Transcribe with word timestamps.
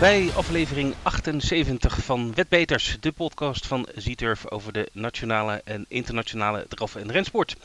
Bij 0.00 0.30
aflevering 0.34 0.94
78 1.02 2.04
van 2.04 2.34
Wetbeters, 2.34 2.96
de 3.00 3.12
podcast 3.12 3.66
van 3.66 3.88
Zieturf 3.94 4.50
over 4.50 4.72
de 4.72 4.88
nationale 4.92 5.60
en 5.64 5.84
internationale 5.88 6.66
draf- 6.68 6.96
en 6.96 7.12
rensport. 7.12 7.56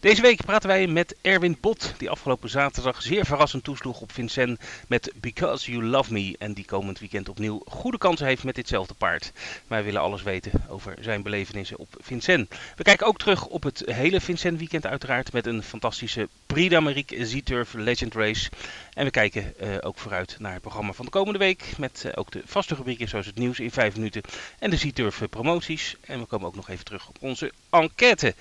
Deze 0.00 0.22
week 0.22 0.44
praten 0.44 0.68
wij 0.68 0.86
met 0.86 1.16
Erwin 1.20 1.60
Pot, 1.60 1.94
die 1.98 2.10
afgelopen 2.10 2.50
zaterdag 2.50 3.02
zeer 3.02 3.26
verrassend 3.26 3.64
toesloeg 3.64 4.00
op 4.00 4.12
Vincent 4.12 4.60
met 4.88 5.12
Because 5.20 5.70
You 5.70 5.84
Love 5.84 6.12
Me. 6.12 6.34
En 6.38 6.52
die 6.52 6.64
komend 6.64 6.98
weekend 6.98 7.28
opnieuw 7.28 7.62
goede 7.66 7.98
kansen 7.98 8.26
heeft 8.26 8.44
met 8.44 8.54
ditzelfde 8.54 8.94
paard. 8.94 9.32
Wij 9.66 9.84
willen 9.84 10.00
alles 10.00 10.22
weten 10.22 10.52
over 10.68 10.94
zijn 11.00 11.22
belevenissen 11.22 11.78
op 11.78 11.88
Vincent. 12.00 12.54
We 12.76 12.82
kijken 12.82 13.06
ook 13.06 13.18
terug 13.18 13.46
op 13.46 13.62
het 13.62 13.82
hele 13.86 14.20
Vincent 14.20 14.58
weekend 14.58 14.86
uiteraard 14.86 15.32
met 15.32 15.46
een 15.46 15.62
fantastische 15.62 16.28
Prix 16.46 16.70
d'Amérique 16.70 17.26
Zieturf 17.26 17.72
Legend 17.72 18.14
Race. 18.14 18.50
En 18.94 19.04
we 19.04 19.10
kijken 19.10 19.54
uh, 19.62 19.68
ook 19.80 19.98
vooruit 19.98 20.36
naar 20.38 20.52
het 20.52 20.60
programma 20.60 20.92
van 20.92 21.04
de 21.04 21.10
komende 21.10 21.38
week. 21.38 21.64
Met 21.78 22.02
uh, 22.06 22.12
ook 22.14 22.30
de 22.30 22.42
vaste 22.44 22.74
rubrieken 22.74 23.08
zoals 23.08 23.26
het 23.26 23.38
nieuws 23.38 23.60
in 23.60 23.70
5 23.70 23.96
minuten 23.96 24.22
en 24.58 24.70
de 24.70 24.76
Zieturf 24.76 25.22
promoties. 25.30 25.96
En 26.00 26.18
we 26.18 26.24
komen 26.24 26.46
ook 26.46 26.54
nog 26.54 26.68
even 26.68 26.84
terug 26.84 27.08
op 27.08 27.16
onze 27.20 27.52
enquête. 27.70 28.34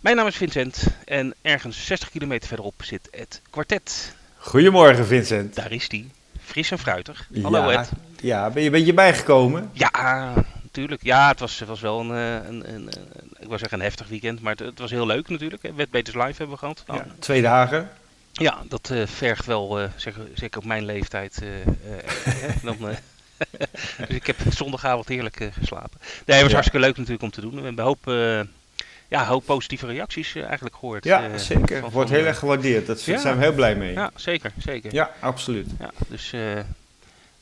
Mijn 0.00 0.16
naam 0.16 0.26
is 0.26 0.36
Vincent 0.36 0.86
en 1.04 1.34
ergens 1.42 1.86
60 1.86 2.10
kilometer 2.10 2.48
verderop 2.48 2.74
zit 2.84 3.08
het 3.10 3.40
kwartet. 3.50 4.14
Goedemorgen 4.36 5.06
Vincent. 5.06 5.54
Daar 5.54 5.72
is 5.72 5.88
die. 5.88 6.10
Fris 6.44 6.70
en 6.70 6.78
fruitig. 6.78 7.28
Hallo 7.42 7.70
ja, 7.70 7.80
Ed. 7.80 7.90
Ja, 8.20 8.50
ben 8.50 8.62
je, 8.62 8.70
ben 8.70 8.84
je 8.84 8.94
bijgekomen? 8.94 9.70
Ja, 9.72 10.32
natuurlijk. 10.62 11.02
Ja, 11.02 11.28
het 11.28 11.40
was, 11.40 11.58
was 11.58 11.80
wel 11.80 12.00
een, 12.00 12.10
een, 12.10 12.74
een, 12.74 12.74
een, 12.74 12.90
ik 13.38 13.46
wou 13.46 13.58
zeggen 13.58 13.78
een 13.78 13.84
heftig 13.84 14.08
weekend, 14.08 14.40
maar 14.40 14.52
het, 14.52 14.60
het 14.60 14.78
was 14.78 14.90
heel 14.90 15.06
leuk 15.06 15.28
natuurlijk. 15.28 15.62
Wetbeters 15.76 16.16
Live 16.16 16.36
hebben 16.36 16.50
we 16.50 16.56
gehad. 16.56 16.84
Ja, 16.86 17.06
twee 17.18 17.42
dagen. 17.42 17.90
Ja, 18.32 18.62
dat 18.68 18.90
uh, 18.92 19.06
vergt 19.06 19.46
wel, 19.46 19.82
uh, 19.82 19.88
zeker, 19.96 20.28
zeker 20.34 20.58
op 20.58 20.66
mijn 20.66 20.84
leeftijd. 20.84 21.42
Uh, 21.42 21.50
dan, 22.62 22.76
dus 24.08 24.16
ik 24.16 24.26
heb 24.26 24.36
zondagavond 24.50 25.08
heerlijk 25.08 25.50
geslapen. 25.58 26.00
Nee, 26.00 26.10
het 26.24 26.40
was 26.40 26.46
ja. 26.46 26.52
hartstikke 26.52 26.86
leuk 26.86 26.96
natuurlijk 26.96 27.22
om 27.22 27.30
te 27.30 27.40
doen. 27.40 27.50
We 27.50 27.62
hebben 27.62 27.78
een 27.78 27.84
hoop, 27.84 28.04
ja, 29.08 29.26
hoop 29.26 29.44
positieve 29.44 29.86
reacties 29.86 30.34
eigenlijk 30.34 30.74
gehoord. 30.74 31.04
Ja, 31.04 31.38
zeker. 31.38 31.80
Van, 31.80 31.90
Wordt 31.90 32.10
heel 32.10 32.24
erg 32.24 32.38
gewaardeerd. 32.38 32.86
Daar 32.86 32.96
ja. 33.04 33.18
zijn 33.18 33.36
we 33.36 33.42
heel 33.42 33.52
blij 33.52 33.76
mee. 33.76 33.92
Ja, 33.92 34.10
zeker. 34.14 34.52
zeker. 34.58 34.94
Ja, 34.94 35.10
absoluut. 35.20 35.66
Ja, 35.78 35.90
dus... 36.08 36.32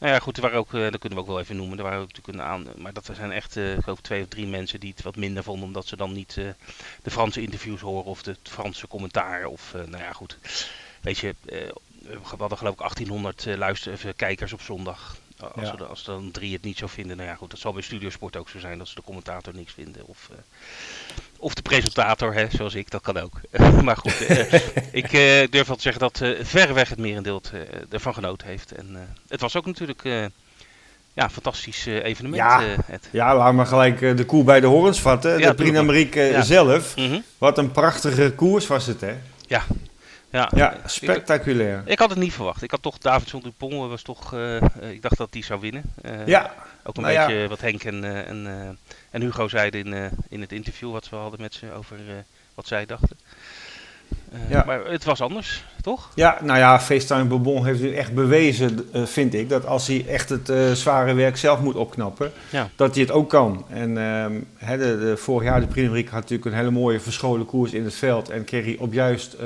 Nou 0.00 0.12
ja, 0.12 0.18
goed, 0.18 0.36
er 0.36 0.42
waren 0.42 0.58
ook, 0.58 0.70
dat 0.70 0.98
kunnen 0.98 1.18
we 1.18 1.24
ook 1.24 1.26
wel 1.26 1.40
even 1.40 1.56
noemen. 1.56 1.78
Er 1.78 1.84
waren 1.84 2.00
ook 2.00 2.08
natuurlijk 2.08 2.38
een 2.38 2.44
aan, 2.44 2.66
maar 2.76 2.92
dat 2.92 3.10
zijn 3.12 3.32
echt, 3.32 3.56
uh, 3.56 3.76
ik 3.76 3.82
geloof 3.82 4.00
twee 4.00 4.22
of 4.22 4.28
drie 4.28 4.46
mensen 4.46 4.80
die 4.80 4.90
het 4.90 5.02
wat 5.02 5.16
minder 5.16 5.42
vonden, 5.42 5.66
omdat 5.66 5.86
ze 5.86 5.96
dan 5.96 6.12
niet 6.12 6.36
uh, 6.36 6.48
de 7.02 7.10
Franse 7.10 7.42
interviews 7.42 7.80
horen 7.80 8.04
of 8.04 8.22
de 8.22 8.36
Franse 8.42 8.88
commentaar. 8.88 9.46
Of, 9.46 9.72
nou 9.72 10.02
ja, 10.02 10.12
goed. 10.12 10.38
Weet 11.00 11.18
je, 11.18 11.34
we 11.42 12.18
hadden 12.22 12.58
geloof 12.58 12.72
ik 12.72 12.78
1800 12.78 13.46
luister, 13.46 14.14
kijkers 14.14 14.52
op 14.52 14.60
zondag. 14.60 15.16
Als, 15.38 15.68
ja. 15.68 15.72
er, 15.72 15.84
als 15.84 16.04
dan 16.04 16.30
drie 16.30 16.52
het 16.52 16.62
niet 16.62 16.78
zo 16.78 16.86
vinden, 16.86 17.16
nou 17.16 17.28
ja 17.28 17.34
goed, 17.34 17.50
dat 17.50 17.58
zal 17.58 17.72
bij 17.72 17.82
Studiosport 17.82 18.36
ook 18.36 18.48
zo 18.48 18.58
zijn, 18.58 18.78
dat 18.78 18.88
ze 18.88 18.94
de 18.94 19.02
commentator 19.02 19.54
niks 19.54 19.72
vinden. 19.72 20.06
Of, 20.06 20.30
of 21.40 21.54
de 21.54 21.62
presentator, 21.62 22.34
hè, 22.34 22.46
zoals 22.50 22.74
ik, 22.74 22.90
dat 22.90 23.02
kan 23.02 23.18
ook. 23.18 23.40
maar 23.84 23.96
goed, 23.96 24.30
uh, 24.30 24.52
ik 25.02 25.12
uh, 25.12 25.46
durf 25.50 25.66
wel 25.66 25.76
te 25.76 25.82
zeggen 25.82 26.00
dat 26.00 26.20
uh, 26.22 26.38
verreweg 26.42 26.88
het 26.88 26.98
merendeel 26.98 27.42
ervan 27.90 28.14
genoten 28.14 28.46
heeft. 28.46 28.72
En 28.72 29.16
het 29.28 29.40
was 29.40 29.56
ook 29.56 29.66
natuurlijk 29.66 30.02
ja, 31.12 31.24
een 31.24 31.30
fantastisch 31.30 31.86
evenement. 31.86 32.42
Ja, 32.42 32.62
ja, 33.10 33.36
laat 33.36 33.54
maar 33.54 33.66
gelijk 33.66 34.16
de 34.16 34.24
koer 34.24 34.44
bij 34.44 34.60
de 34.60 34.66
horens 34.66 35.00
vatten. 35.00 35.38
Ja, 35.38 35.48
de 35.48 35.54
Prix 35.54 35.72
d'Amérique 35.72 36.20
ja. 36.20 36.42
zelf. 36.42 36.96
Mm 36.96 37.08
-hmm. 37.08 37.24
Wat 37.38 37.58
een 37.58 37.70
prachtige 37.70 38.32
koers 38.36 38.66
was 38.66 38.86
het, 38.86 39.00
hè? 39.00 39.14
Ja. 39.46 39.62
Ja, 40.30 40.50
ja 40.54 40.76
spectaculair. 40.84 41.78
Ik, 41.78 41.88
ik, 41.88 41.98
had 41.98 42.10
het 42.10 42.18
niet 42.18 42.32
verwacht. 42.32 42.62
Ik 42.62 42.70
had 42.70 42.82
toch 42.82 42.98
Davidson 42.98 43.40
Dupont 43.40 43.88
was 43.90 44.02
toch. 44.02 44.34
ik 44.80 45.02
dacht 45.02 45.16
dat 45.16 45.32
die 45.32 45.44
zou 45.44 45.60
winnen. 45.60 45.82
ja. 46.26 46.54
Ook 46.82 46.96
een 46.96 47.02
nou 47.02 47.16
beetje 47.16 47.48
wat 47.48 47.60
Henk 47.60 47.84
en, 47.84 48.04
en 48.26 48.78
en 49.10 49.20
Hugo 49.20 49.48
zeiden 49.48 49.80
in, 49.80 49.92
uh, 49.92 50.06
in 50.28 50.40
het 50.40 50.52
interview 50.52 50.92
wat 50.92 51.08
we 51.08 51.16
hadden 51.16 51.40
met 51.40 51.54
ze 51.54 51.72
over 51.72 51.98
wat 52.54 52.66
zij 52.66 52.86
dachten. 52.86 53.18
Uh, 54.32 54.50
ja. 54.50 54.62
Maar 54.66 54.84
het 54.84 55.04
was 55.04 55.20
anders, 55.20 55.64
toch? 55.80 56.10
Ja, 56.14 56.38
nou 56.42 56.58
ja, 56.58 56.80
FaceTime 56.80 57.24
Bourbon 57.24 57.64
heeft 57.64 57.80
nu 57.80 57.94
echt 57.94 58.14
bewezen, 58.14 58.88
vind 58.92 59.34
ik, 59.34 59.48
dat 59.48 59.66
als 59.66 59.86
hij 59.86 60.06
echt 60.08 60.28
het 60.28 60.52
zware 60.78 61.14
werk 61.14 61.36
zelf 61.36 61.60
moet 61.60 61.74
opknappen, 61.74 62.32
ja. 62.50 62.68
dat 62.76 62.94
hij 62.94 63.02
het 63.02 63.12
ook 63.12 63.28
kan. 63.28 63.64
En 63.68 63.96
he, 64.56 64.78
de, 64.78 64.98
de, 64.98 65.16
vorig 65.16 65.48
jaar, 65.48 65.60
de 65.60 65.66
Prix 65.66 66.10
had 66.10 66.20
natuurlijk 66.20 66.44
een 66.44 66.56
hele 66.56 66.70
mooie 66.70 67.00
verscholen 67.00 67.46
koers 67.46 67.72
in 67.72 67.84
het 67.84 67.94
veld 67.94 68.28
en 68.30 68.44
kreeg 68.44 68.64
hij 68.64 68.76
op 68.78 68.92
juist 68.92 69.36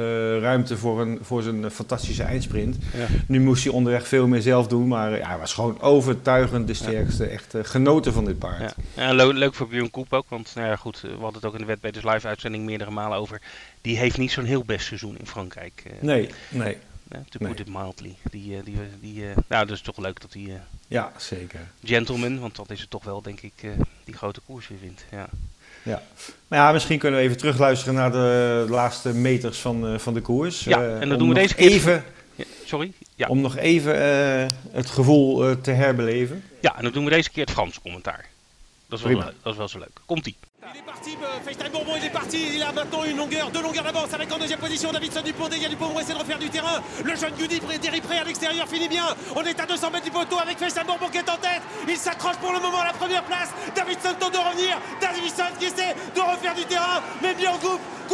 ruimte 0.41 0.77
voor, 0.77 1.01
een, 1.01 1.19
voor 1.22 1.43
zijn 1.43 1.71
fantastische 1.71 2.22
eindsprint. 2.22 2.77
Ja. 2.97 3.06
Nu 3.27 3.41
moest 3.41 3.65
hij 3.65 3.72
onderweg 3.72 4.09
veel 4.09 4.27
meer 4.27 4.43
zelf 4.43 4.66
doen, 4.66 4.89
maar 4.89 5.19
ja, 5.19 5.28
hij 5.28 5.39
was 5.39 5.55
gewoon 5.55 5.81
overtuigend 5.81 6.66
de 6.66 6.75
sterkste. 6.75 7.25
Echt 7.25 7.55
genoten 7.62 8.12
van 8.12 8.25
dit 8.25 8.39
paard. 8.39 8.75
Ja, 8.95 9.12
leuk, 9.12 9.33
leuk 9.33 9.55
voor 9.55 9.69
Björn 9.69 9.91
Koep 9.91 10.12
ook, 10.12 10.27
want 10.28 10.53
nou 10.55 10.69
ja, 10.69 10.77
goed, 10.77 11.01
we 11.01 11.09
hadden 11.09 11.34
het 11.34 11.45
ook 11.45 11.53
in 11.53 11.61
de 11.61 11.66
Wetbeters 11.66 12.05
Live 12.05 12.27
uitzending 12.27 12.65
meerdere 12.65 12.91
malen 12.91 13.19
over. 13.19 13.41
Die 13.84 13.99
heeft 13.99 14.19
niet 14.19 14.31
zo'n 14.31 14.45
heel 14.45 14.65
best 14.65 14.87
seizoen 14.87 15.19
in 15.19 15.27
Frankrijk. 15.27 15.83
Uh, 15.87 15.93
nee, 16.00 16.31
nee. 16.49 16.77
To 17.09 17.39
put 17.39 17.61
it 17.61 17.69
mildly. 17.69 18.15
Die, 18.31 18.56
uh, 18.56 18.65
die, 18.65 18.77
die, 19.00 19.25
nou, 19.49 19.67
dus 19.67 19.81
toch 19.81 19.99
leuk 19.99 20.21
dat 20.21 20.33
hij... 20.33 20.61
ja, 20.89 21.12
zeker. 21.17 21.61
Gentleman, 21.83 22.41
want 22.41 22.56
dat 22.56 22.71
is 22.71 22.81
het 22.81 22.91
toch 22.91 23.05
wel, 23.05 23.22
denk 23.22 23.41
ik, 23.41 23.53
die 24.05 24.15
grote 24.15 24.41
koers 24.47 24.69
weer 24.69 24.78
wint. 24.81 25.05
Ja. 25.11 25.28
Ja. 25.83 26.03
Maar 26.49 26.59
ja, 26.59 26.72
misschien 26.72 26.99
kunnen 26.99 27.21
we 27.21 27.27
even 27.27 27.39
terugluisteren 27.39 27.95
naar 27.95 28.12
de, 28.12 28.67
laatste 28.69 29.15
meters 29.15 29.59
van, 29.59 30.01
van 30.01 30.15
de 30.15 30.21
koers. 30.21 30.65
Ja, 30.65 30.99
en 30.99 31.09
dat 31.09 31.19
doen 31.19 31.28
we 31.28 31.34
deze 31.34 31.55
keer... 31.55 31.71
Even, 31.71 32.05
ja, 32.34 32.45
sorry? 32.65 32.93
Ja. 33.15 33.27
Om 33.27 33.41
nog 33.41 33.56
even 33.56 33.97
het 34.71 34.91
gevoel 34.91 35.61
te 35.61 35.71
herbeleven. 35.71 36.45
Ja, 36.61 36.77
en 36.77 36.83
dan 36.83 36.93
doen 36.93 37.05
we 37.05 37.11
deze 37.11 37.31
keer 37.31 37.45
het 37.45 37.53
Frans 37.53 37.81
commentaar. 37.81 38.33
Dat 38.89 38.99
is, 38.99 39.05
wel, 39.05 39.21
dat 39.43 39.53
is 39.53 39.56
wel 39.56 39.69
zo 39.69 39.78
leuk. 39.78 40.00
Komt-ie. 40.06 40.37
Il 40.72 40.78
est 40.78 40.83
parti, 40.83 41.17
FaceTime 41.45 41.72
Bourbon, 41.72 41.97
il 41.97 42.05
est 42.05 42.11
parti. 42.11 42.56
Il 42.56 42.62
a 42.62 42.72
maintenant 42.72 43.05
une 43.05 43.17
longueur, 43.17 43.50
deux 43.50 43.62
longueurs 43.62 43.84
d'avance 43.84 44.12
avec 44.15 44.33
en 44.33 44.39
deuxième 44.39 44.59
position 44.59 44.93
Davidson 44.93 45.21
Dupont. 45.22 45.49
Il 45.53 45.62
y 45.62 45.67
a 45.67 45.69
Dupont 45.69 45.89
pour 45.91 46.00
essayer 46.00 46.15
de 46.15 46.19
refaire 46.19 46.39
du 46.39 46.49
terrain. 46.49 46.83
Le 47.05 47.15
jeune 47.15 47.34
Goody 47.34 47.61
Pré 47.61 48.19
à 48.19 48.25
l'extérieur 48.25 48.67
finit 48.67 48.89
bien. 48.89 49.05
On 49.37 49.43
est 49.43 49.61
à 49.61 49.67
200 49.67 49.91
mètres 49.91 50.05
du 50.05 50.11
poteau 50.11 50.39
avec 50.39 50.59
FaceTime 50.59 50.87
Bourbon 50.87 51.09
qui 51.11 51.19
est 51.19 51.28
en 51.28 51.37
tête. 51.37 51.61
Il 51.87 51.97
s'accroche 51.97 52.37
pour 52.37 52.53
le 52.53 52.61
moment 52.61 52.81
à 52.81 52.87
la 52.87 52.93
première 52.95 53.25
place. 53.25 53.50
Davidson 53.77 54.15
tente 54.19 54.33
de 54.33 54.39
revenir. 54.39 54.81
Davidson 55.01 55.53
qui 55.59 55.66
essaie 55.66 55.95
de 56.15 56.21
refaire 56.21 56.55
du 56.55 56.65
terrain. 56.65 57.03
Mais 57.22 57.34
Goop 57.34 57.81
conserve 58.09 58.14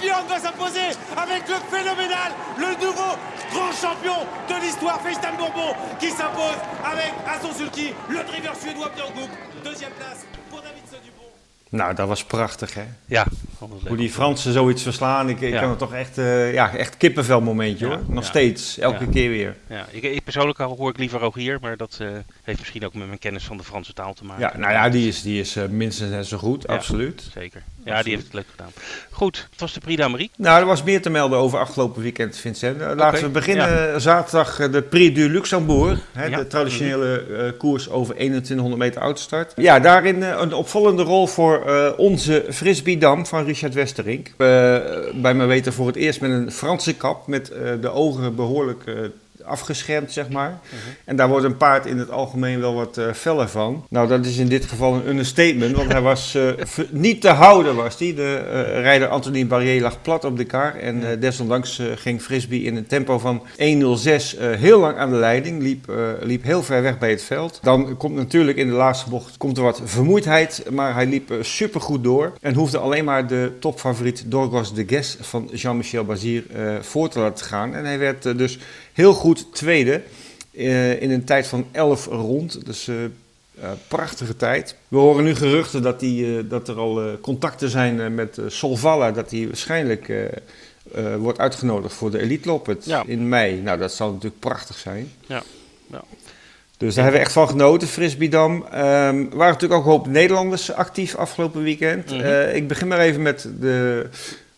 Björn 0.00 0.26
va 0.26 0.38
s'imposer 0.38 0.88
avec 1.16 1.42
le 1.48 1.58
phénoménal, 1.70 2.32
le 2.58 2.70
nouveau 2.84 3.12
grand 3.52 3.72
champion 3.72 4.18
de 4.48 4.54
l'histoire, 4.62 5.00
FaceTime 5.00 5.36
Bourbon, 5.36 5.74
qui 5.98 6.08
s'impose 6.08 6.60
avec 6.84 7.12
à 7.26 7.40
son 7.40 7.52
sulky 7.52 7.92
le 8.08 8.24
driver 8.24 8.54
suédois 8.56 8.90
Björn 8.94 9.12
Goop. 9.14 9.30
Deuxième 9.62 9.92
place 9.92 10.24
pour 10.48 10.60
Davidson 10.62 10.96
Dupont. 11.04 11.30
Nou, 11.70 11.94
dat 11.94 12.08
was 12.08 12.24
prachtig, 12.24 12.74
hè? 12.74 12.84
Ja. 13.06 13.26
Hoe 13.86 13.96
die 13.96 14.10
Fransen 14.10 14.52
zoiets 14.52 14.82
verslaan, 14.82 15.28
ik, 15.28 15.40
ik 15.40 15.52
ja. 15.52 15.60
kan 15.60 15.70
het 15.70 15.78
toch 15.78 15.94
echt, 15.94 16.18
uh, 16.18 16.52
ja, 16.52 16.74
echt 16.74 16.96
kippenvel 16.96 17.40
momentje, 17.40 17.88
ja. 17.88 17.94
hoor. 17.94 18.04
Nog 18.06 18.22
ja. 18.22 18.28
steeds, 18.28 18.78
elke 18.78 19.08
keer 19.08 19.30
weer. 19.30 19.56
Ja, 19.66 19.86
ik, 19.90 20.02
ik 20.02 20.24
persoonlijk 20.24 20.58
hoor 20.58 20.90
ik 20.90 20.98
liever 20.98 21.20
Rogier, 21.20 21.58
maar 21.60 21.76
dat 21.76 21.98
uh, 22.02 22.08
heeft 22.50 22.58
misschien 22.60 22.84
ook 22.84 22.94
met 22.94 23.06
mijn 23.06 23.18
kennis 23.18 23.44
van 23.44 23.56
de 23.56 23.64
Franse 23.64 23.92
taal 23.92 24.14
te 24.14 24.24
maken. 24.24 24.42
Ja, 24.42 24.58
nou 24.58 24.72
ja, 24.72 24.88
die 24.88 25.08
is, 25.08 25.22
die 25.22 25.40
is 25.40 25.56
uh, 25.56 25.64
minstens 25.66 26.10
net 26.10 26.26
zo 26.26 26.38
goed, 26.38 26.66
absoluut. 26.66 27.28
Zeker. 27.32 27.62
Ja, 27.84 27.96
absoluut. 27.96 28.04
die 28.04 28.12
heeft 28.12 28.24
het 28.24 28.34
leuk 28.34 28.46
gedaan. 28.50 28.70
Goed, 29.10 29.46
het 29.50 29.60
was 29.60 29.72
de 29.72 29.80
Prix 29.80 30.00
d'Amérique. 30.00 30.34
Nou, 30.36 30.60
er 30.60 30.66
was 30.66 30.82
meer 30.82 31.02
te 31.02 31.10
melden 31.10 31.38
over 31.38 31.58
afgelopen 31.58 32.02
weekend, 32.02 32.36
Vincent. 32.36 32.80
Laten 32.80 33.06
okay. 33.06 33.20
we 33.20 33.28
beginnen 33.28 34.00
zaterdag 34.00 34.70
de 34.70 34.82
Prix 34.82 35.14
du 35.14 35.30
Luxembourg, 35.30 36.00
hè, 36.12 36.30
de 36.30 36.46
traditionele 36.46 37.54
koers 37.58 37.88
over 37.88 38.14
2100 38.14 38.82
meter 38.82 39.00
autostart. 39.00 39.52
Ja, 39.56 39.80
daarin 39.80 40.22
een 40.22 40.52
opvallende 40.52 41.02
rol 41.02 41.26
voor 41.26 41.64
onze 41.96 42.44
Frisbee-dam 42.50 43.26
van 43.26 43.44
Richard 43.44 43.74
Westerink. 43.74 44.32
Bij 44.36 45.34
mijn 45.34 45.46
weten 45.46 45.72
voor 45.72 45.86
het 45.86 45.96
eerst 45.96 46.20
met 46.20 46.30
een 46.30 46.52
Franse 46.52 46.94
kap 46.94 47.26
met 47.26 47.46
de 47.80 47.90
ogen 47.90 48.34
behoorlijk 48.34 48.84
afgeschermd, 49.50 50.12
zeg 50.12 50.28
maar. 50.28 50.58
-huh. 50.70 50.78
En 51.04 51.16
daar 51.16 51.28
wordt 51.28 51.44
een 51.44 51.56
paard 51.56 51.86
in 51.86 51.98
het 51.98 52.10
algemeen 52.10 52.60
wel 52.60 52.74
wat 52.74 52.98
uh, 52.98 53.12
feller 53.12 53.48
van. 53.48 53.86
Nou, 53.88 54.08
dat 54.08 54.26
is 54.26 54.36
in 54.36 54.48
dit 54.48 54.64
geval 54.64 54.94
een 54.94 55.08
understatement, 55.08 55.76
want 55.76 55.92
hij 55.92 56.00
was 56.00 56.34
uh, 56.36 56.50
niet 56.90 57.20
te 57.20 57.28
houden, 57.28 57.74
was 57.74 57.98
hij. 57.98 58.14
De 58.14 58.42
uh, 58.44 58.80
rijder 58.82 59.08
Anthony 59.08 59.46
Barrier 59.46 59.82
lag 59.82 60.02
plat 60.02 60.24
op 60.24 60.36
de 60.36 60.44
kar 60.44 60.74
en 60.74 61.20
desondanks 61.20 61.82
ging 61.94 62.22
Frisbee 62.22 62.62
in 62.62 62.76
een 62.76 62.86
tempo 62.86 63.18
van 63.18 63.42
1.06 63.42 63.56
heel 64.38 64.80
lang 64.80 64.96
aan 64.96 65.10
de 65.10 65.16
leiding, 65.16 65.62
liep, 65.62 65.92
liep 66.20 66.42
heel 66.42 66.62
ver 66.62 66.82
weg 66.82 66.98
bij 66.98 67.10
het 67.10 67.22
veld. 67.22 67.58
Dan 67.62 67.96
komt 67.96 68.14
natuurlijk 68.14 68.58
in 68.58 68.66
de 68.66 68.74
laatste 68.74 69.10
bocht 69.10 69.36
komt 69.36 69.56
er 69.56 69.62
wat 69.62 69.82
vermoeidheid, 69.84 70.64
maar 70.70 70.94
hij 70.94 71.06
liep 71.06 71.32
supergoed 71.40 72.04
door 72.04 72.32
en 72.40 72.54
hoefde 72.54 72.78
alleen 72.78 73.04
maar 73.04 73.26
de 73.26 73.52
topfavoriet 73.60 74.24
Dorgos 74.26 74.74
de 74.74 74.84
Guess 74.86 75.16
van 75.20 75.50
Jean-Michel 75.52 76.04
Bazir 76.04 76.44
voor 76.80 77.08
te 77.08 77.18
laten 77.18 77.46
gaan. 77.46 77.74
En 77.74 77.84
hij 77.84 77.98
werd 77.98 78.38
dus 78.38 78.58
heel 78.92 79.12
goed 79.12 79.54
tweede 79.54 80.02
uh, 80.52 81.02
in 81.02 81.10
een 81.10 81.24
tijd 81.24 81.46
van 81.46 81.66
11 81.72 82.06
rond. 82.06 82.66
Dus 82.66 82.86
uh, 82.86 82.96
uh, 83.02 83.70
prachtige 83.88 84.36
tijd. 84.36 84.74
We 84.88 84.96
horen 84.96 85.24
nu 85.24 85.34
geruchten 85.34 85.82
dat, 85.82 86.00
die, 86.00 86.46
dat 86.46 86.68
er 86.68 86.76
al 86.76 87.18
contacten 87.20 87.70
zijn 87.70 88.14
met 88.14 88.38
Solvalla. 88.46 89.12
Dat 89.12 89.30
hij 89.30 89.46
waarschijnlijk 89.46 90.12
wordt 91.18 91.38
uitgenodigd 91.38 91.94
voor 91.94 92.10
de 92.10 92.20
Elite 92.20 92.48
Loppet 92.48 92.84
ja. 92.84 93.02
in 93.06 93.28
mei. 93.28 93.60
Nou, 93.60 93.78
dat 93.78 93.92
zal 93.92 94.08
natuurlijk 94.12 94.40
prachtig 94.40 94.76
zijn. 94.76 95.12
Ja. 95.26 95.42
Ja. 95.90 96.02
Dus 96.80 96.94
daar 96.94 97.04
hebben 97.04 97.20
we 97.20 97.26
echt 97.26 97.36
van 97.36 97.48
genoten, 97.48 97.88
Frisbeedam. 97.88 98.52
Um, 98.54 98.64
er 98.72 99.36
waren 99.36 99.52
natuurlijk 99.52 99.72
ook 99.72 99.84
een 99.84 99.90
hoop 99.90 100.06
Nederlanders 100.06 100.72
actief 100.72 101.16
afgelopen 101.16 101.62
weekend. 101.62 102.10
Mhm. 102.10 102.20
Eh, 102.20 102.54
ik 102.54 102.68
begin 102.68 102.88
maar 102.88 102.98
even 102.98 103.22
met 103.22 103.48
de, 103.60 104.08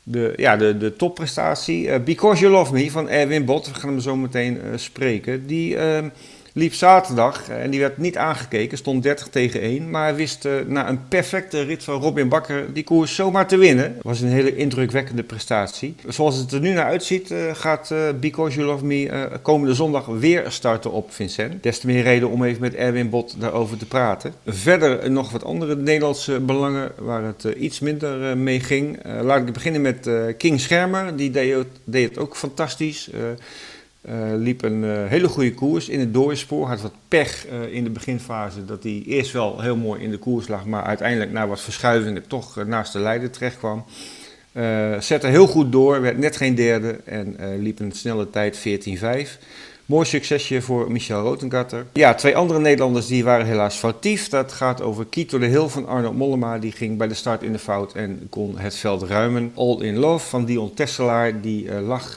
de, 0.02 0.32
ja, 0.37 0.56
de, 0.56 0.76
de 0.76 0.96
topprestatie. 0.96 1.87
Uh, 1.87 1.99
Because 1.99 2.40
You 2.40 2.52
Love 2.52 2.72
Me 2.72 2.90
van 2.90 3.08
Erwin 3.08 3.44
Bot, 3.44 3.66
we 3.66 3.75
gaan 3.75 3.88
hem 3.88 4.00
zo 4.00 4.16
meteen 4.16 4.60
uh, 4.64 4.72
spreken. 4.76 5.46
Die... 5.46 5.76
Liep 6.54 6.75
zaterdag 6.75 7.49
en 7.49 7.70
die 7.70 7.81
werd 7.81 7.99
niet 7.99 8.16
aangekeken, 8.16 8.78
stond 8.78 9.02
30 9.02 9.28
tegen 9.28 9.60
1. 9.60 9.90
Maar 9.90 10.14
wist 10.14 10.44
uh, 10.44 10.52
na 10.66 10.88
een 10.88 11.08
perfecte 11.08 11.62
rit 11.62 11.84
van 11.84 12.00
Robin 12.00 12.28
Bakker 12.28 12.72
die 12.72 12.84
koers 12.84 13.14
zomaar 13.14 13.46
te 13.46 13.56
winnen. 13.56 13.96
Was 14.02 14.20
een 14.20 14.28
hele 14.28 14.56
indrukwekkende 14.56 15.22
prestatie. 15.22 15.94
Zoals 16.08 16.37
het 16.37 16.52
er 16.52 16.60
nu 16.60 16.72
naar 16.72 16.84
uitziet 16.84 17.31
uh, 17.31 17.54
gaat 17.54 17.90
uh, 17.93 17.99
Because 18.20 18.56
You 18.56 18.66
Love 18.66 18.84
Me 18.84 19.31
komende 19.43 19.75
zondag 19.75 20.06
weer 20.06 20.44
starten 20.49 20.93
op 20.93 21.12
Vincent. 21.12 21.62
Des 21.62 21.78
te 21.78 21.87
meer 21.87 22.02
reden 22.02 22.31
om 22.31 22.44
even 22.44 22.60
met 22.60 22.75
Erwin 22.75 23.10
Bot 23.10 23.40
daarover 23.40 23.76
te 23.76 23.87
praten. 23.87 24.34
Verder 24.46 25.10
nog 25.10 25.31
wat 25.31 25.44
andere 25.44 25.76
Nederlandse 25.76 26.40
belangen 26.40 26.93
waar 26.99 27.22
het 27.22 27.44
iets 27.56 27.81
minder 27.81 28.37
mee 28.37 28.60
ging. 28.60 28.99
laat 29.20 29.49
ik 29.49 29.52
beginnen 29.52 29.81
met 29.81 30.10
King 30.37 30.60
Schermer, 30.60 31.16
die 31.16 31.31
deed, 31.31 31.66
deed 31.84 32.08
het 32.08 32.19
ook 32.19 32.37
fantastisch. 32.37 33.10
Uh, 34.08 34.14
liep 34.37 34.62
een 34.62 34.82
uh, 34.82 35.06
hele 35.06 35.28
goede 35.28 35.54
koers 35.54 35.88
in 35.88 36.00
het 36.00 36.14
doorspoor. 36.14 36.66
Had 36.66 36.81
wat 36.81 36.93
pech 37.08 37.46
uh, 37.49 37.75
in 37.75 37.84
de 37.84 37.90
beginfase 37.90 38.64
dat 38.64 38.82
hij 38.82 39.02
eerst 39.06 39.32
wel 39.32 39.60
heel 39.60 39.76
mooi 39.76 40.02
in 40.02 40.10
de 40.10 40.19
koers 40.19 40.49
lag, 40.49 40.64
maar 40.64 40.82
uiteindelijk 40.82 41.32
na 41.32 41.46
wat 41.46 41.60
verschuivingen 41.60 42.26
toch 42.26 42.64
naast 42.66 42.93
de 42.93 42.99
leider 42.99 43.31
terecht 43.31 43.58
kwam. 43.58 43.84
zette 44.99 45.26
heel 45.26 45.46
goed 45.46 45.72
door, 45.72 46.00
werd 46.00 46.19
net 46.19 46.37
geen 46.37 46.54
derde 46.54 47.00
en 47.04 47.37
liep 47.58 47.78
een 47.78 47.93
snelle 47.93 48.31
tijd 48.31 48.58
14-5. 48.58 48.60
Mooi 49.87 50.06
succesje 50.06 50.62
voor 50.62 50.93
Michel 50.93 51.20
Rotengatter. 51.20 51.87
Ja, 51.93 52.14
twee 52.14 52.37
andere 52.37 52.60
Nederlanders 52.60 53.06
die 53.06 53.25
waren 53.25 53.46
helaas 53.46 53.76
foutief. 53.76 54.28
Dat 54.28 54.52
gaat 54.52 54.82
over 54.82 55.06
Kito 55.06 55.38
de 55.38 55.46
Hill 55.46 55.69
van 55.69 55.87
Arnold 55.87 56.16
Mollema. 56.16 56.58
Die 56.58 56.72
ging 56.72 56.99
bij 56.99 57.08
de 57.08 57.14
start 57.14 57.43
in 57.43 57.52
de 57.52 57.58
fout 57.58 57.93
en 57.93 58.26
kon 58.31 58.58
het 58.58 58.75
veld 58.75 59.02
ruimen. 59.02 59.52
All 59.54 59.81
in 59.81 59.96
Love 59.96 60.28
van 60.28 60.44
Dion 60.44 60.75
Tesselaar. 60.75 61.40
Die 61.40 61.81
lag 61.81 62.16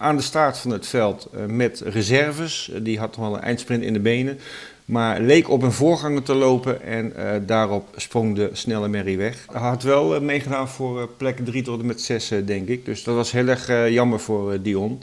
aan 0.00 0.16
de 0.16 0.22
staart 0.22 0.58
van 0.58 0.70
het 0.70 0.86
veld 0.86 1.28
uh, 1.34 1.44
met 1.44 1.80
reserves. 1.80 2.70
die 2.82 2.98
had 2.98 3.16
nog 3.16 3.26
wel 3.26 3.36
een 3.36 3.42
eindsprint 3.42 3.82
in 3.82 3.92
de 3.92 4.00
benen. 4.00 4.38
Maar 4.84 5.20
leek 5.20 5.48
op 5.48 5.62
een 5.62 5.72
voorganger 5.72 6.22
te 6.22 6.34
lopen 6.34 6.82
en 6.82 7.12
uh, 7.16 7.32
daarop 7.46 7.88
sprong 7.96 8.36
de 8.36 8.50
snelle 8.52 8.88
Merrie 8.88 9.16
weg. 9.16 9.46
Hij 9.52 9.60
had 9.60 9.82
wel 9.82 10.20
meegedaan 10.20 10.68
voor 10.68 11.08
plek 11.08 11.44
3 11.44 11.62
tot 11.62 11.80
en 11.80 11.86
met 11.86 12.00
6, 12.00 12.32
denk 12.44 12.68
ik. 12.68 12.84
Dus 12.84 13.04
dat 13.04 13.14
was 13.14 13.32
heel 13.32 13.46
erg 13.46 13.90
jammer 13.90 14.20
voor 14.20 14.62
Dion. 14.62 15.02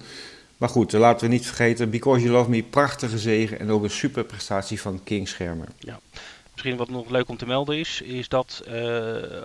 Maar 0.57 0.69
goed, 0.69 0.91
laten 0.91 1.27
we 1.27 1.33
niet 1.33 1.45
vergeten, 1.45 1.89
Because 1.89 2.21
You 2.21 2.33
Love 2.33 2.49
Me, 2.49 2.63
prachtige 2.63 3.17
zegen 3.17 3.59
en 3.59 3.69
ook 3.69 3.83
een 3.83 3.89
super 3.89 4.23
prestatie 4.23 4.81
van 4.81 5.03
King 5.03 5.27
Schermer. 5.27 5.67
Ja. 5.79 5.99
Misschien 6.51 6.77
wat 6.77 6.89
nog 6.89 7.09
leuk 7.09 7.29
om 7.29 7.37
te 7.37 7.45
melden 7.45 7.77
is, 7.77 8.01
is 8.01 8.29
dat 8.29 8.63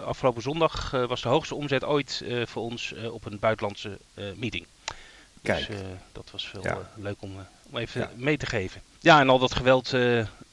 afgelopen 0.05 0.43
zondag 0.43 0.90
was 0.90 1.22
de 1.22 1.28
hoogste 1.28 1.55
omzet 1.55 1.84
ooit 1.84 2.25
voor 2.44 2.62
ons 2.62 2.94
op 3.12 3.25
een 3.25 3.38
buitenlandse 3.38 3.98
meeting. 4.37 4.66
Kijk. 5.42 5.66
Dus 5.66 5.76
uh, 5.76 5.86
dat 6.12 6.28
was 6.30 6.48
veel 6.48 6.62
ja. 6.62 6.72
uh, 6.72 6.78
leuk 6.94 7.16
om, 7.18 7.32
uh, 7.32 7.40
om 7.70 7.76
even 7.76 8.00
ja. 8.00 8.10
mee 8.16 8.36
te 8.36 8.46
geven. 8.46 8.80
Ja, 8.98 9.20
en 9.20 9.28
al 9.28 9.38
dat 9.38 9.54
geweld 9.54 9.94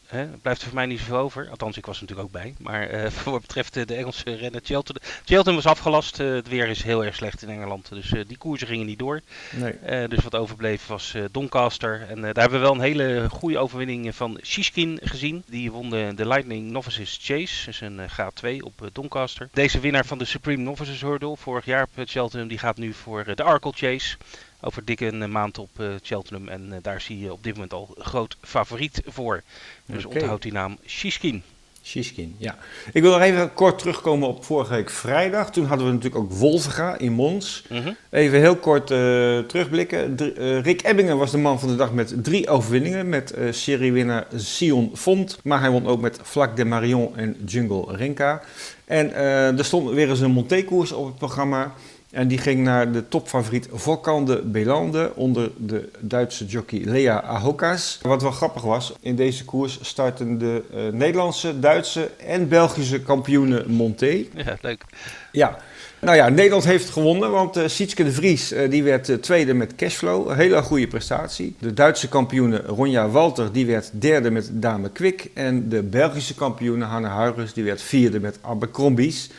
Hè, 0.09 0.25
blijft 0.25 0.61
er 0.61 0.67
voor 0.67 0.75
mij 0.75 0.85
niet 0.85 0.99
zoveel 0.99 1.17
over. 1.17 1.49
Althans, 1.49 1.77
ik 1.77 1.85
was 1.85 1.95
er 1.95 2.01
natuurlijk 2.01 2.27
ook 2.27 2.41
bij. 2.41 2.55
Maar 2.59 2.89
voor 3.11 3.31
wat 3.31 3.41
betreft 3.41 3.73
de 3.73 3.95
Engelse 3.95 4.35
renner 4.35 4.61
Cheltenham. 4.63 5.03
Cheltenham 5.25 5.55
was 5.55 5.71
afgelast. 5.71 6.17
Het 6.17 6.47
weer 6.47 6.67
is 6.67 6.83
heel 6.83 7.05
erg 7.05 7.15
slecht 7.15 7.41
in 7.41 7.49
Engeland. 7.49 7.89
Dus 7.89 8.13
die 8.27 8.37
koersen 8.37 8.67
gingen 8.67 8.85
niet 8.85 8.99
door. 8.99 9.21
Nee. 9.51 10.07
dus 10.07 10.23
wat 10.23 10.35
overbleef 10.35 10.87
was 10.87 11.15
Doncaster. 11.31 12.05
En 12.09 12.21
daar 12.21 12.33
hebben 12.33 12.59
we 12.59 12.65
wel 12.65 12.73
een 12.73 12.81
hele 12.81 13.27
goede 13.31 13.57
overwinning 13.57 14.15
van 14.15 14.39
Shishkin 14.43 14.99
gezien. 15.03 15.43
Die 15.47 15.71
won 15.71 15.89
de, 15.89 16.11
de 16.15 16.27
Lightning 16.27 16.71
Novices 16.71 17.19
Chase. 17.21 17.65
Dus 17.65 17.81
een 17.81 18.09
graad 18.09 18.35
2 18.35 18.65
op 18.65 18.89
Doncaster. 18.93 19.49
Deze 19.53 19.79
winnaar 19.79 20.05
van 20.05 20.17
de 20.17 20.25
Supreme 20.25 20.63
Novices 20.63 21.01
Hurdle 21.01 21.37
vorig 21.37 21.65
jaar 21.65 21.83
op 21.83 22.07
Cheltenham. 22.07 22.47
Die 22.47 22.59
gaat 22.59 22.77
nu 22.77 22.93
voor 22.93 23.35
de 23.35 23.43
Arkle 23.43 23.73
Chase 23.75 24.17
over 24.61 24.85
dikke 24.85 25.05
een 25.05 25.31
maand 25.31 25.57
op 25.57 25.69
uh, 25.79 25.87
Cheltenham. 26.01 26.47
En 26.47 26.65
uh, 26.69 26.75
daar 26.81 27.01
zie 27.01 27.19
je 27.19 27.33
op 27.33 27.43
dit 27.43 27.53
moment 27.53 27.73
al 27.73 27.95
groot 27.97 28.37
favoriet 28.41 29.01
voor. 29.05 29.43
Dus 29.85 30.05
okay. 30.05 30.21
onthoud 30.21 30.41
die 30.41 30.51
naam 30.51 30.77
Shishkin. 30.87 31.43
Shishkin, 31.83 32.35
ja. 32.37 32.57
Ik 32.93 33.01
wil 33.01 33.11
nog 33.11 33.21
even 33.21 33.53
kort 33.53 33.79
terugkomen 33.79 34.27
op 34.27 34.45
vorige 34.45 34.73
week 34.73 34.89
vrijdag. 34.89 35.51
Toen 35.51 35.65
hadden 35.65 35.87
we 35.87 35.93
natuurlijk 35.93 36.23
ook 36.23 36.31
Wolvega 36.31 36.97
in 36.97 37.11
Mons. 37.11 37.65
Mm 37.69 37.81
-hmm. 37.81 37.95
Even 38.09 38.39
heel 38.39 38.55
kort 38.55 38.91
uh, 38.91 38.97
terugblikken. 39.39 40.17
Rick 40.61 40.83
Ebbingen 40.83 41.17
was 41.17 41.31
de 41.31 41.37
man 41.37 41.59
van 41.59 41.69
de 41.69 41.75
dag 41.75 41.93
met 41.93 42.23
drie 42.23 42.49
overwinningen. 42.49 43.09
Met 43.09 43.33
seriewinnaar 43.49 44.27
Sion 44.35 44.91
Font. 44.93 45.39
Maar 45.43 45.59
hij 45.59 45.69
won 45.69 45.87
ook 45.87 46.01
met 46.01 46.19
Flac 46.23 46.55
de 46.55 46.65
Marion 46.65 47.17
en 47.17 47.37
Jungle 47.45 47.95
Renka. 47.95 48.41
En 48.85 49.13
er 49.57 49.65
stond 49.65 49.89
weer 49.89 50.09
eens 50.09 50.19
een 50.19 50.31
Monté-koers 50.31 50.91
op 50.91 51.05
het 51.05 51.15
programma. 51.15 51.73
En 52.11 52.27
die 52.27 52.37
ging 52.37 52.63
naar 52.63 52.91
de 52.91 53.07
topfavoriet 53.07 53.67
Volkande 53.71 54.41
Belande 54.41 55.11
onder 55.15 55.51
de 55.57 55.89
Duitse 55.99 56.45
jockey 56.45 56.81
Lea 56.83 57.21
Ahokas. 57.21 57.99
Wat 58.01 58.21
wel 58.21 58.31
grappig 58.31 58.61
was, 58.61 58.93
in 58.99 59.15
deze 59.15 59.45
koers 59.45 59.79
starten 59.81 60.37
de 60.37 60.63
uh, 60.73 60.87
Nederlandse, 60.93 61.59
Duitse 61.59 62.09
en 62.25 62.47
Belgische 62.47 63.01
kampioenen 63.01 63.71
Monté. 63.71 64.25
Ja, 64.35 64.57
leuk. 64.61 64.83
Ja. 65.31 65.57
Nou 66.01 66.15
ja, 66.15 66.29
Nederland 66.29 66.63
heeft 66.63 66.89
gewonnen, 66.89 67.31
want 67.31 67.57
uh, 67.57 67.67
Sietske 67.67 68.03
de 68.03 68.11
Vries 68.11 68.53
uh, 68.53 68.69
die 68.69 68.83
werd 68.83 69.09
uh, 69.09 69.15
tweede 69.15 69.53
met 69.53 69.75
Cashflow. 69.75 70.29
Een 70.29 70.35
hele 70.35 70.61
goede 70.61 70.87
prestatie. 70.87 71.55
De 71.59 71.73
Duitse 71.73 72.07
kampioene 72.07 72.63
Ronja 72.65 73.09
Walter 73.09 73.51
die 73.51 73.65
werd 73.65 73.89
derde 73.93 74.31
met 74.31 74.49
Dame 74.51 74.89
Kwik. 74.89 75.29
En 75.33 75.69
de 75.69 75.83
Belgische 75.83 76.35
kampioene 76.35 76.85
Hanne 76.85 77.07
Huigens 77.07 77.53
die 77.53 77.63
werd 77.63 77.81
vierde 77.81 78.19
met 78.19 78.37
Abercrombies. 78.41 79.29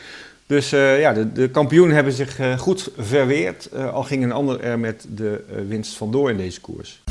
Dus 0.51 0.73
uh, 0.73 1.01
ja, 1.01 1.13
de, 1.13 1.33
de 1.33 1.51
kampioenen 1.51 1.95
hebben 1.95 2.13
zich 2.13 2.39
uh, 2.39 2.59
goed 2.59 2.91
verweerd. 2.99 3.69
Uh, 3.75 3.93
al 3.93 4.03
ging 4.03 4.25
een 4.25 4.33
ander 4.33 4.61
er 4.61 4.79
met 4.79 5.07
de 5.09 5.45
winst 5.69 5.97
vandoor 5.97 6.31
in 6.31 6.37
deze 6.37 6.61
koers. 6.61 7.03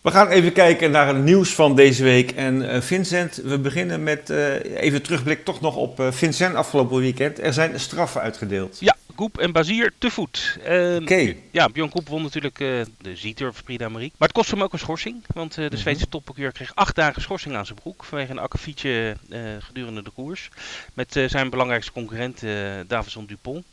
We 0.00 0.10
gaan 0.10 0.28
even 0.28 0.52
kijken 0.52 0.90
naar 0.90 1.06
het 1.06 1.24
nieuws 1.24 1.54
van 1.54 1.76
deze 1.76 2.04
week. 2.04 2.30
En 2.30 2.82
Vincent, 2.82 3.40
we 3.44 3.58
beginnen 3.58 4.02
met 4.02 4.30
even 4.74 5.02
terugblik 5.02 5.44
toch 5.44 5.60
nog 5.60 5.76
op 5.76 6.02
Vincent 6.10 6.54
afgelopen 6.54 7.00
weekend. 7.00 7.42
Er 7.42 7.52
zijn 7.52 7.80
straffen 7.80 8.20
uitgedeeld. 8.20 8.76
Ja, 8.80 8.96
Koep 9.14 9.38
en 9.38 9.52
Bazier 9.52 9.92
te 9.98 10.10
voet. 10.10 10.58
Uh. 10.68 10.96
Okay. 11.00 11.42
Ja, 11.50 11.68
Bjorn 11.68 11.90
Koep 11.90 12.08
won 12.08 12.22
natuurlijk 12.22 12.58
uh, 12.58 12.80
de 13.00 13.16
Zieturf 13.16 13.64
Prix 13.64 13.78
d'Amérique. 13.78 14.14
Maar 14.18 14.28
het 14.28 14.36
kostte 14.36 14.54
hem 14.54 14.64
ook 14.64 14.72
een 14.72 14.78
schorsing. 14.78 15.24
Want 15.26 15.58
uh, 15.58 15.70
de 15.70 15.76
Zweedse 15.76 15.90
mm 15.90 15.98
-hmm. 15.98 16.10
topprocureur 16.10 16.52
kreeg 16.52 16.74
acht 16.74 16.94
dagen 16.94 17.22
schorsing 17.22 17.54
aan 17.54 17.66
zijn 17.66 17.78
broek. 17.78 18.04
Vanwege 18.04 18.30
een 18.30 18.38
akkefietje 18.38 19.16
gedurende 19.58 20.02
de 20.02 20.10
koers. 20.10 20.48
Met 20.94 21.20
zijn 21.26 21.50
belangrijkste 21.50 21.92
concurrent 21.92 22.42
Davison 22.88 23.26
Dupont 23.26 23.64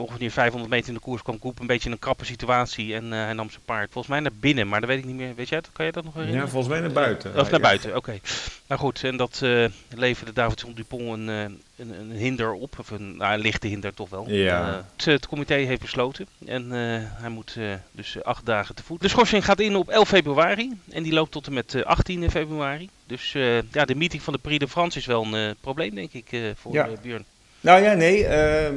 ongeveer 0.00 0.30
500 0.30 0.70
meter 0.72 0.88
in 0.88 0.94
de 0.94 1.00
koers 1.00 1.22
kwam 1.22 1.38
Koep 1.38 1.60
een 1.60 1.66
beetje 1.66 1.86
in 1.86 1.92
een 1.92 1.98
krappe 1.98 2.24
situatie 2.24 2.94
en 2.94 3.04
uh, 3.04 3.10
hij 3.10 3.32
nam 3.32 3.50
zijn 3.50 3.62
paard 3.64 3.92
volgens 3.92 4.06
mij 4.06 4.20
naar 4.20 4.32
binnen, 4.40 4.68
maar 4.68 4.80
dat 4.80 4.88
weet 4.88 4.98
ik 4.98 5.04
niet 5.04 5.16
meer. 5.16 5.34
Weet 5.34 5.48
jij 5.48 5.58
het? 5.58 5.68
Kan 5.72 5.86
je 5.86 5.92
dat 5.92 6.04
nog 6.04 6.14
herinneren? 6.14 6.44
Ja, 6.44 6.50
volgens 6.50 6.72
mij 6.72 6.80
naar 6.80 6.92
buiten. 6.92 7.38
Of 7.38 7.50
naar 7.50 7.60
buiten, 7.60 7.88
oké. 7.88 7.98
Okay. 7.98 8.20
Nou 8.66 8.80
goed, 8.80 9.04
en 9.04 9.16
dat 9.16 9.40
uh, 9.42 9.66
leverde 9.94 10.32
Davidson 10.32 10.72
Dupont 10.74 11.12
een, 11.12 11.28
uh, 11.28 11.40
een, 11.76 12.00
een, 12.00 12.10
hinder 12.10 12.52
op, 12.52 12.78
of 12.78 12.90
een, 12.90 13.16
nou, 13.16 13.34
een 13.34 13.40
lichte 13.40 13.66
hinder 13.66 13.94
toch 13.94 14.08
wel. 14.08 14.30
Ja. 14.30 14.84
Het, 14.96 15.04
het, 15.04 15.26
comité 15.26 15.54
heeft 15.54 15.80
besloten 15.80 16.26
en 16.46 16.70
hij 16.70 17.28
moet 17.28 17.58
dus 17.90 18.22
acht 18.22 18.46
dagen 18.46 18.74
te 18.74 18.82
voet. 18.82 19.00
De 19.00 19.08
schorsing 19.08 19.44
gaat 19.44 19.60
in 19.60 19.76
op 19.76 19.88
11 19.88 20.08
februari 20.08 20.72
en 20.90 21.02
die 21.02 21.12
loopt 21.12 21.32
tot 21.32 21.46
en 21.46 21.52
met 21.52 21.84
18 21.84 22.30
februari. 22.30 22.88
Dus 23.06 23.32
ja, 23.72 23.84
de 23.84 23.94
meeting 23.94 24.22
van 24.22 24.32
de 24.32 24.38
Prix 24.38 24.58
de 24.58 24.68
France 24.68 24.98
is 24.98 25.06
wel 25.06 25.24
een 25.34 25.56
probleem 25.60 25.94
denk 25.94 26.12
ik 26.12 26.54
voor 26.56 26.72
ja. 26.72 26.88
Björn. 27.02 27.24
Nou 27.64 27.82
ja, 27.82 27.94
nee. 27.94 28.18
Uh, 28.22 28.64
uh, 28.64 28.70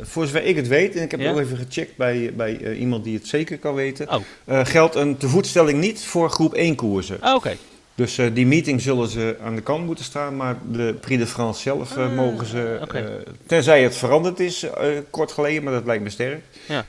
voor 0.00 0.26
zover 0.26 0.44
ik 0.44 0.56
het 0.56 0.68
weet, 0.68 0.96
en 0.96 1.02
ik 1.02 1.10
heb 1.10 1.20
ja? 1.20 1.30
ook 1.30 1.38
even 1.38 1.56
gecheckt 1.56 1.96
bij, 1.96 2.32
bij 2.36 2.58
uh, 2.60 2.80
iemand 2.80 3.04
die 3.04 3.14
het 3.14 3.26
zeker 3.26 3.58
kan 3.58 3.74
weten, 3.74 4.08
oh. 4.08 4.20
geldt 4.66 4.94
een 4.94 5.16
tevoetstelling 5.16 5.80
niet 5.80 6.04
voor 6.04 6.30
groep 6.30 6.54
1 6.54 6.74
koersen. 6.74 7.18
Oh, 7.22 7.34
oké. 7.34 7.56
Dus 8.00 8.18
uh, 8.18 8.34
die 8.34 8.46
meeting 8.46 8.80
zullen 8.80 9.08
ze 9.08 9.36
aan 9.42 9.54
de 9.54 9.62
kant 9.62 9.86
moeten 9.86 10.04
staan, 10.04 10.36
maar 10.36 10.58
de 10.70 10.96
Prix 11.00 11.20
de 11.22 11.26
France 11.26 11.60
zelf 11.60 11.96
uh, 11.96 12.14
mogen 12.14 12.46
ze, 12.46 12.78
okay. 12.82 13.02
uh, 13.02 13.08
tenzij 13.46 13.82
het 13.82 13.96
veranderd 13.96 14.40
is 14.40 14.66
kort 15.10 15.32
geleden, 15.32 15.62
maar 15.62 15.72
dat 15.72 15.84
lijkt 15.84 16.02
me 16.02 16.10
sterk, 16.10 16.42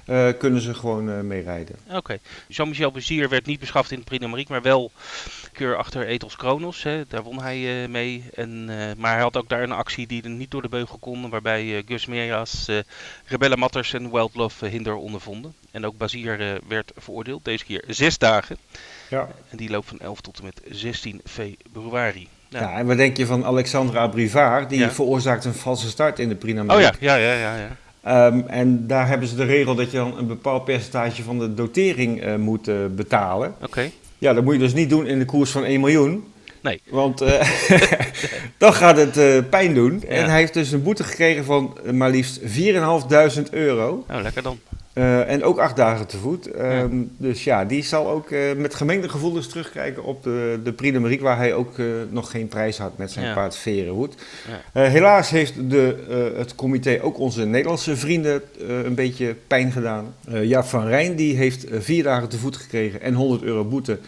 ja. 0.05 0.31
kunnen 0.31 0.61
ze 0.61 0.73
gewoon 0.73 1.27
meerijden. 1.27 1.75
Oké. 1.87 1.97
Okay. 1.97 2.19
Jean-Michel 2.47 2.91
Bezier 2.91 3.29
werd 3.29 3.45
niet 3.45 3.59
beschaft 3.59 3.91
in 3.91 3.97
de 3.97 4.03
Prix 4.03 4.21
d'Amérique, 4.21 4.53
maar 4.53 4.61
wel 4.61 4.91
keur 5.51 5.77
achter 5.77 6.07
Ethos 6.07 6.35
Kronos. 6.35 6.83
Hè. 6.83 7.03
Daar 7.07 7.23
won 7.23 7.41
hij 7.41 7.87
mee. 7.87 8.23
En, 8.33 8.65
maar 8.97 9.13
hij 9.13 9.21
had 9.21 9.37
ook 9.37 9.49
daar 9.49 9.63
een 9.63 9.71
actie 9.71 10.07
die 10.07 10.23
er 10.23 10.29
niet 10.29 10.51
door 10.51 10.61
de 10.61 10.69
beugel 10.69 10.97
kon, 10.97 11.29
waarbij 11.29 11.83
Gus 11.85 12.05
Merias, 12.05 12.67
Rebelle 13.25 13.57
Matters 13.57 13.93
en 13.93 14.11
Wildlove 14.11 14.67
hinder 14.67 14.95
ondervonden. 14.95 15.53
En 15.71 15.85
ook 15.85 15.97
Bazier 15.97 16.59
werd 16.67 16.91
veroordeeld, 16.95 17.45
deze 17.45 17.65
keer 17.65 17.83
zes 17.87 18.17
dagen. 18.17 18.57
Ja. 19.11 19.27
En 19.49 19.57
die 19.57 19.69
loopt 19.69 19.87
van 19.87 19.99
11 19.99 20.21
tot 20.21 20.37
en 20.37 20.43
met 20.43 20.61
16 20.69 21.21
februari. 21.25 22.27
Nou. 22.49 22.65
Ja, 22.65 22.77
en 22.77 22.85
wat 22.85 22.97
denk 22.97 23.17
je 23.17 23.25
van 23.25 23.45
Alexandra 23.45 24.07
Brivard? 24.07 24.69
Die 24.69 24.79
ja. 24.79 24.91
veroorzaakt 24.91 25.45
een 25.45 25.53
valse 25.53 25.89
start 25.89 26.19
in 26.19 26.29
de 26.29 26.35
Prix 26.35 26.59
Oh 26.59 26.79
ja, 26.79 26.93
ja, 26.99 27.15
ja, 27.15 27.33
ja. 27.33 27.55
ja. 27.55 27.75
Ehm, 28.01 28.41
en 28.47 28.87
daar 28.87 29.07
hebben 29.07 29.27
ze 29.27 29.35
de 29.35 29.43
regel 29.43 29.75
dat 29.75 29.91
je 29.91 29.97
dan 29.97 30.17
een 30.17 30.27
bepaald 30.27 30.65
percentage 30.65 31.23
van 31.23 31.39
de 31.39 31.53
dotering 31.53 32.25
uh, 32.25 32.35
moet 32.35 32.67
uh, 32.67 32.75
betalen. 32.85 33.55
Oké. 33.61 33.91
Ja, 34.17 34.33
dat 34.33 34.43
moet 34.43 34.53
je 34.53 34.59
dus 34.59 34.73
niet 34.73 34.89
doen 34.89 35.07
in 35.07 35.19
de 35.19 35.25
koers 35.25 35.51
van 35.51 35.63
1 35.63 35.79
miljoen. 35.79 36.23
Nee. 36.61 36.81
Want 36.89 37.21
uh, 37.21 37.41
dan 38.57 38.73
gaat 38.73 38.97
het 38.97 39.49
pijn 39.49 39.73
doen. 39.73 40.03
En 40.03 40.29
hij 40.29 40.39
heeft 40.39 40.53
dus 40.53 40.71
een 40.71 40.83
boete 40.83 41.03
gekregen 41.03 41.45
van 41.45 41.77
maar 41.91 42.09
liefst 42.09 42.39
4.500 42.39 42.45
euro. 43.51 44.03
Nou, 44.07 44.21
lekker 44.21 44.43
dan. 44.43 44.59
Uh, 44.93 45.29
en 45.29 45.43
ook 45.43 45.57
acht 45.57 45.75
dagen 45.75 46.07
te 46.07 46.17
voet. 46.17 46.59
Um, 46.59 47.11
Dus 47.17 47.43
ja, 47.43 47.65
die 47.65 47.83
zal 47.83 48.09
ook 48.09 48.29
uh, 48.29 48.53
met 48.57 48.75
gemengde 48.75 49.09
gevoelens 49.09 49.47
terugkijken 49.47 50.03
op 50.03 50.23
de, 50.23 50.59
de 50.63 50.73
Prix 50.73 50.93
de 50.93 50.99
Marique, 50.99 51.23
waar 51.23 51.37
hij 51.37 51.53
ook 51.53 51.77
uh, 51.77 51.85
nog 52.09 52.31
geen 52.31 52.47
prijs 52.47 52.77
had 52.77 52.97
met 52.97 53.11
zijn 53.11 53.25
ja. 53.25 53.33
paard 53.33 53.55
Verenhoed. 53.55 54.15
Ja. 54.73 54.81
helaas 54.81 55.29
heeft 55.29 55.69
de, 55.69 56.33
het 56.37 56.55
comité 56.55 56.99
ook 57.01 57.19
onze 57.19 57.45
Nederlandse 57.45 57.97
vrienden 57.97 58.41
een 58.85 58.95
beetje 58.95 59.35
pijn 59.47 59.71
gedaan. 59.71 60.15
Jaap 60.41 60.65
van 60.65 60.87
Rijn 60.87 61.15
die 61.15 61.35
heeft 61.35 61.65
vier 61.79 62.03
dagen 62.03 62.29
te 62.29 62.37
voet 62.37 62.57
gekregen 62.57 63.01
en 63.01 63.13
100 63.13 63.43
euro 63.43 63.65
boete 63.65 63.99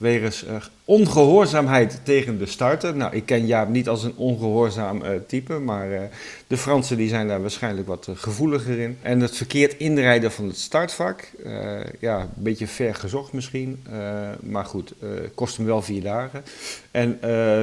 wegens 0.00 0.44
uh, 0.44 0.54
ongehoorzaamheid 0.84 2.00
tegen 2.02 2.38
de 2.38 2.46
starter. 2.46 2.96
Nou, 2.96 3.14
ik 3.14 3.26
ken 3.26 3.46
Jaap 3.46 3.68
niet 3.68 3.88
als 3.88 4.04
een 4.04 4.16
ongehoorzaam 4.16 5.02
uh, 5.02 5.08
type, 5.26 5.58
maar 5.58 5.90
uh, 5.92 6.00
de 6.46 6.56
Fransen 6.56 6.96
die 6.96 7.08
zijn 7.08 7.28
daar 7.28 7.40
waarschijnlijk 7.40 7.86
wat 7.86 8.08
gevoeliger 8.14 8.78
in. 8.78 8.98
En 9.02 9.20
het 9.20 9.36
verkeerd 9.36 9.76
inrijden 9.76 10.32
van 10.32 10.46
het 10.46 10.58
startvak, 10.58 11.30
ja, 12.00 12.20
een 12.20 12.28
beetje 12.42 12.66
ver 12.66 12.94
gezocht 12.94 13.32
misschien, 13.32 13.82
maar 14.40 14.64
goed, 14.64 14.94
kost 15.34 15.56
hem 15.56 15.66
wel 15.66 15.82
vier 15.82 16.02
dagen. 16.02 16.44
En 16.90 17.18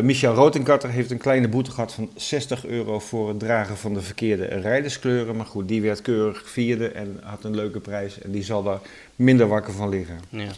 Michel 0.05 0.33
Rotenkatter 0.33 0.89
heeft 0.89 1.11
een 1.11 1.17
kleine 1.17 1.47
boete 1.47 1.71
gehad 1.71 1.93
van 1.93 2.09
60 2.15 2.65
euro 2.65 2.99
voor 2.99 3.27
het 3.27 3.39
dragen 3.39 3.77
van 3.77 3.93
de 3.93 4.01
verkeerde 4.01 4.45
rijderskleuren. 4.45 5.35
Maar 5.35 5.45
goed, 5.45 5.67
die 5.67 5.81
werd 5.81 6.01
keurig 6.01 6.49
vierde 6.49 6.87
en 6.87 7.19
had 7.23 7.43
een 7.43 7.55
leuke 7.55 7.79
prijs 7.79 8.21
en 8.21 8.31
die 8.31 8.43
zal 8.43 8.63
daar 8.63 8.79
minder 9.15 9.47
wakker 9.47 9.73
van 9.73 9.89
liggen. 9.89 10.19
Ja. 10.29 10.51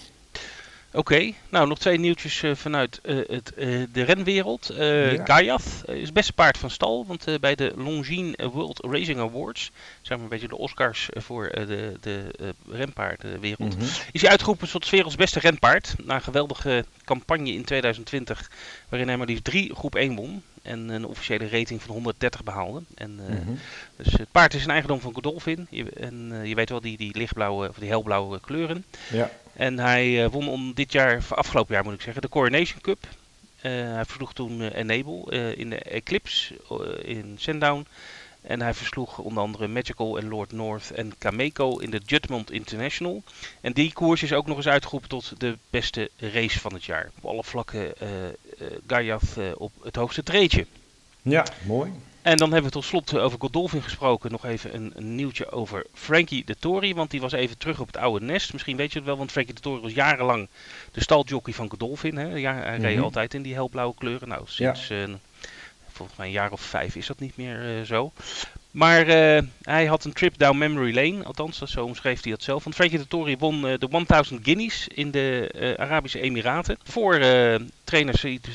Oké, 0.94 1.32
nou 1.50 1.68
nog 1.68 1.80
twee 1.80 2.00
nieuwtjes 2.00 2.42
uh, 2.42 2.56
vanuit 2.56 3.00
uh, 3.04 3.28
het, 3.28 3.52
uh, 3.58 3.84
de 3.92 4.04
renwereld. 4.04 4.72
Ja. 4.78 5.26
Gayath 5.26 5.84
is 5.86 6.12
beste 6.12 6.34
paard 6.34 6.58
van 6.58 6.70
stal, 6.70 7.06
want 7.06 7.26
bij 7.40 7.56
de 7.56 7.74
Longines 7.76 8.36
World 8.52 8.86
Racing 8.86 9.20
Awards, 9.20 9.72
zeg 10.02 10.18
maar 10.18 10.20
een 10.20 10.32
beetje 10.32 10.48
de 10.48 10.58
Oscars 10.58 11.10
voor 11.12 11.50
de, 11.52 11.98
de 12.02 12.32
renpaardenwereld, 12.72 13.76
mm 13.76 13.80
-hmm. 13.80 13.90
is 14.12 14.22
hij 14.22 14.30
uitgeroepen 14.30 14.70
tot 14.70 14.90
werelds 14.90 15.16
beste 15.16 15.40
renpaard. 15.40 15.96
Na 16.04 16.16
een 16.16 16.22
geweldige 16.22 16.86
campagne 17.04 17.54
in 17.54 17.64
2020, 17.64 18.52
waarin 18.90 19.08
hij 19.08 19.18
maar 19.18 19.28
liefst 19.28 19.44
drie 19.44 19.76
groep 19.76 19.96
1 19.96 20.16
won 20.16 20.44
en 20.62 20.90
een 20.90 21.06
officiële 21.06 21.50
rating 21.50 21.82
van 21.82 21.92
130 21.92 22.44
behaalde. 22.44 22.82
En, 22.96 23.12
mm 23.12 23.44
-hmm. 23.46 23.60
Dus 23.96 24.14
het 24.14 24.32
paard 24.32 24.54
is 24.54 24.64
een 24.64 24.70
eigendom 24.70 25.00
van 25.00 25.14
Godolphin. 25.14 25.68
Je, 25.70 25.90
en 25.90 26.42
je 26.44 26.56
weet 26.56 26.70
wel, 26.70 26.82
die, 26.82 26.98
die 26.98 27.18
lichtblauwe 27.18 27.70
of 27.70 27.76
die 27.76 27.90
helblauwe 27.90 28.40
kleuren. 28.40 28.86
Ja. 29.12 29.32
En 29.60 29.80
hij 29.80 30.24
uh, 30.24 30.30
won 30.32 30.48
om 30.48 30.74
dit 30.74 30.92
jaar, 30.92 31.24
afgelopen 31.30 31.74
jaar 31.74 31.84
moet 31.84 31.94
ik 31.94 32.02
zeggen, 32.02 32.22
de 32.22 32.30
Coronation 32.30 32.82
Cup. 32.82 33.08
Uh, 33.08 33.72
hij 33.72 34.06
versloeg 34.06 34.34
toen 34.34 34.62
uh, 34.62 34.76
Enable 34.76 35.56
in 35.56 35.70
de 35.70 35.76
Eclipse 35.76 36.56
in 37.04 37.36
Sandown. 37.38 37.86
En 38.42 38.62
hij 38.62 38.74
versloeg 38.74 39.18
onder 39.18 39.44
andere 39.44 39.68
Magical 39.68 40.18
en 40.18 40.28
Lord 40.28 40.52
North 40.52 40.92
en 40.92 41.14
Cameco 41.18 41.78
in 41.78 41.90
de 41.90 42.02
Judgment 42.06 42.52
International. 42.52 43.24
En 43.62 43.74
die 43.74 43.94
koers 43.94 44.24
is 44.24 44.34
ook 44.34 44.48
nog 44.48 44.58
eens 44.58 44.68
uitgeroepen 44.68 45.10
tot 45.10 45.34
de 45.38 45.58
beste 45.70 46.10
race 46.18 46.60
van 46.60 46.74
het 46.74 46.86
jaar. 46.86 47.12
Op 47.18 47.30
alle 47.30 47.44
vlakken 47.44 47.94
Gayath 48.88 49.38
op 49.58 49.72
het 49.84 49.96
hoogste 49.96 50.24
treedje. 50.24 50.66
Ja, 51.22 51.46
mooi. 51.66 51.92
En 52.22 52.38
dan 52.38 52.52
hebben 52.52 52.72
we 52.72 52.76
tot 52.78 52.86
slot 52.86 53.18
over 53.18 53.40
Godolphin 53.40 53.82
gesproken. 53.82 54.32
Nog 54.32 54.46
even 54.46 54.76
een, 54.76 54.92
een, 54.96 55.16
nieuwtje 55.16 55.52
over 55.52 55.86
Frankie 55.94 56.46
de 56.46 56.56
Tory. 56.60 56.96
Want 56.96 57.12
die 57.12 57.22
was 57.22 57.32
even 57.32 57.58
terug 57.58 57.80
op 57.80 57.88
het 57.88 57.98
oude 57.98 58.26
nest. 58.26 58.54
Misschien 58.54 58.78
weet 58.78 58.92
je 58.92 58.98
het 58.98 59.08
wel, 59.08 59.18
want 59.18 59.32
Frankie 59.32 59.54
de 59.54 59.62
Tory 59.62 59.82
was 59.82 59.94
jarenlang 59.94 60.48
de 60.92 61.02
staljockey 61.02 61.54
van 61.54 61.70
Godolphin. 61.70 62.18
Hè? 62.18 62.36
Ja, 62.36 62.54
hij 62.54 62.70
mm 62.70 62.76
-hmm. 62.76 62.84
reed 62.84 63.00
altijd 63.00 63.34
in 63.34 63.42
die 63.42 63.54
helblauwe 63.54 63.96
kleuren. 63.98 64.28
Nou, 64.28 64.42
sinds 64.46 64.88
ja. 64.88 65.08
uh, 65.08 65.14
volgens 65.92 66.18
mij 66.18 66.28
een 66.28 66.34
jaar 66.34 66.52
of 66.52 66.62
vijf 66.62 66.96
is 66.96 67.08
dat 67.08 67.20
niet 67.20 67.38
meer 67.38 67.80
uh, 67.80 67.86
zo. 67.86 68.12
Maar 68.72 69.08
uh, 69.08 69.42
hij 69.62 69.86
had 69.86 70.04
een 70.06 70.14
trip 70.14 70.38
down 70.38 70.58
memory 70.58 70.96
lane, 70.96 71.24
althans 71.24 71.58
zo 71.58 71.86
omschreef 71.86 72.24
hij 72.24 72.32
dat 72.32 72.44
zelf. 72.44 72.64
Want 72.64 72.76
Frankie 72.76 72.98
de 72.98 73.08
Tory 73.08 73.38
won 73.38 73.66
uh, 73.66 73.74
de 73.78 74.04
1000 74.08 74.44
guineas 74.44 74.88
in 74.88 75.12
de 75.12 75.52
uh, 75.56 75.74
Arabische 75.74 76.20
Emiraten 76.22 76.78
voor 76.84 77.20
trainer 77.84 78.18
Said 78.18 78.48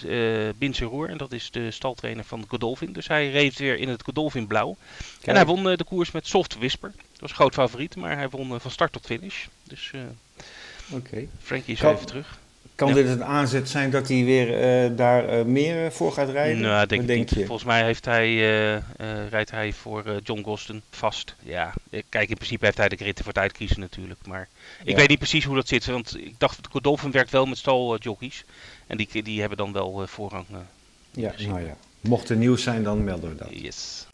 Bin 0.59 0.75
Serour. 0.75 1.09
En 1.09 1.17
dat 1.17 1.33
is 1.33 1.51
de 1.51 1.71
staltrainer 1.71 2.25
van 2.25 2.45
Godolphin. 2.49 2.93
Dus 2.93 3.09
hij 3.09 3.31
reed 3.31 3.59
weer 3.59 3.79
in 3.79 3.89
het 3.89 4.03
Godolphin 4.03 4.47
blauw. 4.47 4.77
Kijk. 4.97 5.27
En 5.27 5.35
hij 5.35 5.47
won 5.47 5.63
de 5.63 5.85
koers 5.85 6.11
met 6.11 6.27
Soft 6.27 6.57
Whisper. 6.57 6.93
Dat 6.97 7.21
was 7.21 7.33
groot 7.33 7.55
favoriet, 7.55 7.97
maar 7.97 8.17
hij 8.17 8.29
won 8.29 8.61
van 8.61 8.71
start 8.71 8.93
tot 8.93 9.07
finish. 9.07 9.47
Dus 9.65 9.91
okay. 10.91 11.29
Frankie 11.43 11.75
is 11.75 11.81
kan, 11.81 11.95
even 11.95 12.07
terug. 12.07 12.39
Kan 12.75 12.89
ja. 12.89 12.95
dit 12.95 13.07
een 13.07 13.25
aanzet 13.25 13.69
zijn 13.69 13.91
dat 13.91 14.09
hij 14.09 14.25
weer 14.25 14.49
uh, 14.49 14.97
daar 14.97 15.39
uh, 15.39 15.45
meer 15.45 15.93
voor 15.93 16.13
gaat 16.13 16.29
rijden? 16.29 16.61
Nou, 16.63 16.87
denk, 16.87 17.07
denk 17.07 17.29
je? 17.29 17.47
Volgens 17.47 17.65
mij 17.65 17.85
heeft 17.85 18.05
hij, 18.05 18.29
uh, 18.31 18.83
rijdt 19.29 19.51
hij 19.51 19.73
voor 19.73 20.21
John 20.23 20.43
Gosden 20.43 20.83
vast. 20.91 21.35
Ja, 21.43 21.75
kijk, 22.09 22.29
in 22.29 22.37
principe 22.37 22.65
heeft 22.65 22.77
hij 22.77 22.89
de 22.89 22.97
gritten 22.97 23.25
voor 23.25 23.33
het 23.33 23.43
uitkiezen 23.43 23.81
natuurlijk. 23.81 24.27
Maar 24.27 24.49
ik 24.83 24.91
ja. 24.91 24.97
weet 24.97 25.09
niet 25.09 25.19
precies 25.19 25.45
hoe 25.45 25.57
dat 25.57 25.69
zit. 25.69 25.87
Want 25.87 26.17
ik 26.19 26.35
dacht, 26.39 26.57
dat 26.57 26.73
Godolphin 26.73 27.11
werkt 27.11 27.31
wel 27.31 27.47
met 27.47 27.59
staljockeys. 27.59 28.45
En 28.87 28.97
die, 28.97 29.23
die 29.23 29.41
hebben 29.41 29.59
dan 29.59 29.73
wel 29.73 30.07
voorrang. 30.07 30.47
ja, 31.11 31.33
nou 31.47 31.61
ja. 31.61 31.77
Mocht 32.01 32.29
er 32.29 32.37
nieuws 32.37 32.63
zijn, 32.63 32.83
dan 32.83 33.05
melden 33.05 33.31
we 33.31 33.37
dat. 33.37 33.49
Yes. 33.51 34.07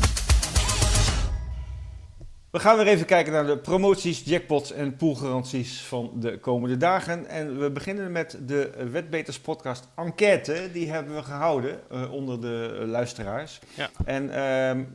We 2.50 2.58
gaan 2.58 2.76
weer 2.76 2.86
even 2.86 3.06
kijken 3.06 3.32
naar 3.32 3.46
de 3.46 3.58
promoties, 3.58 4.22
jackpots 4.24 4.72
en 4.72 4.96
poolgaranties 4.96 5.80
van 5.80 6.12
de 6.14 6.38
komende 6.38 6.76
dagen. 6.76 7.26
En 7.26 7.58
we 7.58 7.70
beginnen 7.70 8.12
met 8.12 8.38
de 8.46 8.88
Wetbeters 8.90 9.40
podcast 9.40 9.88
enquête. 9.96 10.68
Die 10.72 10.90
hebben 10.90 11.14
we 11.14 11.22
gehouden 11.22 11.80
uh, 11.92 12.12
onder 12.12 12.40
de 12.40 12.82
luisteraars. 12.86 13.58
Ja. 13.74 13.90
En 14.04 14.24
uh, 14.24 14.32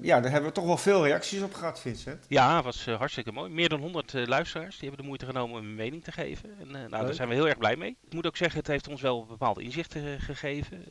ja, 0.01 0.19
daar 0.19 0.31
hebben 0.31 0.49
we 0.49 0.55
toch 0.55 0.65
wel 0.65 0.77
veel 0.77 1.05
reacties 1.05 1.41
op 1.41 1.53
gehad, 1.53 1.79
Vincent. 1.79 2.25
Ja, 2.27 2.55
dat 2.55 2.63
was 2.63 2.87
uh, 2.87 2.97
hartstikke 2.97 3.31
mooi. 3.31 3.51
Meer 3.51 3.69
dan 3.69 3.79
100 3.79 4.13
uh, 4.13 4.25
luisteraars 4.25 4.77
die 4.79 4.87
hebben 4.87 5.01
de 5.01 5.07
moeite 5.07 5.25
genomen 5.25 5.59
om 5.59 5.65
een 5.65 5.75
mening 5.75 6.03
te 6.03 6.11
geven. 6.11 6.49
En 6.59 6.71
nou, 6.71 7.05
daar 7.05 7.13
zijn 7.13 7.29
we 7.29 7.33
heel 7.33 7.47
erg 7.47 7.57
blij 7.57 7.75
mee. 7.75 7.97
Ik 8.05 8.13
moet 8.13 8.27
ook 8.27 8.37
zeggen, 8.37 8.59
het 8.59 8.67
heeft 8.67 8.87
ons 8.87 9.01
wel 9.01 9.25
bepaalde 9.25 9.63
inzichten 9.63 10.19
gegeven 10.19 10.85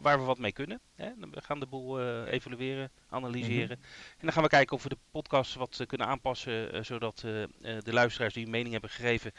waar 0.00 0.18
we 0.18 0.24
wat 0.24 0.38
mee 0.38 0.52
kunnen. 0.52 0.80
Hè? 0.98 1.10
We 1.30 1.40
gaan 1.40 1.60
de 1.60 1.66
boel 1.66 2.00
evalueren, 2.26 2.90
analyseren. 3.08 3.78
Mm 3.78 3.84
-hmm. 3.84 4.16
En 4.18 4.24
dan 4.24 4.32
gaan 4.32 4.42
we 4.42 4.48
kijken 4.48 4.76
of 4.76 4.82
we 4.82 4.88
de 4.88 4.96
podcast 5.10 5.54
wat 5.54 5.68
kunnen 5.68 5.86
kunnen 5.86 6.06
aanpassen, 6.06 6.74
uh, 6.74 6.82
zodat 6.82 7.18
de 7.60 7.92
luisteraars 7.92 8.34
die 8.34 8.44
een 8.44 8.50
mening 8.50 8.72
hebben 8.72 8.90
gegeven 8.90 9.32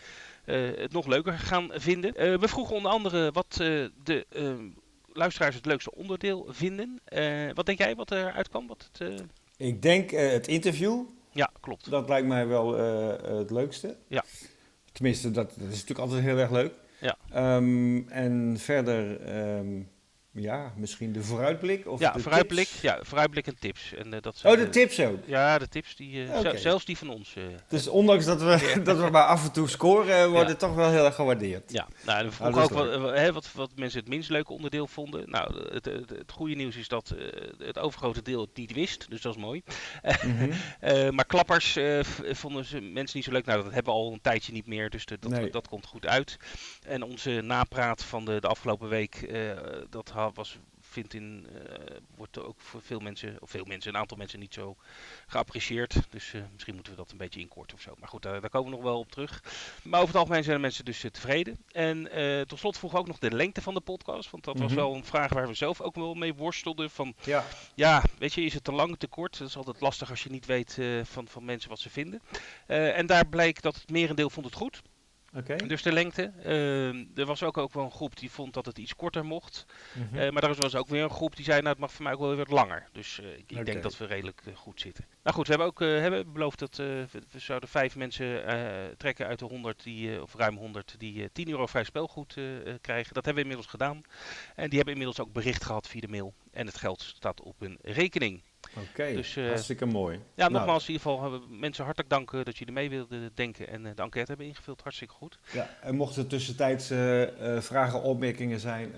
het 0.80 0.92
nog 0.92 1.08
leuker 1.08 1.34
gaan 1.34 1.70
vinden. 1.74 2.40
we 2.40 2.48
vroegen 2.48 2.76
onder 2.76 2.92
andere 2.92 3.32
wat 3.32 3.54
de 4.04 4.26
luisteraars 5.14 5.56
het 5.56 5.66
leukste 5.66 5.96
onderdeel 5.96 6.48
vinden. 6.50 7.00
wat 7.54 7.66
denk 7.66 7.78
jij 7.78 7.96
wat 7.96 8.12
eruit 8.12 8.50
kwam? 8.50 8.68
Wat 8.68 8.90
het, 8.92 9.22
Ik 9.58 9.82
denk 9.82 10.10
het 10.12 10.48
interview. 10.48 11.02
Ja, 11.32 11.52
klopt. 11.60 11.90
Dat 11.90 12.10
lijkt 12.10 12.28
mij 12.28 12.48
wel 12.48 12.74
het 13.38 13.52
leukste. 13.52 13.98
Ja. 14.08 14.24
Tenminste, 14.92 15.32
dat, 15.32 15.50
dat, 15.50 15.68
is 15.68 15.72
natuurlijk 15.72 16.00
altijd 16.00 16.22
heel 16.22 16.38
erg 16.38 16.52
leuk. 16.52 16.74
Ja. 17.00 17.18
Um, 17.56 18.10
en 18.10 18.56
verder... 18.58 19.30
Um, 19.58 19.90
ja, 20.32 20.74
misschien 20.76 21.12
de 21.12 21.24
vooruitblik? 21.24 21.88
Of 21.88 22.00
ja, 22.00 22.12
de 22.12 22.20
vooruitblik, 22.20 22.68
tips? 22.68 22.82
ja, 22.82 23.00
vooruitblik 23.02 23.48
en 23.48 23.60
tips. 23.60 23.94
En, 23.94 24.14
uh, 24.14 24.22
dat 24.22 24.38
zijn, 24.38 24.54
oh, 24.54 24.60
de 24.60 24.70
tips 24.70 25.00
ook? 25.00 25.20
Ja, 25.26 25.58
de 25.58 25.68
tips, 25.68 25.96
die, 25.96 26.26
uh, 26.26 26.38
okay. 26.38 26.58
zelfs 26.58 26.86
die 26.86 26.98
van 26.98 27.10
ons. 27.10 27.36
Uh, 27.38 27.44
dus 27.68 27.88
ondanks 27.88 28.26
dat 28.26 28.42
we, 28.42 28.72
ja. 28.76 28.80
dat 28.80 28.98
we 28.98 29.10
maar 29.10 29.26
af 29.26 29.44
en 29.44 29.52
toe 29.52 29.70
scoren, 29.70 30.32
worden 30.32 30.50
ja. 30.50 30.56
toch 30.56 30.76
wel 30.76 30.90
heel 30.90 31.06
erg 31.06 31.16
gewaardeerd. 31.16 31.72
Ja, 31.72 31.88
nou, 32.06 32.26
we 32.26 32.32
vroegen 32.32 32.62
ook 32.62 32.70
wat, 32.70 33.18
hè, 33.18 33.34
wat, 33.34 33.52
wat, 33.54 33.72
mensen 33.76 34.00
het 34.00 34.10
minst 34.10 34.30
leuke 34.30 34.54
onderdeel 34.54 34.88
vonden. 34.88 35.30
Nou, 35.30 35.74
het, 35.74 35.86
het, 35.86 36.10
het 36.10 36.32
goede 36.32 36.56
nieuws 36.56 36.76
is 36.76 36.88
dat 36.88 37.14
het 37.58 37.80
overgrote 37.80 38.22
deel 38.22 38.42
het 38.42 38.58
niet 38.58 38.74
wist, 38.74 39.06
dus 39.10 39.22
dat 39.22 39.36
is 39.36 39.42
mooi. 39.42 39.64
Mm 40.26 40.38
-hmm. 40.38 40.52
maar 41.16 41.26
klappers 41.26 41.78
vonden 42.32 42.66
ze 42.66 42.82
mensen 42.82 43.18
niet 43.18 43.26
zo 43.26 43.32
leuk. 43.32 43.46
Nou, 43.46 43.64
dat 43.64 43.74
hebben 43.74 43.94
we 43.94 44.00
al 44.00 44.12
een 44.12 44.22
tijdje 44.22 44.54
niet 44.54 44.68
meer, 44.68 44.90
dus 44.90 45.06
de, 45.06 45.18
dat, 45.20 45.32
nee. 45.32 45.50
dat 45.50 45.68
komt 45.68 45.86
goed 45.86 46.06
uit. 46.06 46.38
En 46.88 47.04
onze 47.04 47.42
napraat 47.44 48.04
van 48.04 48.26
de, 48.26 48.40
de 48.42 48.48
afgelopen 48.48 48.90
week, 48.90 49.34
dat 49.90 50.10
was 50.34 50.58
vindt 50.90 51.14
in, 51.14 51.48
uh, 51.54 51.98
wordt 52.16 52.40
ook 52.40 52.60
voor 52.60 52.82
veel 52.82 53.00
mensen, 53.00 53.38
of 53.40 53.50
veel 53.50 53.66
mensen, 53.66 53.94
een 53.94 54.00
aantal 54.00 54.18
mensen 54.18 54.40
niet 54.40 54.54
zo 54.54 54.76
geapprecieerd. 55.28 55.96
Dus 56.10 56.34
uh, 56.34 56.42
misschien 56.54 56.74
moeten 56.74 56.94
we 56.94 57.00
dat 57.00 57.12
een 57.12 57.18
beetje 57.18 57.40
inkorten 57.40 57.78
of 57.78 57.82
zo. 57.82 57.94
Maar 58.00 58.10
goed, 58.10 58.22
daar, 58.22 58.42
daar, 58.42 58.50
komen 58.50 58.70
we 58.70 58.76
nog 58.76 58.86
wel 58.86 59.00
op 59.00 59.12
terug. 59.12 59.44
Maar 59.84 60.00
over 60.00 60.14
het 60.14 60.22
algemeen 60.22 60.44
zijn 60.44 60.56
de 60.56 60.62
mensen 60.62 60.86
dus 60.86 61.06
tevreden. 61.12 61.58
En 61.72 62.10
tot 62.48 62.60
slot 62.60 62.78
vroeg 62.78 62.96
ook 62.96 63.08
nog 63.08 63.20
de 63.20 63.32
lengte 63.32 63.62
van 63.62 63.74
de 63.74 63.80
podcast. 63.80 64.30
Want 64.30 64.44
dat 64.44 64.54
mm 64.54 64.60
-hmm. 64.60 64.70
was 64.70 64.78
wel 64.78 64.96
een 64.96 65.06
vraag 65.06 65.34
waar 65.34 65.48
we 65.48 65.54
zelf 65.54 65.82
ook 65.82 65.96
wel 65.96 66.14
mee 66.14 66.34
worstelden. 66.34 66.90
Van, 66.90 67.14
ja. 67.24 67.46
ja, 67.76 68.04
weet 68.18 68.34
je, 68.34 68.42
is 68.42 68.54
het 68.54 68.64
te 68.64 68.72
lang, 68.72 68.98
te 68.98 69.08
kort? 69.08 69.38
Dat 69.38 69.48
is 69.48 69.58
altijd 69.58 69.82
lastig 69.82 70.10
als 70.10 70.24
je 70.24 70.30
niet 70.30 70.46
weet 70.46 70.80
van, 71.04 71.28
van 71.28 71.46
mensen 71.46 71.70
wat 71.70 71.80
ze 71.80 71.90
vinden. 71.90 72.22
en 72.66 73.06
daar 73.06 73.28
bleek 73.28 73.62
dat 73.62 73.76
het 73.76 73.92
merendeel 73.92 74.30
vond 74.30 74.46
het 74.46 74.56
goed. 74.56 74.82
Okay. 75.38 75.58
Dus 75.58 75.82
de 75.82 75.92
lengte. 75.92 76.32
er 77.16 77.26
was 77.26 77.44
ook, 77.44 77.58
ook 77.58 77.74
wel 77.74 77.84
een 77.84 77.92
groep 77.92 78.18
die 78.18 78.32
vond 78.32 78.54
dat 78.54 78.66
het 78.66 78.78
iets 78.78 78.96
korter 78.96 79.26
mocht. 79.26 79.66
Mhm. 79.94 80.34
maar 80.34 80.44
er 80.44 80.56
was 80.56 80.76
ook 80.76 80.88
weer 80.88 81.04
een 81.04 81.10
groep 81.10 81.36
die 81.36 81.46
zei, 81.46 81.58
nou 81.58 81.70
het 81.70 81.80
mag 81.80 81.92
voor 81.92 82.04
mij 82.04 82.14
ook 82.14 82.20
wel 82.20 82.30
weer 82.30 82.38
wat 82.38 82.50
langer. 82.50 82.88
Dus 82.92 83.20
ik, 83.20 83.52
ik 83.52 83.66
denk 83.66 83.84
dat 83.84 83.98
we 83.98 84.06
redelijk 84.06 84.42
goed 84.54 84.82
zitten. 84.82 85.06
Nou 85.24 85.36
goed, 85.36 85.48
we 85.48 85.54
hebben 85.54 85.68
ook 85.68 85.80
hebben 85.80 86.34
beloofd 86.34 86.60
dat 86.60 86.76
we 86.76 87.08
zouden 87.36 87.70
vijf 87.70 87.96
mensen 87.96 88.44
trekken 88.98 89.28
uit 89.28 89.40
de 89.40 89.46
100, 89.46 89.84
die, 89.84 90.22
of 90.22 90.34
ruim 90.34 90.58
100, 90.58 90.96
die 90.98 91.32
10 91.32 91.50
euro 91.50 91.66
vrij 91.66 91.84
spelgoed 91.84 92.38
krijgen. 92.82 93.14
Dat 93.14 93.26
hebben 93.26 93.44
we 93.44 93.50
inmiddels 93.50 93.68
gedaan. 93.68 94.02
En 94.56 94.70
die 94.70 94.78
hebben 94.78 94.94
inmiddels 94.94 95.20
ook 95.20 95.34
bericht 95.34 95.64
gehad 95.64 95.88
via 95.88 96.02
de 96.02 96.08
mail. 96.08 96.34
En 96.52 96.66
het 96.66 96.78
geld 96.78 97.02
staat 97.02 97.42
op 97.42 97.60
hun 97.60 97.78
rekening. 97.82 98.42
Oké, 98.74 99.14
dus, 99.14 99.36
uh, 99.36 99.48
hartstikke 99.48 99.86
mooi. 99.86 100.16
Ja, 100.16 100.22
nou. 100.36 100.52
nogmaals 100.52 100.88
in 100.88 100.94
ieder 100.94 101.12
geval 101.12 101.42
mensen 101.50 101.84
hartelijk 101.84 102.12
danken 102.12 102.46
dat 102.46 102.58
jullie 102.58 102.74
mee 102.74 102.90
wilden 102.90 103.32
denken 103.34 103.68
en 103.68 103.86
uh, 103.86 103.92
de 103.96 104.02
enquête 104.02 104.28
hebben 104.28 104.46
ingevuld. 104.46 104.82
Hartstikke 104.82 105.14
goed. 105.14 105.40
Ja, 105.52 105.78
en 105.82 105.96
mochten 105.96 106.24
er 106.24 106.30
tussentijds 106.30 106.92
uh, 106.92 107.28
vragen, 107.60 108.02
opmerkingen 108.02 108.60
zijn, 108.60 108.96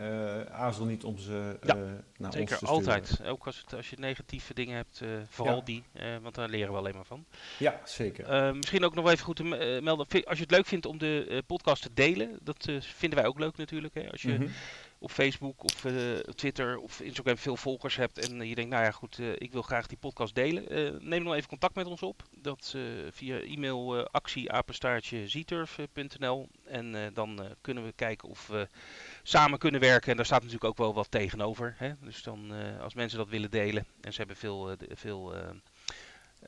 aarzel 0.52 0.86
niet 0.86 1.04
om 1.04 1.18
ze 1.18 1.60
ja, 1.64 1.76
naar 2.18 2.32
zeker, 2.34 2.52
ons 2.52 2.60
te 2.60 2.68
altijd. 2.68 3.22
Ook 3.26 3.46
als, 3.46 3.58
het, 3.58 3.74
als 3.74 3.90
je 3.90 3.96
negatieve 4.00 4.54
dingen 4.54 4.76
hebt, 4.76 5.02
vooral 5.30 5.64
die, 5.64 5.84
want 6.22 6.36
daar 6.36 6.50
leren 6.50 6.72
we 6.72 6.78
alleen 6.78 6.96
maar 6.96 7.06
van. 7.06 7.26
Ja, 7.58 7.82
zeker. 7.86 8.56
misschien 8.56 8.86
ook 8.86 8.96
nog 8.96 9.10
even 9.10 9.26
goed 9.26 9.36
te 9.36 9.44
melden, 9.84 10.08
als 10.26 10.38
je 10.38 10.44
het 10.44 10.52
leuk 10.52 10.66
vindt 10.66 10.86
om 10.86 10.98
de 10.98 11.44
podcast 11.48 11.82
te 11.82 11.90
delen, 11.94 12.40
dat 12.42 12.70
vinden 12.80 13.20
wij 13.20 13.28
ook 13.28 13.40
leuk 13.40 13.58
natuurlijk. 13.58 13.94
Hè? 13.94 14.12
Als 14.12 14.22
je... 14.22 14.32
Mhm 14.32 14.48
op 15.04 15.12
Facebook 15.12 15.64
of 15.64 15.86
uh, 15.86 16.18
Twitter 16.18 16.78
of 16.78 17.00
Instagram 17.00 17.38
veel 17.38 17.58
volgers 17.58 17.96
hebt 17.96 18.30
en 18.30 18.48
je 18.48 18.56
denkt, 18.56 18.72
nou 18.72 18.84
ja 18.84 18.92
goed, 18.92 19.18
uh, 19.18 19.32
ik 19.38 19.52
wil 19.52 19.62
graag 19.62 19.88
die 19.88 19.98
podcast 19.98 20.36
delen, 20.36 20.80
uh, 20.80 21.00
neem 21.00 21.24
dan 21.24 21.34
even 21.34 21.50
contact 21.50 21.76
met 21.76 21.86
ons 21.86 22.02
op. 22.02 22.24
Dat 22.38 22.76
via 23.10 23.40
e-mail 23.40 24.08
actieapenstaartje 24.08 25.28
zieturf.nl 25.28 26.50
en 26.66 27.12
dan 27.14 27.56
kunnen 27.62 27.84
we 27.84 27.92
kijken 27.92 28.30
of 28.30 28.48
we 28.48 28.68
samen 29.24 29.60
kunnen 29.60 29.82
werken. 29.82 30.12
En 30.12 30.16
daar 30.16 30.26
staat 30.26 30.40
natuurlijk 30.42 30.70
ook 30.70 30.78
wel 30.78 30.94
wat 30.94 31.12
tegenover. 31.12 31.76
Hè? 31.78 31.92
Dus 32.02 32.24
dan 32.24 32.52
als 32.82 32.94
mensen 32.94 33.18
dat 33.18 33.30
willen 33.30 33.52
delen 33.52 33.86
en 34.02 34.12
ze 34.12 34.18
hebben 34.18 34.36
veel, 34.36 34.76
veel 34.90 35.34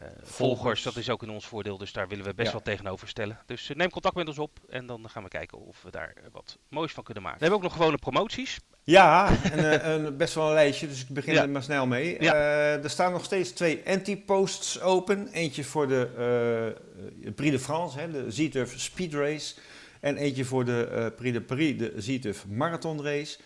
uh, 0.01 0.07
volgers. 0.21 0.83
Dat 0.83 0.95
is 0.95 1.09
ook 1.09 1.23
in 1.23 1.29
ons 1.29 1.45
voordeel, 1.45 1.77
dus 1.77 1.93
daar 1.93 2.07
willen 2.07 2.25
we 2.25 2.33
best 2.33 2.51
wel 2.51 2.61
tegenover 2.61 3.07
stellen. 3.07 3.39
Dus 3.45 3.69
uh, 3.69 3.77
neem 3.77 3.89
contact 3.89 4.15
met 4.15 4.27
ons 4.27 4.39
op 4.39 4.59
en 4.69 4.85
dan 4.85 5.09
gaan 5.09 5.23
we 5.23 5.29
kijken 5.29 5.57
of 5.57 5.81
we 5.81 5.91
daar 5.91 6.13
uh, 6.17 6.23
wat 6.31 6.57
moois 6.67 6.91
van 6.91 7.03
kunnen 7.03 7.23
maken. 7.23 7.39
We 7.39 7.45
hebben 7.45 7.63
ook 7.63 7.69
nog 7.69 7.79
gewone 7.79 7.97
promoties. 7.97 8.59
Ja, 8.83 9.37
en, 9.51 9.89
een, 9.89 10.17
best 10.17 10.33
wel 10.33 10.47
een 10.47 10.53
lijstje, 10.53 10.87
dus 10.87 11.01
ik 11.01 11.07
begin 11.09 11.37
er 11.37 11.49
maar 11.49 11.63
snel 11.63 11.87
mee. 11.87 12.17
er 12.17 12.89
staan 12.89 13.11
nog 13.11 13.23
steeds 13.23 13.51
twee 13.51 13.81
anti-posts 13.85 14.81
open. 14.81 15.27
Eentje 15.27 15.63
voor 15.63 15.87
de 15.87 16.75
Prix 17.35 17.51
de 17.51 17.59
France, 17.59 17.99
hè, 17.99 18.11
de 18.11 18.31
Zieturf 18.31 18.79
Speed 18.79 19.13
Race. 19.13 19.55
En 19.99 20.17
eentje 20.17 20.45
voor 20.45 20.65
de 20.65 21.13
Prix 21.15 21.33
de 21.33 21.41
Paris, 21.41 21.77
de 21.77 21.93
Zieturf 21.97 22.45
Marathon 22.47 23.03
Race. 23.03 23.37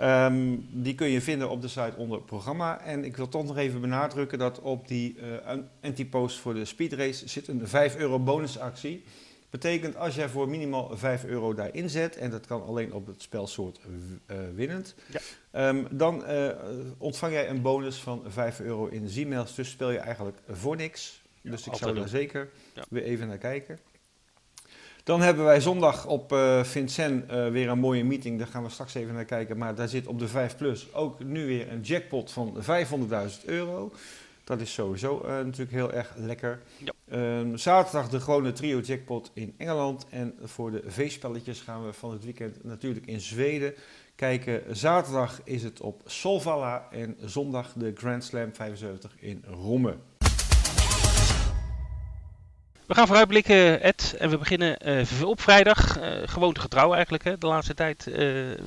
Um, 0.00 0.68
die 0.70 0.94
kun 0.94 1.08
je 1.08 1.20
vinden 1.20 1.50
op 1.50 1.62
de 1.62 1.68
site 1.68 1.94
onder 1.96 2.22
programma. 2.22 2.80
En 2.80 3.04
ik 3.04 3.16
wil 3.16 3.28
toch 3.28 3.44
nog 3.44 3.56
even 3.56 3.80
benadrukken 3.80 4.38
dat 4.38 4.60
op 4.60 4.88
die 4.88 5.16
uh, 5.16 5.58
anti-post 5.82 6.38
voor 6.38 6.54
de 6.54 6.64
speedrace 6.64 7.28
zit 7.28 7.48
een 7.48 7.68
5 7.68 7.96
euro 7.96 8.18
bonusactie. 8.18 9.04
Betekent 9.50 9.96
als 9.96 10.14
jij 10.14 10.28
voor 10.28 10.48
minimaal 10.48 10.96
5 10.96 11.24
euro 11.24 11.54
daarin 11.54 11.90
zet, 11.90 12.16
en 12.16 12.30
dat 12.30 12.46
kan 12.46 12.64
alleen 12.64 12.92
op 12.92 13.06
het 13.06 13.22
spelsoort 13.22 13.80
uh, 14.26 14.36
winnend, 14.54 14.94
ja. 15.52 15.68
um, 15.68 15.86
dan 15.90 16.24
uh, 16.30 16.48
ontvang 16.98 17.32
jij 17.32 17.48
een 17.48 17.62
bonus 17.62 17.96
van 17.96 18.22
5 18.26 18.60
euro 18.60 18.86
in 18.86 19.08
Z-mails. 19.08 19.54
Dus 19.54 19.70
speel 19.70 19.90
je 19.90 19.98
eigenlijk 19.98 20.38
voor 20.48 20.76
niks. 20.76 21.22
Ja, 21.40 21.50
dus 21.50 21.66
ik 21.66 21.74
zou 21.74 21.94
daar 21.94 22.08
zeker 22.08 22.50
ja. 22.74 22.84
weer 22.88 23.02
even 23.02 23.28
naar 23.28 23.38
kijken. 23.38 23.78
Dan 25.04 25.20
hebben 25.20 25.44
wij 25.44 25.60
zondag 25.60 26.06
op 26.06 26.32
uh, 26.32 26.64
Vincent 26.64 27.32
uh, 27.32 27.48
weer 27.48 27.68
een 27.68 27.78
mooie 27.78 28.04
meeting. 28.04 28.38
Daar 28.38 28.46
gaan 28.46 28.62
we 28.62 28.70
straks 28.70 28.94
even 28.94 29.14
naar 29.14 29.24
kijken. 29.24 29.58
Maar 29.58 29.74
daar 29.74 29.88
zit 29.88 30.06
op 30.06 30.18
de 30.18 30.28
5 30.28 30.56
Plus 30.56 30.94
ook 30.94 31.24
nu 31.24 31.46
weer 31.46 31.72
een 31.72 31.80
jackpot 31.80 32.30
van 32.30 32.56
500.000 32.62 33.44
euro. 33.44 33.92
Dat 34.44 34.60
is 34.60 34.72
sowieso 34.72 35.22
uh, 35.24 35.28
natuurlijk 35.28 35.70
heel 35.70 35.92
erg 35.92 36.12
lekker. 36.16 36.62
Ja. 36.76 36.92
Um, 37.38 37.56
zaterdag 37.56 38.08
de 38.08 38.20
gewone 38.20 38.52
trio 38.52 38.80
jackpot 38.80 39.30
in 39.34 39.54
Engeland. 39.56 40.06
En 40.10 40.34
voor 40.42 40.70
de 40.70 40.82
V-spelletjes 40.86 41.60
gaan 41.60 41.86
we 41.86 41.92
van 41.92 42.10
het 42.10 42.24
weekend 42.24 42.64
natuurlijk 42.64 43.06
in 43.06 43.20
Zweden 43.20 43.74
kijken. 44.14 44.76
Zaterdag 44.76 45.40
is 45.44 45.62
het 45.62 45.80
op 45.80 46.02
Solvalla 46.04 46.88
en 46.90 47.16
zondag 47.24 47.72
de 47.72 47.92
Grand 47.94 48.24
Slam 48.24 48.54
75 48.54 49.14
in 49.18 49.44
Romme. 49.46 49.96
We 52.86 52.94
gaan 52.94 53.06
vooruitblikken, 53.06 53.82
Ed. 53.82 54.14
En 54.18 54.30
we 54.30 54.38
beginnen 54.38 54.76
uh, 54.86 55.28
op 55.28 55.40
vrijdag. 55.40 55.98
Uh, 55.98 56.04
gewoonte 56.24 56.60
getrouw 56.60 56.94
eigenlijk, 56.94 57.24
hè, 57.24 57.38
de 57.38 57.46
laatste 57.46 57.74
tijd. 57.74 58.06
Uh, 58.08 58.16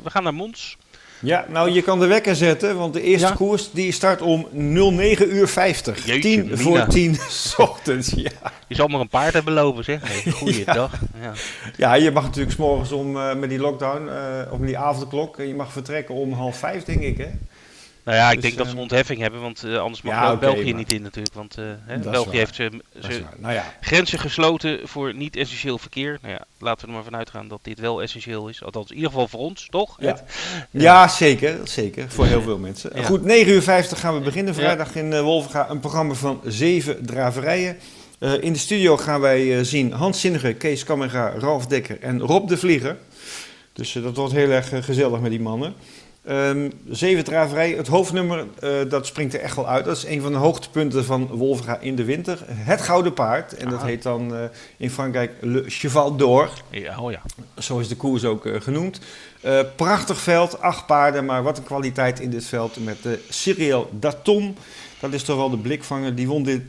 we 0.03 0.09
gaan 0.09 0.23
naar 0.23 0.33
Mons. 0.33 0.77
Ja, 1.19 1.45
nou 1.49 1.71
je 1.71 1.81
kan 1.81 1.99
de 1.99 2.05
wekker 2.05 2.35
zetten, 2.35 2.77
want 2.77 2.93
de 2.93 3.01
eerste 3.01 3.33
koers 3.33 3.71
die 3.71 3.91
start 3.91 4.21
om 4.21 4.47
09 4.51 5.35
uur 5.35 5.47
50. 5.47 6.01
10 6.01 6.57
voor 6.57 6.87
10 6.87 7.17
ochtends, 7.57 8.11
ja. 8.15 8.31
Je 8.67 8.75
zal 8.75 8.87
maar 8.87 8.99
een 8.99 9.09
paard 9.09 9.33
hebben 9.33 9.53
lopen, 9.53 9.83
zeg. 9.83 9.99
Hey, 10.03 10.31
goeiedag. 10.41 10.91
Ja. 11.21 11.33
ja, 11.77 11.93
je 11.93 12.11
mag 12.11 12.23
natuurlijk 12.23 12.55
s 12.55 12.57
morgens 12.57 12.91
om, 12.91 13.11
met 13.11 13.49
die 13.49 13.59
lockdown, 13.59 14.09
of 14.51 14.57
met 14.57 14.67
die 14.67 14.77
avondklok, 14.77 15.37
je 15.37 15.55
mag 15.55 15.71
vertrekken 15.71 16.15
om 16.15 16.33
half 16.33 16.57
vijf, 16.57 16.83
denk 16.83 17.01
ik, 17.01 17.17
hè. 17.17 17.29
Nou 18.07 18.19
ja, 18.19 18.27
ik 18.27 18.33
dus, 18.33 18.43
denk 18.43 18.57
dat 18.57 18.65
ze 18.65 18.71
een 18.71 18.77
ehm, 18.77 18.87
ontheffing 18.89 19.19
hebben, 19.19 19.41
want 19.41 19.65
uh, 19.65 19.79
anders 19.79 20.01
mag 20.01 20.13
ja, 20.13 20.35
België 20.35 20.73
niet 20.73 20.89
in 20.89 21.01
natuurlijk. 21.01 21.35
Want 21.35 21.57
uh, 21.59 21.65
hè, 21.85 21.97
België 21.97 22.37
heeft 22.37 22.55
ze, 22.55 22.81
ze 22.99 23.23
nou 23.37 23.53
ja. 23.53 23.73
grenzen 23.81 24.19
gesloten 24.19 24.79
voor 24.83 25.13
niet-essentieel 25.13 25.77
verkeer. 25.77 26.17
Nou 26.21 26.33
ja, 26.33 26.45
laten 26.59 26.81
we 26.81 26.87
er 26.87 26.93
maar 26.93 27.03
vanuit 27.03 27.29
gaan 27.29 27.47
dat 27.47 27.59
dit 27.61 27.79
wel 27.79 28.01
essentieel 28.01 28.47
is. 28.47 28.63
Althans, 28.63 28.89
in 28.89 28.95
ieder 28.95 29.11
geval 29.11 29.27
voor 29.27 29.39
ons, 29.39 29.67
toch? 29.69 29.97
Ja, 29.99 30.23
ja 30.71 31.07
zeker. 31.07 31.57
Zeker, 31.63 32.09
voor 32.09 32.25
heel 32.25 32.41
veel 32.41 32.57
mensen. 32.57 33.05
Goed, 33.05 33.23
9 33.23 33.53
uur 33.53 33.61
50 33.61 33.99
gaan 33.99 34.13
we 34.13 34.19
beginnen 34.19 34.53
vrijdag 34.53 34.95
in 34.95 35.21
Wolvenga. 35.21 35.69
Een 35.69 35.79
programma 35.79 36.13
van 36.13 36.41
zeven 36.45 37.05
draverijen. 37.05 37.77
in 38.19 38.53
de 38.53 38.59
studio 38.59 38.97
gaan 38.97 39.21
wij 39.21 39.63
zien 39.63 39.91
Hans 39.91 40.21
Zinnige, 40.21 40.53
Kees 40.53 40.83
Kammerga, 40.83 41.33
Ralf 41.37 41.67
Dekker 41.67 42.01
en 42.01 42.19
Rob 42.19 42.47
de 42.47 42.57
Vlieger. 42.57 42.97
Dus 43.73 43.91
dat 43.91 44.15
wordt 44.15 44.33
heel 44.33 44.49
erg 44.49 44.85
gezellig 44.85 45.19
met 45.19 45.31
die 45.31 45.41
mannen. 45.41 45.73
Um, 46.29 46.71
zeven 46.89 47.23
draverij, 47.23 47.71
het 47.71 47.87
hoofdnummer, 47.87 48.45
uh, 48.63 48.89
dat 48.89 49.05
springt 49.05 49.33
er 49.33 49.39
echt 49.39 49.55
wel 49.55 49.67
uit. 49.67 49.85
Dat 49.85 49.97
is 49.97 50.05
een 50.05 50.21
van 50.21 50.31
de 50.31 50.37
hoogtepunten 50.37 51.05
van 51.05 51.27
Wolfga 51.27 51.79
in 51.79 51.95
de 51.95 52.03
winter. 52.03 52.39
Het 52.47 52.81
Gouden 52.81 53.13
Paard. 53.13 53.53
En 53.53 53.69
dat 53.69 53.81
heet 53.81 54.03
dan 54.03 54.33
uh, 54.33 54.43
in 54.77 54.89
Frankrijk 54.89 55.31
Le 55.41 55.63
Cheval 55.67 56.15
d'Or. 56.15 56.49
Ja, 56.69 56.99
oh 56.99 57.11
ja. 57.11 57.21
Zo 57.57 57.79
is 57.79 57.87
de 57.87 57.95
koers 57.95 58.25
ook 58.25 58.45
uh, 58.45 58.61
genoemd. 58.61 58.99
prachtig 59.75 60.19
veld, 60.19 60.61
acht 60.61 60.85
paarden, 60.85 61.25
maar 61.25 61.43
wat 61.43 61.57
een 61.57 61.63
kwaliteit 61.63 62.19
in 62.19 62.29
dit 62.29 62.45
veld. 62.45 62.83
Met 62.83 63.03
de 63.03 63.19
Cyril 63.29 63.89
Datom. 63.91 64.55
Dat 64.99 65.13
is 65.13 65.23
toch 65.23 65.37
wel 65.37 65.49
de 65.49 65.57
blikvanger. 65.57 66.15
Die 66.15 66.27
won, 66.27 66.43
dit, 66.43 66.61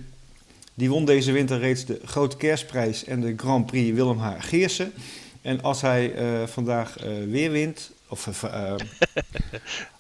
die 0.75 0.91
won 0.91 1.05
deze 1.05 1.33
winter 1.33 1.59
reeds 1.59 1.85
de 1.85 2.01
Grote 2.05 2.37
Kerstprijs 2.37 3.05
en 3.05 3.21
de 3.21 3.35
Grand 3.37 3.67
Prix 3.67 3.97
Willem 3.97 4.19
H. 4.19 4.33
Geersen. 4.39 4.93
En 5.43 5.63
als 5.63 5.81
hij 5.81 6.13
vandaag 6.47 6.95
weer 7.29 7.51
wint, 7.51 7.91
of, 8.09 8.43
uh, 8.45 8.75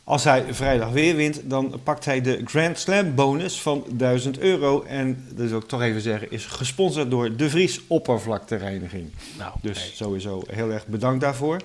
als 0.04 0.24
hij 0.24 0.44
vrijdag 0.50 0.90
weer 0.90 1.16
wint, 1.16 1.40
dan 1.44 1.80
pakt 1.84 2.04
hij 2.04 2.20
de 2.20 2.42
Grand 2.44 2.78
Slam 2.78 3.14
bonus 3.14 3.60
van 3.60 3.84
1000 3.88 4.38
euro. 4.38 4.82
En 4.82 5.26
dat 5.34 5.48
wil 5.48 5.58
ik 5.58 5.68
toch 5.68 5.82
even 5.82 6.00
zeggen, 6.00 6.30
is 6.30 6.46
gesponsord 6.46 7.10
door 7.10 7.36
De 7.36 7.50
Vries 7.50 7.80
Oppervlaktereiniging. 7.86 9.10
Nou, 9.38 9.52
dus 9.62 9.92
sowieso 9.96 10.42
heel 10.46 10.70
erg 10.70 10.86
bedankt 10.86 11.20
daarvoor. 11.20 11.60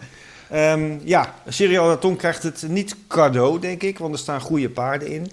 Um, 0.53 1.01
ja, 1.03 1.35
Serial 1.47 1.87
Daton 1.87 2.15
krijgt 2.15 2.43
het 2.43 2.65
niet 2.67 2.95
cadeau, 3.07 3.59
denk 3.59 3.83
ik, 3.83 3.99
want 3.99 4.13
er 4.13 4.19
staan 4.19 4.41
goede 4.41 4.69
paarden 4.69 5.07
in. 5.07 5.31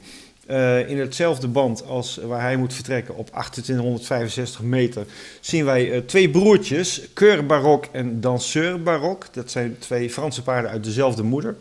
Uh, 0.50 0.88
in 0.88 0.98
hetzelfde 0.98 1.48
band 1.48 1.86
als 1.86 2.16
waar 2.16 2.40
hij 2.40 2.56
moet 2.56 2.74
vertrekken 2.74 3.16
op 3.16 3.26
2865 3.26 4.62
meter 4.62 5.06
zien 5.40 5.64
wij 5.64 5.90
uh, 5.90 5.98
twee 5.98 6.30
broertjes, 6.30 7.02
Keur 7.14 7.46
Barok 7.46 7.84
en 7.92 8.20
Danseur 8.20 8.82
Barok. 8.82 9.26
Dat 9.32 9.50
zijn 9.50 9.76
twee 9.78 10.10
Franse 10.10 10.42
paarden 10.42 10.70
uit 10.70 10.84
dezelfde 10.84 11.22
moeder. 11.22 11.56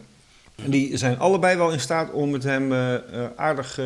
En 0.56 0.72
die 0.72 0.98
zijn 0.98 1.20
allebei 1.20 1.58
wel 1.58 1.72
in 1.72 1.80
staat 1.80 2.12
om 2.12 2.34
het 2.34 2.44
hem 2.44 2.72
uh, 2.72 2.96
aardig 3.36 3.80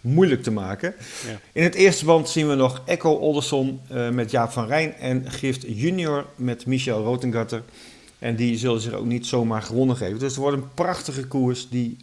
moeilijk 0.00 0.42
te 0.42 0.50
maken. 0.50 0.94
Ja. 1.26 1.40
In 1.52 1.62
het 1.62 1.74
eerste 1.74 2.04
band 2.04 2.28
zien 2.28 2.48
we 2.48 2.54
nog 2.54 2.82
Echo 2.84 3.14
Olderson 3.14 3.80
met 4.12 4.30
Jaap 4.30 4.50
van 4.50 4.66
Rijn 4.66 4.94
en 4.94 5.30
Gift 5.30 5.64
Junior 5.66 6.26
met 6.36 6.66
Michel 6.66 7.02
Rotengatter. 7.02 7.62
En 8.18 8.36
die 8.36 8.58
zullen 8.58 8.80
zich 8.80 8.92
ook 8.92 9.06
niet 9.06 9.26
zomaar 9.26 9.62
gewonnen 9.62 9.96
geven. 9.96 10.18
Dus 10.18 10.30
het 10.30 10.40
wordt 10.40 10.56
een 10.56 10.74
prachtige 10.74 11.26
koers 11.26 11.68
die 11.68 11.96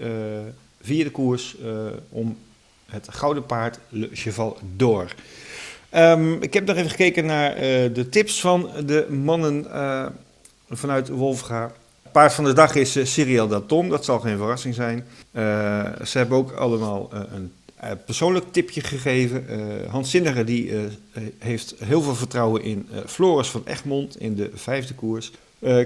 vierde 0.86 1.12
koers 1.12 1.56
uh, 1.64 1.70
om 2.10 2.38
het 2.86 3.08
gouden 3.10 3.46
paard 3.46 3.80
Le 3.90 4.10
Cheval 4.14 4.58
d'Or. 4.76 5.16
Um, 5.96 6.42
ik 6.42 6.54
heb 6.54 6.66
nog 6.66 6.76
even 6.76 6.90
gekeken 6.90 7.26
naar 7.26 7.56
uh, 7.56 7.62
de 7.94 8.08
tips 8.10 8.40
van 8.40 8.70
de 8.86 9.08
mannen 9.10 9.66
uh, 9.68 10.06
vanuit 10.70 11.10
Wolfga. 11.10 11.72
Paard 12.12 12.34
van 12.34 12.44
de 12.44 12.54
dag 12.54 12.76
is 12.76 12.98
uh, 12.98 13.06
Cyril 13.06 13.48
Datom, 13.48 13.90
dat 13.90 14.06
zal 14.06 14.20
geen 14.20 14.38
verrassing 14.38 14.76
zijn. 14.76 15.06
ze 16.06 16.18
hebben 16.18 16.38
ook 16.38 16.52
allemaal 16.52 17.10
een 17.14 17.52
persoonlijk 18.06 18.46
tipje 18.52 18.82
gegeven. 18.82 19.46
Hans 19.90 20.12
Zinniger 20.12 20.46
die 20.46 20.72
heeft 21.38 21.76
heel 21.84 22.02
veel 22.02 22.16
vertrouwen 22.16 22.64
in 22.64 22.90
Floris 23.06 23.48
van 23.48 23.62
Egmond 23.66 24.20
in 24.20 24.36
de 24.36 24.50
vijfde 24.54 24.94
koers. 24.94 25.32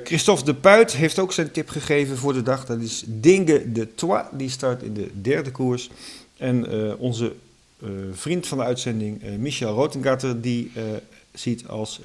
Christophe 0.03 0.45
de 0.45 0.53
Puit 0.53 0.91
heeft 0.91 1.19
ook 1.19 1.33
zijn 1.33 1.51
tip 1.51 1.69
gegeven 1.69 2.17
voor 2.17 2.33
de 2.33 2.41
dag. 2.41 2.65
Dat 2.65 2.79
is 2.79 3.03
Dinge 3.07 3.71
de 3.71 3.95
Trois. 3.95 4.23
Die 4.31 4.49
start 4.49 4.83
in 4.83 4.93
de 4.93 5.09
derde 5.21 5.51
koers. 5.51 5.89
En 6.37 6.67
onze 6.97 7.35
vriend 8.11 8.47
van 8.47 8.57
de 8.57 8.63
uitzending, 8.63 9.21
Michel 9.37 9.73
Rotengatter, 9.73 10.41
die 10.41 10.71
ziet 11.33 11.67
als 11.67 11.99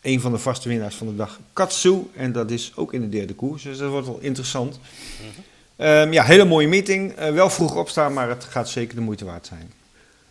een 0.00 0.20
van 0.20 0.32
de 0.32 0.38
vaste 0.38 0.68
winnaars 0.68 0.94
van 0.94 1.06
de 1.06 1.16
dag 1.16 1.40
Katsu. 1.52 2.02
En 2.14 2.32
dat 2.32 2.50
is 2.50 2.72
ook 2.74 2.92
in 2.92 3.00
de 3.00 3.08
derde 3.08 3.34
koers. 3.34 3.62
Dus 3.62 3.78
dat 3.78 3.90
wordt 3.90 4.06
wel 4.06 4.20
interessant. 4.20 4.78
Mm 4.78 6.12
ja, 6.12 6.24
hele 6.24 6.44
mooie 6.44 6.68
meeting. 6.68 7.14
Wel 7.14 7.50
vroeg 7.50 7.76
opstaan, 7.76 8.12
maar 8.12 8.28
het 8.28 8.44
gaat 8.44 8.68
zeker 8.68 8.94
de 8.94 9.00
moeite 9.00 9.24
waard 9.24 9.46
zijn. 9.46 9.72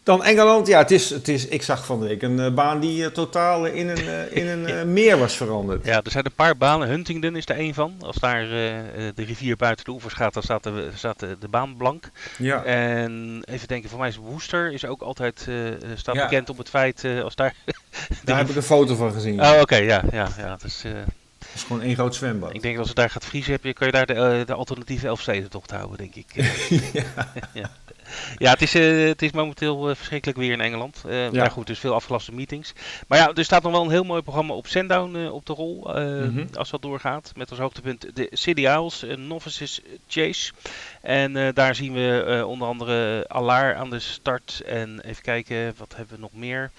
Dan 0.03 0.23
Engeland, 0.23 0.67
ja, 0.67 0.79
het 0.79 0.91
is, 0.91 1.09
het 1.09 1.27
is, 1.27 1.47
ik 1.47 1.61
zag 1.61 1.85
van 1.85 1.99
de 1.99 2.07
week 2.07 2.21
een 2.21 2.39
uh, 2.39 2.53
baan 2.53 2.79
die 2.79 3.03
uh, 3.03 3.07
totaal 3.07 3.65
in 3.65 3.89
een, 3.89 4.03
uh, 4.03 4.35
in 4.35 4.47
een 4.47 4.93
meer 4.93 5.17
was 5.17 5.35
veranderd. 5.35 5.85
Ja, 5.85 6.01
er 6.03 6.11
zijn 6.11 6.25
een 6.25 6.33
paar 6.35 6.57
banen. 6.57 6.87
Huntingdon 6.87 7.35
is 7.35 7.45
er 7.45 7.55
één 7.55 7.73
van. 7.73 7.95
Als 7.99 8.15
daar 8.15 8.47
de 8.47 9.13
rivier 9.15 9.55
buiten 9.55 9.85
de 9.85 9.91
oevers 9.91 10.13
gaat, 10.13 10.33
dan 10.33 10.43
staat 10.43 10.63
de, 10.63 10.89
staat 10.95 11.19
de, 11.19 11.37
de 11.39 11.47
baan 11.47 11.77
blank. 11.77 12.11
Ja. 12.37 12.63
En 12.63 13.41
even 13.45 13.67
denken, 13.67 13.89
voor 13.89 13.99
mij 13.99 14.07
is 14.07 14.15
Worcester 14.15 14.71
is 14.71 14.85
ook 14.85 15.01
altijd 15.01 15.47
staat 15.95 16.15
ja. 16.15 16.23
bekend 16.23 16.49
op 16.49 16.57
het 16.57 16.69
feit 16.69 17.05
als 17.23 17.35
daar... 17.35 17.55
daar 18.23 18.37
heb 18.37 18.49
ik 18.49 18.55
een 18.55 18.63
foto 18.63 18.95
van 18.95 19.11
gezien. 19.11 19.41
Oh, 19.41 19.59
oké, 19.61 19.75
ja, 19.75 20.03
ja, 20.11 20.27
ja. 20.37 20.57
Dus, 20.61 20.83
het 21.53 21.61
is 21.61 21.67
gewoon 21.67 21.81
één 21.81 21.95
groot 21.95 22.15
zwembad. 22.15 22.53
Ik 22.53 22.61
denk 22.61 22.73
dat 22.73 22.79
als 22.79 22.87
het 22.87 22.97
daar 22.97 23.09
gaat 23.09 23.25
vriezen, 23.25 23.51
heb 23.51 23.63
je, 23.63 23.73
kan 23.73 23.87
je 23.87 23.93
daar 23.93 24.05
de, 24.05 24.43
de 24.45 24.53
alternatieve 24.53 25.07
Elfstedentocht 25.07 25.71
houden, 25.71 25.97
denk 25.97 26.15
ik. 26.15 26.33
ja. 26.93 27.31
ja. 27.53 27.71
Ja, 28.37 28.51
het 28.51 28.61
is, 28.61 28.75
uh, 28.75 29.07
het 29.07 29.21
is 29.21 29.31
momenteel 29.31 29.89
uh, 29.89 29.95
verschrikkelijk 29.95 30.39
weer 30.39 30.51
in 30.51 30.61
Engeland. 30.61 31.03
Uh, 31.05 31.31
ja. 31.31 31.39
Maar 31.39 31.51
goed, 31.51 31.67
dus 31.67 31.79
veel 31.79 31.93
afgelaste 31.93 32.33
meetings. 32.33 32.73
Maar 33.07 33.17
ja, 33.17 33.31
er 33.33 33.43
staat 33.43 33.63
nog 33.63 33.71
wel 33.71 33.83
een 33.83 33.89
heel 33.89 34.03
mooi 34.03 34.21
programma 34.21 34.53
op 34.53 34.67
Sandown 34.67 35.27
op 35.27 35.45
de 35.45 35.53
rol. 35.53 35.87
Mm-hmm. 35.87 36.47
Als 36.53 36.69
dat 36.69 36.81
doorgaat. 36.81 37.31
Met 37.35 37.49
als 37.49 37.59
hoogtepunt 37.59 38.15
de 38.15 38.27
City 38.31 38.61
Isles, 38.61 39.05
Novices 39.17 39.81
Chase. 40.07 40.53
En 41.01 41.53
daar 41.53 41.75
zien 41.75 41.93
we 41.93 42.43
onder 42.47 42.67
andere 42.67 43.25
Alaar 43.27 43.75
aan 43.75 43.89
de 43.89 43.99
start. 43.99 44.61
En 44.65 45.01
even 45.05 45.23
kijken, 45.23 45.73
wat 45.77 45.95
hebben 45.95 46.15
we 46.15 46.21
nog 46.21 46.33
meer? 46.33 46.71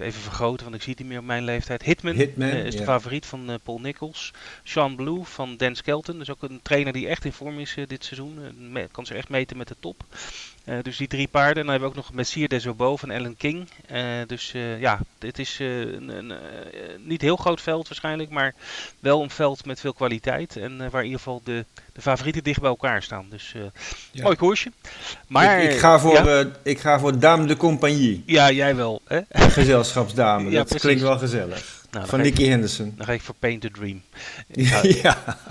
Even 0.00 0.20
vergroten, 0.20 0.64
want 0.64 0.76
ik 0.76 0.82
zie 0.82 0.90
het 0.90 1.00
niet 1.00 1.08
meer 1.08 1.18
op 1.18 1.24
mijn 1.24 1.44
leeftijd. 1.44 1.82
Hitman, 1.82 2.14
Hitman 2.14 2.48
uh, 2.48 2.64
is 2.64 2.76
de 2.76 2.84
favoriet 2.84 3.26
van 3.26 3.50
uh, 3.50 3.56
Paul 3.62 3.80
Nichols. 3.80 4.32
Sean 4.62 4.96
Blue 4.96 5.24
van 5.24 5.56
Dan 5.56 5.74
Skelton, 5.74 6.18
dus 6.18 6.30
ook 6.30 6.42
een 6.42 6.60
trainer 6.62 6.92
die 6.92 7.08
echt 7.08 7.24
in 7.24 7.32
vorm 7.32 7.58
is 7.58 7.76
uh, 7.76 7.86
dit 7.86 8.04
seizoen. 8.04 8.88
kan 8.90 9.06
zich 9.06 9.16
echt 9.16 9.28
meten 9.28 9.56
met 9.56 9.68
de 9.68 9.76
top. 9.80 10.04
Dus 10.82 10.96
die 10.96 11.08
drie 11.08 11.28
paarden. 11.28 11.56
En 11.56 11.62
dan 11.62 11.70
hebben 11.70 11.88
we 11.88 11.96
ook 11.96 12.02
nog 12.04 12.14
Messier 12.14 12.48
des 12.48 12.66
Obo 12.66 12.96
van 12.96 13.10
Ellen 13.10 13.36
King. 13.36 13.68
dus 14.26 14.52
ja, 14.78 14.98
dit 15.18 15.38
is 15.38 15.58
een, 15.58 16.08
een 16.08 16.32
niet 17.04 17.20
heel 17.20 17.36
groot 17.36 17.60
veld 17.60 17.88
waarschijnlijk, 17.88 18.30
maar 18.30 18.54
wel 19.00 19.22
een 19.22 19.30
veld 19.30 19.64
met 19.64 19.80
veel 19.80 19.92
kwaliteit. 19.92 20.56
En 20.56 20.78
waar 20.90 21.00
in 21.00 21.06
ieder 21.06 21.18
geval 21.18 21.40
de, 21.44 21.64
de 21.92 22.00
favorieten 22.00 22.44
dicht 22.44 22.60
bij 22.60 22.70
elkaar 22.70 23.02
staan. 23.02 23.26
Dus 23.30 23.54
ja. 24.10 24.22
mooi 24.22 24.36
koersje. 24.36 24.72
Maar, 25.26 25.62
ik, 25.62 25.72
ik 25.72 25.78
ga 25.78 25.98
voor, 25.98 26.50
ik 26.62 26.80
ga 26.80 26.98
voor 26.98 27.18
Dame 27.18 27.46
de 27.46 27.56
Compagnie. 27.56 28.22
Ja, 28.26 28.50
jij 28.50 28.76
wel. 28.76 29.00
Hè? 29.04 29.20
gezelschapsdame. 29.28 30.50
Ja, 30.50 30.64
dat 30.64 30.80
klinkt 30.80 31.02
wel 31.02 31.18
gezellig. 31.18 31.75
Nou, 31.96 32.08
van 32.08 32.20
Nicky 32.20 32.44
Henderson. 32.44 32.92
Dan 32.96 33.06
ga 33.06 33.12
ik 33.12 33.20
voor 33.20 33.34
Paint 33.38 33.60
the 33.60 33.70
Dream. 33.70 34.02
ja. 34.72 34.82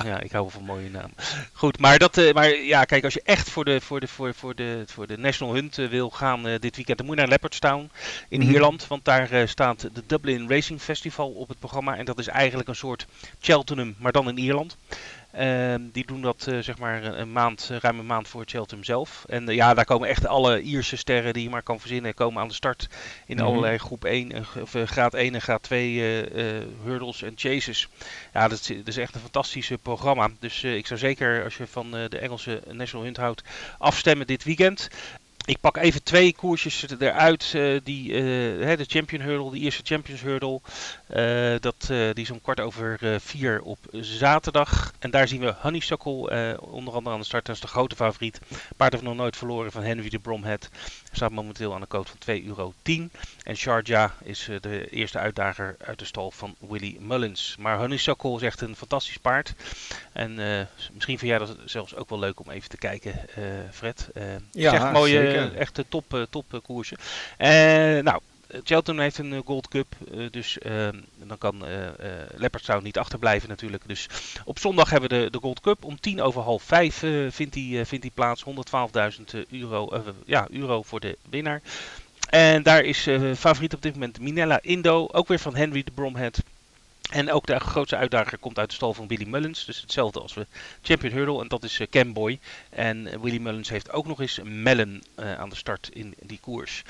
ja, 0.03 0.19
ik 0.19 0.31
hou 0.31 0.43
wel 0.43 0.49
van 0.49 0.63
mooie 0.63 0.89
naam. 0.89 1.11
Goed, 1.53 1.79
maar, 1.79 1.99
dat, 1.99 2.17
uh, 2.17 2.33
maar 2.33 2.55
ja, 2.55 2.83
kijk, 2.83 3.03
als 3.03 3.13
je 3.13 3.21
echt 3.23 3.49
voor 3.49 3.65
de, 3.65 3.81
voor 3.81 3.99
de, 3.99 4.07
voor, 4.07 4.33
voor 4.33 4.55
de, 4.55 4.83
voor 4.85 5.07
de 5.07 5.17
National 5.17 5.53
Hunt 5.53 5.77
uh, 5.77 5.89
wil 5.89 6.09
gaan 6.09 6.47
uh, 6.47 6.53
dit 6.59 6.75
weekend, 6.75 6.97
dan 6.97 7.05
moet 7.05 7.15
je 7.15 7.21
naar 7.21 7.29
Leopardstown 7.29 7.89
in 8.29 8.39
mm 8.39 8.45
-hmm. 8.45 8.53
Ierland. 8.53 8.87
Want 8.87 9.05
daar 9.05 9.47
staat 9.47 9.81
de 9.81 10.03
Dublin 10.07 10.49
Racing 10.49 10.81
Festival 10.81 11.29
op 11.29 11.47
het 11.47 11.59
programma. 11.59 11.97
En 11.97 12.05
dat 12.05 12.19
is 12.19 12.27
eigenlijk 12.27 12.69
een 12.69 12.75
soort 12.75 13.07
Cheltenham, 13.39 13.95
maar 13.97 14.11
dan 14.11 14.29
in 14.29 14.37
Ierland. 14.37 14.77
Uh, 15.39 15.75
die 15.91 16.05
doen 16.05 16.21
dat 16.21 16.45
uh, 16.49 16.59
zeg 16.59 16.77
maar 16.77 17.03
een 17.03 17.31
maand, 17.31 17.69
ruim 17.81 17.99
een 17.99 18.05
maand 18.05 18.27
voor 18.27 18.43
Cheltenham 18.45 18.85
zelf. 18.85 19.25
En 19.27 19.49
uh, 19.49 19.55
ja, 19.55 19.73
daar 19.73 19.85
komen 19.85 20.07
echt 20.09 20.27
alle 20.27 20.61
Ierse 20.61 20.97
sterren 20.97 21.33
die 21.33 21.43
je 21.43 21.49
maar 21.49 21.63
kan 21.63 21.79
verzinnen, 21.79 22.13
komen 22.13 22.41
aan 22.41 22.47
de 22.47 22.53
start 22.53 22.87
in 23.25 23.35
mm-hmm. 23.35 23.49
allerlei 23.49 23.77
groep 23.77 24.05
1, 24.05 24.45
of 24.61 24.75
graad 24.85 25.13
1 25.13 25.33
en 25.33 25.41
graad 25.41 25.63
2 25.63 25.99
hurdles 26.83 27.21
en 27.21 27.33
chases. 27.35 27.87
Ja, 28.33 28.47
dat 28.47 28.59
is, 28.59 28.67
dat 28.67 28.87
is 28.87 28.97
echt 28.97 29.15
een 29.15 29.21
fantastisch 29.21 29.71
programma. 29.81 30.29
Dus 30.39 30.63
ik 30.63 30.87
zou 30.87 30.99
zeker, 30.99 31.43
als 31.43 31.57
je 31.57 31.67
van 31.67 31.91
de 31.91 32.17
Engelse 32.19 32.61
National 32.71 33.05
Hunt 33.05 33.17
houdt, 33.17 33.43
afstemmen 33.77 34.27
dit 34.27 34.43
weekend. 34.43 34.89
Ik 35.45 35.59
pak 35.59 35.77
even 35.77 36.03
twee 36.03 36.35
koersjes 36.35 36.85
eruit. 36.99 37.53
Uh, 37.55 37.79
die, 37.83 38.11
uh, 38.11 38.77
de 38.77 38.85
Champion 38.87 39.21
Hurdle, 39.21 39.51
de 39.51 39.59
eerste 39.59 39.81
Champions 39.85 40.21
Hurdle. 40.21 40.61
Uh, 41.15 41.55
dat, 41.59 41.85
die 41.87 42.23
is 42.23 42.31
om 42.31 42.41
kwart 42.41 42.59
over 42.59 43.19
vier 43.21 43.61
op 43.61 43.77
zaterdag. 43.91 44.93
En 44.99 45.11
daar 45.11 45.27
zien 45.27 45.41
we 45.41 45.53
Honeysuckle 45.59 46.59
onder 46.61 46.93
andere 46.93 47.15
aan 47.15 47.21
de 47.21 47.25
start. 47.25 47.45
Dat 47.45 47.55
is 47.55 47.61
de 47.61 47.67
grote 47.67 47.95
favoriet. 47.95 48.39
Paard 48.77 48.91
heeft 48.91 49.03
nog 49.03 49.15
nooit 49.15 49.37
verloren 49.37 49.71
van 49.71 49.83
Henry 49.83 50.09
de 50.09 50.19
Bromhead. 50.19 50.69
Staat 51.11 51.31
momenteel 51.31 51.73
aan 51.73 51.81
de 51.81 51.87
code 51.87 52.09
van 52.09 52.37
2,10 52.39 52.45
euro. 52.45 52.73
En 53.43 53.57
Sharjah 53.57 54.11
is 54.23 54.49
de 54.61 54.89
eerste 54.89 55.19
uitdager 55.19 55.75
uit 55.85 55.99
de 55.99 56.05
stal 56.05 56.31
van 56.31 56.55
Willy 56.59 56.97
Mullins. 56.99 57.55
Maar 57.59 57.77
Honeysuckle 57.77 58.35
is 58.35 58.41
echt 58.41 58.61
een 58.61 58.75
fantastisch 58.75 59.17
paard. 59.17 59.53
En 60.13 60.35
misschien 60.93 61.17
vind 61.17 61.31
jij 61.31 61.37
dat 61.37 61.57
zelfs 61.65 61.95
ook 61.95 62.09
wel 62.09 62.19
leuk 62.19 62.39
om 62.39 62.49
even 62.49 62.69
te 62.69 62.77
kijken, 62.77 63.19
Fred. 63.71 64.09
ja, 64.51 64.91
mooie... 64.91 65.13
Zeker 65.15 65.34
uh, 65.35 65.59
echt 65.59 65.83
top, 65.89 66.13
uh, 66.13 66.21
top 66.29 66.53
uh, 66.53 66.59
koersje. 66.61 66.95
nou, 68.01 68.19
Cheltenham 68.63 69.03
heeft 69.03 69.17
een 69.17 69.41
Gold 69.45 69.67
Cup, 69.67 69.95
dus 70.31 70.57
dan 71.17 71.37
kan 71.37 71.63
Leopardstown 72.35 72.83
niet 72.83 72.97
achterblijven 72.97 73.49
natuurlijk. 73.49 73.83
Dus 73.87 74.07
op 74.45 74.59
zondag 74.59 74.89
hebben 74.89 75.09
we 75.09 75.23
de, 75.23 75.29
de 75.31 75.39
Gold 75.39 75.59
Cup. 75.59 75.83
Om 75.83 75.99
tien 75.99 76.21
over 76.21 76.41
half 76.41 76.63
vijf 76.63 76.97
vindt, 77.29 77.53
die, 77.53 77.85
vindt 77.85 78.03
die 78.03 78.11
plaats. 78.13 78.43
112.000 78.45 79.49
euro, 79.49 80.03
ja, 80.25 80.47
euro 80.51 80.83
voor 80.83 80.99
de 80.99 81.17
winnaar. 81.29 81.61
En 82.29 82.63
daar 82.63 82.83
is 82.83 83.07
favoriet 83.37 83.73
op 83.73 83.81
dit 83.81 83.93
moment 83.93 84.19
Minella 84.19 84.59
Indo, 84.61 85.07
ook 85.11 85.27
weer 85.27 85.39
van 85.39 85.55
Henry 85.55 85.83
de 85.83 85.91
Bromhead. 85.91 86.43
En 87.11 87.31
ook 87.31 87.45
de 87.45 87.59
grootste 87.59 87.95
uitdager 87.95 88.37
komt 88.37 88.59
uit 88.59 88.69
de 88.69 88.75
stal 88.75 88.93
van 88.93 89.07
Willy 89.07 89.27
Mullins. 89.27 89.65
Dus 89.65 89.81
hetzelfde 89.81 90.19
als 90.19 90.33
we 90.33 90.47
Champion 90.81 91.13
Hurdle. 91.13 91.41
En 91.41 91.47
dat 91.47 91.63
is 91.63 91.79
uh, 91.79 91.87
Camboy. 91.87 92.39
En 92.69 93.07
uh, 93.07 93.13
Willy 93.13 93.37
Mullins 93.37 93.69
heeft 93.69 93.91
ook 93.91 94.07
nog 94.07 94.21
eens 94.21 94.39
Mellon 94.43 95.03
uh, 95.19 95.39
aan 95.39 95.49
de 95.49 95.55
start 95.55 95.89
in 95.93 96.15
die 96.21 96.39
koers. 96.41 96.83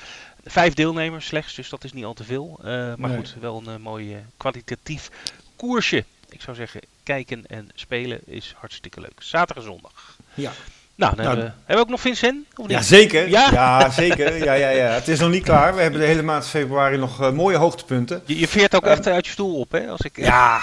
Vijf 0.44 0.74
deelnemers 0.74 1.26
slechts, 1.26 1.54
dus 1.54 1.68
dat 1.68 1.84
is 1.84 1.92
niet 1.92 2.04
al 2.04 2.14
te 2.14 2.24
veel. 2.24 2.58
maar 2.62 2.96
nee. 2.98 3.16
goed, 3.16 3.34
wel 3.40 3.62
een 3.66 3.80
mooi 3.80 4.24
kwalitatief 4.36 5.10
koersje. 5.56 6.04
Ik 6.28 6.40
zou 6.40 6.56
zeggen, 6.56 6.80
kijken 7.02 7.46
en 7.46 7.68
spelen 7.74 8.20
is 8.26 8.54
hartstikke 8.56 9.00
leuk. 9.00 9.22
Zaterdag 9.22 9.64
en 9.64 9.70
zondag. 9.70 10.16
Ja. 10.34 10.52
Nou, 10.96 11.16
dan 11.16 11.24
nou, 11.24 11.36
hebben, 11.36 11.54
we, 11.54 11.62
hebben 11.66 11.76
we 11.76 11.82
ook 11.82 11.88
nog 11.88 12.00
Vincent? 12.00 12.46
Of 12.56 12.66
niet? 12.66 12.76
Ja, 12.76 12.82
zeker. 12.82 13.28
Ja? 13.28 13.48
ja? 13.52 13.90
zeker. 13.90 14.44
Ja, 14.44 14.52
ja, 14.52 14.68
ja. 14.68 14.86
Het 14.86 15.08
is 15.08 15.20
nog 15.20 15.30
niet 15.30 15.42
klaar. 15.42 15.74
We 15.74 15.82
hebben 15.82 16.00
de 16.00 16.06
hele 16.06 16.22
maand 16.22 16.46
februari 16.46 16.96
nog 16.96 17.20
uh, 17.20 17.30
mooie 17.30 17.56
hoogtepunten. 17.56 18.22
Je, 18.24 18.38
je 18.38 18.48
veert 18.48 18.74
ook 18.74 18.84
uh, 18.84 18.90
echt 18.90 19.06
uit 19.06 19.26
je 19.26 19.32
stoel 19.32 19.58
op, 19.58 19.72
hè? 19.72 19.88
Als 19.88 20.00
ik, 20.00 20.16
ja, 20.16 20.60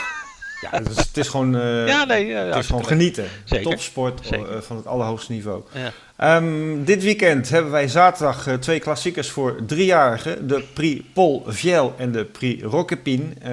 ja 0.71 0.77
het, 0.77 0.89
is, 0.89 0.97
het 0.97 1.17
is 1.17 1.27
gewoon, 1.27 1.55
uh, 1.55 1.87
ja, 1.93 2.05
nee, 2.05 2.31
het 2.31 2.55
is 2.55 2.65
gewoon 2.65 2.85
genieten. 2.85 3.25
Zeker. 3.43 3.69
Topsport 3.71 4.27
van 4.59 4.75
het 4.75 4.87
allerhoogste 4.87 5.31
niveau. 5.31 5.63
Ja. 5.71 5.91
Um, 6.37 6.85
dit 6.85 7.03
weekend 7.03 7.49
hebben 7.49 7.71
wij 7.71 7.87
zaterdag 7.87 8.47
uh, 8.47 8.53
twee 8.53 8.79
klassiekers 8.79 9.29
voor 9.29 9.55
driejarigen. 9.65 10.47
De 10.47 10.63
Prix 10.73 11.03
Paul 11.13 11.43
Viel 11.47 11.93
en 11.97 12.11
de 12.11 12.25
Prix 12.25 12.63
Roquepine. 12.63 13.23
Uh, 13.23 13.49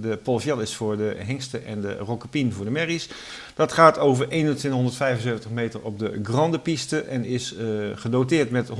de 0.00 0.16
Paul 0.16 0.38
Viel 0.38 0.60
is 0.60 0.74
voor 0.74 0.96
de 0.96 1.16
hengsten 1.18 1.66
en 1.66 1.80
de 1.80 1.96
Roquepine 1.96 2.52
voor 2.52 2.64
de 2.64 2.70
merries. 2.70 3.08
Dat 3.54 3.72
gaat 3.72 3.98
over 3.98 4.28
2175 4.28 5.50
meter 5.50 5.80
op 5.80 5.98
de 5.98 6.20
Grande 6.22 6.58
Piste 6.58 7.00
en 7.00 7.24
is 7.24 7.54
gedoteerd 7.94 8.50
met 8.50 8.68
100.000 8.68 8.74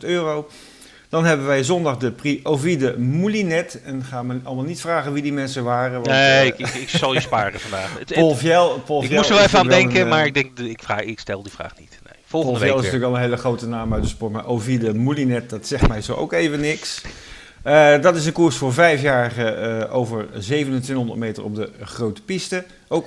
euro. 0.00 0.48
Dan 1.10 1.24
hebben 1.24 1.46
wij 1.46 1.64
zondag 1.64 1.96
de 1.96 2.12
Prix 2.12 2.44
Ovide 2.44 2.98
Moulinet. 2.98 3.80
En 3.84 4.04
gaan 4.04 4.28
we 4.28 4.40
allemaal 4.42 4.64
niet 4.64 4.80
vragen 4.80 5.12
wie 5.12 5.22
die 5.22 5.32
mensen 5.32 5.64
waren. 5.64 5.92
Want, 5.92 6.06
nee, 6.06 6.40
uh, 6.40 6.46
ik, 6.46 6.58
ik, 6.58 6.74
ik, 6.74 6.88
zal 6.88 7.14
je 7.14 7.20
sparen 7.20 7.60
vandaag. 7.60 7.98
Het, 7.98 8.14
Paul 8.14 8.34
Viel, 8.34 8.82
Paul 8.86 9.02
ik 9.02 9.10
moest 9.10 9.28
er 9.28 9.34
wel 9.34 9.44
even 9.44 9.58
aan 9.58 9.68
denken, 9.68 10.00
een, 10.00 10.08
maar 10.08 10.26
ik, 10.26 10.34
denk, 10.34 10.58
ik, 10.58 10.82
vraag, 10.82 11.00
ik 11.00 11.20
stel 11.20 11.42
die 11.42 11.52
vraag 11.52 11.78
niet. 11.78 11.98
Nee. 12.04 12.14
Volgende 12.24 12.58
Paul 12.58 12.68
Viel 12.68 12.78
is 12.78 12.84
natuurlijk 12.84 13.12
al 13.12 13.16
een 13.16 13.22
hele 13.22 13.36
grote 13.36 13.66
naam 13.66 13.92
uit 13.92 14.02
de 14.02 14.08
sport. 14.08 14.32
Maar 14.32 14.46
Ovide 14.46 14.94
Moulinet, 14.94 15.50
dat 15.50 15.66
zegt 15.66 15.88
mij 15.88 16.02
zo 16.02 16.14
ook 16.14 16.32
even 16.32 16.60
niks. 16.60 17.02
Uh, 17.66 18.00
dat 18.00 18.16
is 18.16 18.26
een 18.26 18.32
koers 18.32 18.56
voor 18.56 18.72
vijfjarigen 18.72 19.80
uh, 19.80 19.94
over 19.94 20.26
2700 20.30 21.18
meter 21.18 21.44
op 21.44 21.54
de 21.54 21.70
grote 21.82 22.22
piste. 22.22 22.64
Ook 22.88 23.06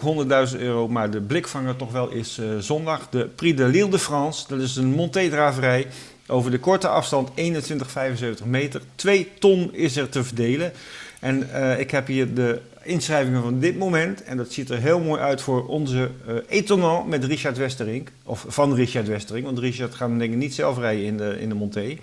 100.000 0.52 0.60
euro, 0.60 0.88
maar 0.88 1.10
de 1.10 1.22
blikvanger 1.22 1.76
toch 1.76 1.92
wel 1.92 2.10
is 2.10 2.38
uh, 2.38 2.58
zondag. 2.60 3.10
De 3.10 3.26
Prix 3.36 3.58
de 3.58 3.68
Lille 3.68 3.89
de 3.89 4.00
France, 4.00 4.46
dat 4.48 4.62
is 4.62 4.76
een 4.76 4.92
monté-draverij 4.92 5.88
over 6.28 6.52
de 6.52 6.60
korte 6.60 6.88
afstand 6.88 7.30
21,75 7.30 8.46
meter. 8.46 8.82
2 8.96 9.30
ton 9.39 9.74
is 9.74 9.98
er 9.98 10.10
te 10.10 10.24
verdelen. 10.24 10.72
En 11.20 11.48
ik 11.80 11.92
heb 11.92 12.08
hier 12.08 12.34
de 12.34 12.60
inschrijvingen 12.84 13.42
van 13.42 13.60
dit 13.60 13.78
moment. 13.78 14.24
En 14.24 14.38
dat 14.38 14.52
ziet 14.52 14.70
er 14.70 14.80
heel 14.80 15.00
mooi 15.00 15.22
uit 15.22 15.42
voor 15.42 15.68
onze 15.68 16.10
etonant 16.48 17.08
met 17.08 17.24
Richard 17.24 17.58
Westerink. 17.58 18.12
Of 18.24 18.46
van 18.48 18.76
Richard 18.76 19.08
Westerink, 19.08 19.46
want 19.46 19.60
Richard 19.60 19.96
gaat 19.96 20.20
denk 20.20 20.32
ik 20.32 20.38
niet 20.38 20.54
zelf 20.54 20.78
rijden 20.78 21.06
in 21.06 21.18
de, 21.18 21.39
in 21.39 21.50
de 21.50 21.56
monté. 21.56 21.98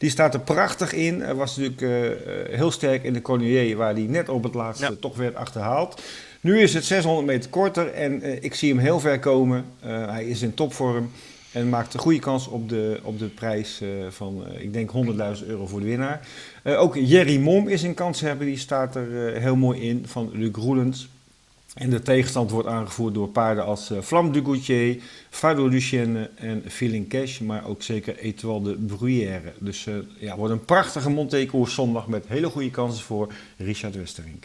Die 0.00 0.10
staat 0.10 0.34
er 0.34 0.40
prachtig 0.40 0.92
in. 0.92 1.20
Hij 1.20 1.34
was 1.34 1.56
natuurlijk 1.56 1.80
uh, 1.80 2.56
heel 2.56 2.70
sterk 2.70 3.02
in 3.02 3.12
de 3.12 3.22
Cornier, 3.22 3.76
waar 3.76 3.94
hij 3.94 4.02
net 4.02 4.28
op 4.28 4.42
het 4.42 4.54
laatste 4.54 4.84
ja. 4.84 4.92
toch 5.00 5.16
werd 5.16 5.34
achterhaald. 5.34 6.02
Nu 6.40 6.60
is 6.60 6.74
het 6.74 6.84
600 6.84 7.26
meter 7.26 7.50
korter 7.50 7.92
en 7.92 8.42
ik 8.42 8.54
zie 8.54 8.68
hem 8.68 8.78
heel 8.78 9.00
ver 9.00 9.18
komen. 9.18 9.64
hij 9.86 10.24
is 10.24 10.42
in 10.42 10.54
topvorm 10.54 11.10
en 11.52 11.68
maakt 11.68 11.94
een 11.94 12.00
goede 12.00 12.18
kans 12.18 12.48
op 12.48 12.68
de, 12.68 13.00
op 13.02 13.18
de 13.18 13.26
prijs 13.26 13.82
van, 14.08 14.44
ik 14.58 14.72
denk, 14.72 14.90
100.000 15.40 15.46
euro 15.46 15.66
voor 15.66 15.80
de 15.80 15.86
winnaar. 15.86 16.26
ook 16.64 16.94
Jerry 16.96 17.38
Mom 17.38 17.68
is 17.68 17.82
een 17.82 17.94
kans 17.94 18.20
hebben, 18.20 18.46
die 18.46 18.58
staat 18.58 18.96
er 18.96 19.40
heel 19.40 19.56
mooi 19.56 19.80
in 19.80 20.04
van 20.06 20.30
Luc 20.32 20.54
Roelens. 20.54 21.08
En 21.74 21.90
de 21.90 22.02
tegenstand 22.02 22.50
wordt 22.50 22.68
aangevoerd 22.68 23.14
door 23.14 23.28
paarden 23.28 23.64
als 23.64 23.90
uh, 23.90 23.98
Flamme 23.98 24.30
du 24.30 24.42
Gautier, 24.44 25.02
Fado 25.30 25.66
Lucienne 25.66 26.30
en 26.36 26.62
Feeling 26.70 27.08
Cash, 27.08 27.40
maar 27.40 27.68
ook 27.68 27.82
zeker 27.82 28.16
Etoile 28.16 28.62
de 28.62 28.94
Bruyère. 28.96 29.52
Dus 29.58 29.86
uh, 29.86 29.94
ja, 30.18 30.36
wordt 30.36 30.52
een 30.52 30.64
prachtige 30.64 31.10
Montecours 31.10 31.74
zondag 31.74 32.08
met 32.08 32.28
hele 32.28 32.46
goede 32.46 32.70
kansen 32.70 33.04
voor 33.04 33.32
Richard 33.58 33.96
Westerink. 33.96 34.44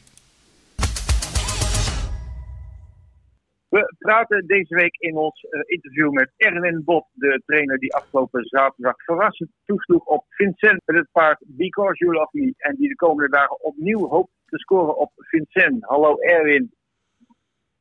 We 3.69 3.93
praten 3.97 4.47
deze 4.47 4.75
week 4.75 4.95
in 4.95 5.15
ons 5.15 5.43
uh, 5.43 5.61
interview 5.65 6.11
met 6.11 6.31
Erwin 6.37 6.81
Bot, 6.83 7.05
de 7.13 7.41
trainer 7.45 7.79
die 7.79 7.93
afgelopen 7.93 8.43
zaterdag 8.43 9.03
verrassend 9.03 9.49
toesloeg 9.65 10.05
op 10.05 10.25
Vincent 10.29 10.81
met 10.85 10.95
het 10.95 11.07
paard 11.11 11.43
Because 11.45 12.05
You 12.05 12.27
Me 12.31 12.53
en 12.57 12.75
die 12.75 12.89
de 12.89 12.95
komende 12.95 13.29
dagen 13.29 13.63
opnieuw 13.63 14.07
hoopt 14.07 14.31
te 14.45 14.57
scoren 14.57 14.97
op 14.97 15.11
Vincent. 15.15 15.85
Hallo 15.85 16.17
Erwin. 16.19 16.73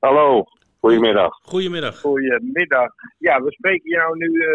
Hallo, 0.04 0.44
goedemiddag. 0.80 1.32
Goedemiddag. 1.42 2.00
Goedemiddag. 2.00 2.90
Ja, 3.18 3.42
we 3.42 3.52
spreken 3.52 3.90
jou 3.90 4.16
nu 4.16 4.26
uh, 4.26 4.48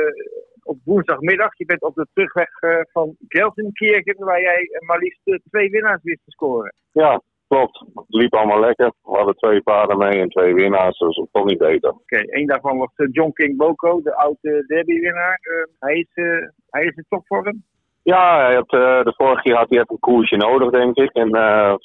op 0.63 0.77
woensdagmiddag. 0.85 1.57
Je 1.57 1.65
bent 1.65 1.81
op 1.81 1.95
de 1.95 2.07
terugweg 2.13 2.62
uh, 2.62 2.79
van 2.91 3.15
Gelsenkirchen, 3.27 4.25
waar 4.25 4.41
jij 4.41 4.62
uh, 4.62 4.88
maar 4.88 4.97
liefst 4.97 5.41
twee 5.49 5.69
winnaars 5.69 6.03
wist 6.03 6.21
te 6.25 6.31
scoren. 6.31 6.73
Ja, 6.91 7.21
klopt. 7.47 7.79
Het 7.79 8.05
liep 8.07 8.33
allemaal 8.33 8.59
lekker. 8.59 8.93
We 9.03 9.17
hadden 9.17 9.35
twee 9.35 9.62
paarden 9.62 9.97
mee 9.97 10.19
en 10.19 10.29
twee 10.29 10.53
winnaars, 10.53 10.97
dus 10.97 11.15
dat 11.15 11.27
kon 11.31 11.45
niet 11.45 11.57
beter. 11.57 11.89
Oké, 11.89 12.01
okay, 12.01 12.23
één 12.23 12.47
daarvan 12.47 12.77
was 12.77 12.91
John 13.12 13.31
King 13.31 13.57
Boko, 13.57 14.01
de 14.01 14.15
oude 14.15 14.63
derby-winnaar. 14.67 15.39
hij, 15.79 15.95
is, 15.95 16.23
hij 16.69 16.83
is 16.85 16.95
in 16.95 17.05
topvorm. 17.09 17.63
Ja, 18.03 18.45
hij 18.45 18.55
had, 18.55 18.69
de 19.05 19.13
vorige 19.17 19.41
keer 19.41 19.55
had 19.55 19.69
hij 19.69 19.79
even 19.79 19.93
een 19.93 19.99
koersje 19.99 20.35
nodig, 20.35 20.69
denk 20.69 20.95
ik. 20.95 21.13
En 21.13 21.29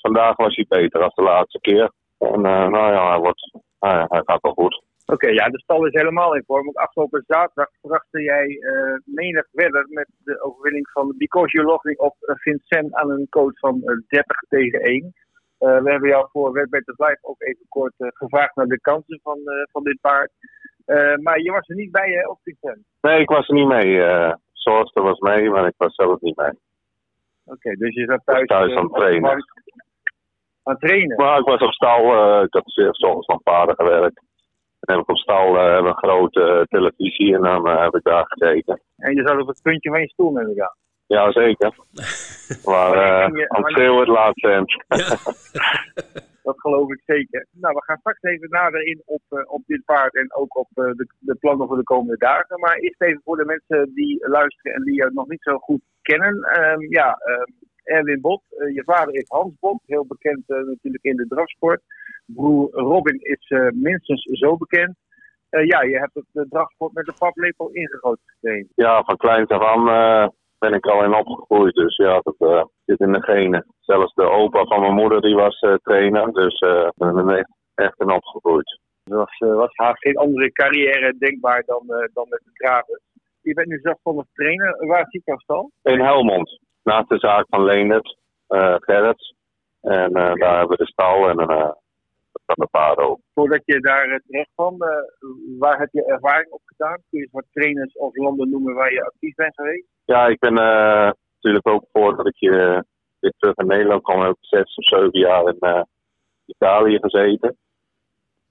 vandaag 0.00 0.36
was 0.36 0.54
hij 0.54 0.66
beter 0.68 1.02
als 1.02 1.14
de 1.14 1.22
laatste 1.22 1.60
keer. 1.60 1.90
En 2.18 2.38
uh, 2.38 2.68
nou 2.68 2.92
ja, 2.92 3.10
hij, 3.10 3.18
wordt, 3.18 3.58
hij, 3.78 4.04
hij 4.08 4.22
gaat 4.24 4.40
wel 4.40 4.52
goed. 4.52 4.82
Oké, 5.06 5.28
ja, 5.28 5.48
de 5.48 5.60
stal 5.60 5.86
is 5.86 5.92
helemaal 5.92 6.34
in 6.34 6.44
vorm. 6.46 6.64
Want 6.64 6.76
afgelopen 6.76 7.24
zaterdag 7.26 7.68
verraste 7.80 8.22
jij 8.22 8.46
uh, 8.48 8.98
menig 9.04 9.46
verder 9.52 9.86
met 9.88 10.08
de 10.18 10.42
overwinning 10.42 10.90
van 10.90 11.14
Because 11.16 11.52
You 11.52 11.66
Love 11.66 11.88
Me 11.88 11.96
op 11.96 12.16
uh, 12.20 12.34
Vincent 12.36 12.94
aan 12.94 13.10
een 13.10 13.26
coach 13.30 13.58
van 13.58 13.80
uh, 13.84 13.96
30 14.08 14.38
tegen 14.48 14.80
1. 14.80 15.12
we 15.58 15.90
hebben 15.90 16.08
jou 16.08 16.28
voor 16.32 16.52
Webbetter 16.52 16.94
Live 16.96 17.18
ook 17.20 17.42
even 17.42 17.66
kort 17.68 17.94
gevraagd 17.96 18.56
naar 18.56 18.66
de 18.66 18.80
kansen 18.80 19.20
van, 19.22 19.38
van 19.72 19.82
dit 19.82 19.98
paard. 20.00 20.30
maar 21.22 21.40
je 21.40 21.50
was 21.50 21.68
er 21.68 21.76
niet 21.76 21.90
bij 21.90 22.10
hè, 22.10 22.28
op 22.28 22.38
Vincent? 22.42 22.84
Nee, 23.00 23.20
ik 23.20 23.28
was 23.28 23.48
er 23.48 23.54
niet 23.54 23.68
mee. 23.68 23.86
Uh, 23.86 24.32
Soorster 24.52 25.02
was 25.02 25.18
mee, 25.18 25.50
maar 25.50 25.66
ik 25.66 25.74
was 25.76 25.94
zelf 25.94 26.20
niet 26.20 26.36
mee. 26.36 26.52
Oké, 27.44 27.74
dus 27.74 27.94
je 27.94 28.04
zat 28.04 28.20
thuis, 28.24 28.46
thuis 28.46 28.74
aan 28.74 28.84
het 28.84 28.94
trainen 28.94 29.44
aan 30.64 30.78
trainen? 30.78 31.16
Maar 31.16 31.38
ik 31.38 31.46
was 31.46 31.60
op 31.60 31.72
stal, 31.72 32.04
uh, 32.04 32.42
ik 32.42 32.52
had 32.52 32.62
zeer 32.66 32.94
soms 32.94 33.24
van 33.24 33.40
paarden 33.42 33.74
gewerkt. 33.74 34.22
En 34.80 34.94
heb 34.94 35.02
ik 35.02 35.10
op 35.10 35.16
stal 35.16 35.56
uh, 35.56 35.86
een 35.86 35.96
grote 35.96 36.40
uh, 36.40 36.62
televisie 36.62 37.34
en 37.34 37.42
dan 37.42 37.68
heb 37.68 37.94
ik 37.94 38.02
daar 38.02 38.24
gezeten. 38.26 38.80
En 38.96 39.14
je 39.14 39.22
zat 39.26 39.40
op 39.40 39.48
het 39.48 39.62
puntje 39.62 39.90
van 39.90 40.00
je 40.00 40.08
stoel 40.08 40.30
met 40.30 40.46
elkaar? 40.46 40.76
Ja, 41.06 41.32
zeker. 41.32 41.74
maar 42.70 42.94
uh, 42.94 43.46
aan 43.48 43.64
het 43.64 43.98
het 43.98 44.08
laatste 44.08 44.48
Ja. 44.48 44.64
dat 46.48 46.60
geloof 46.60 46.90
ik 46.90 47.02
zeker. 47.06 47.46
Nou, 47.50 47.74
we 47.74 47.82
gaan 47.84 47.98
straks 47.98 48.22
even 48.22 48.50
nader 48.50 48.86
in 48.86 49.02
op, 49.04 49.22
uh, 49.30 49.40
op 49.46 49.62
dit 49.66 49.84
paard 49.84 50.14
en 50.14 50.34
ook 50.34 50.56
op 50.56 50.68
uh, 50.74 50.84
de, 50.84 51.08
de, 51.18 51.34
plannen 51.34 51.66
voor 51.66 51.76
de 51.76 51.82
komende 51.82 52.16
dagen. 52.16 52.60
Maar 52.60 52.76
eerst 52.76 53.02
even 53.02 53.20
voor 53.24 53.36
de 53.36 53.44
mensen 53.44 53.94
die 53.94 54.28
luisteren 54.28 54.72
en 54.72 54.82
die 54.82 54.94
je 54.94 55.10
nog 55.12 55.28
niet 55.28 55.42
zo 55.42 55.58
goed 55.58 55.82
kennen. 56.02 56.34
Um, 56.60 56.90
ja, 56.90 57.18
um, 57.28 57.54
Erwin 57.84 58.20
Bot. 58.20 58.42
Uh, 58.50 58.74
je 58.74 58.82
vader 58.84 59.14
is 59.14 59.28
Hans 59.28 59.54
Bot, 59.60 59.82
heel 59.86 60.06
bekend 60.06 60.42
uh, 60.46 60.56
natuurlijk 60.56 61.04
in 61.04 61.16
de 61.16 61.26
drafsport. 61.26 61.82
Broer 62.26 62.70
Robin 62.70 63.18
is 63.20 63.50
uh, 63.50 63.70
minstens 63.72 64.22
zo 64.22 64.56
bekend. 64.56 64.96
ja, 65.50 65.82
je 65.82 65.98
hebt 65.98 66.14
het 66.32 66.50
drafsport 66.50 66.92
met 66.92 67.06
de 67.06 67.14
paplepel 67.18 67.70
ingegoten 67.70 68.22
gekregen. 68.26 68.68
Ja, 68.74 69.02
van 69.02 69.16
kleins 69.16 69.48
af 69.48 69.62
aan 69.62 70.32
ben 70.58 70.72
ik 70.72 70.86
al 70.86 71.04
in 71.04 71.14
opgegroeid. 71.14 71.74
Dus 71.74 71.96
ja, 71.96 72.20
dat 72.22 72.68
zit 72.84 73.00
in 73.00 73.12
de 73.12 73.22
genen. 73.22 73.66
Zelfs 73.80 74.14
de 74.14 74.22
opa 74.22 74.64
van 74.64 74.80
mijn 74.80 74.94
moeder 74.94 75.20
die 75.20 75.34
was 75.34 75.58
trainer. 75.82 76.32
Dus 76.32 76.60
ik 76.60 76.92
ben 76.96 77.28
er 77.28 77.46
echt, 77.74 78.00
in 78.00 78.12
opgegroeid. 78.12 78.80
Er 79.04 79.16
was, 79.16 79.38
was 79.38 79.72
haast 79.74 79.98
geen 79.98 80.16
andere 80.16 80.52
carrière 80.52 81.14
denkbaar 81.18 81.62
dan, 81.66 81.82
dan 82.12 82.26
met 82.28 82.40
de 82.44 82.50
graven. 82.52 83.00
Je 83.40 83.54
bent 83.54 83.68
nu 83.68 83.78
zelfstandig 83.82 84.26
trainer. 84.32 84.86
Waar 84.86 85.06
zit 85.08 85.24
jouw 85.24 85.38
stal? 85.38 85.70
In 85.82 86.00
Helmond 86.00 86.60
naast 86.84 87.08
de 87.08 87.18
zaak 87.18 87.46
van 87.48 87.64
Leendert, 87.64 88.16
uh, 88.48 88.74
Gerrits. 88.78 89.34
En 89.80 90.10
uh, 90.10 90.34
daar 90.34 90.58
hebben 90.58 90.76
we 90.76 90.84
de 90.84 90.90
stal 90.90 91.28
en 91.28 91.40
uh, 91.40 91.70
van 92.46 92.54
de 92.54 92.68
paarden 92.70 93.08
ook. 93.08 93.20
Voordat 93.34 93.62
je 93.64 93.80
daar 93.80 94.20
terecht 94.26 94.50
kwam, 94.54 94.76
waar 95.58 95.78
heb 95.78 95.88
je 95.92 96.04
ervaring 96.04 96.50
op 96.50 96.60
gedaan? 96.64 97.02
Kun 97.10 97.20
je 97.20 97.28
wat 97.32 97.44
trainers 97.52 97.96
of 97.96 98.16
landen 98.16 98.50
noemen 98.50 98.74
waar 98.74 98.92
je 98.92 99.04
actief 99.04 99.34
bent 99.34 99.54
geweest? 99.54 99.86
Ja, 100.04 100.26
ik 100.26 100.38
ben 100.38 100.54
natuurlijk 100.54 101.68
ook 101.68 101.84
voordat 101.92 102.26
ik 102.26 102.34
hier 102.36 102.84
weer 103.18 103.32
terug 103.38 103.56
in 103.56 103.66
Nederland 103.66 104.02
kwam, 104.02 104.20
heb 104.20 104.30
ik 104.30 104.36
zes 104.40 104.74
of 104.74 104.84
zeven 104.84 105.18
jaar 105.18 105.48
in 105.48 105.86
Italië 106.46 106.98
gezeten. 107.00 107.56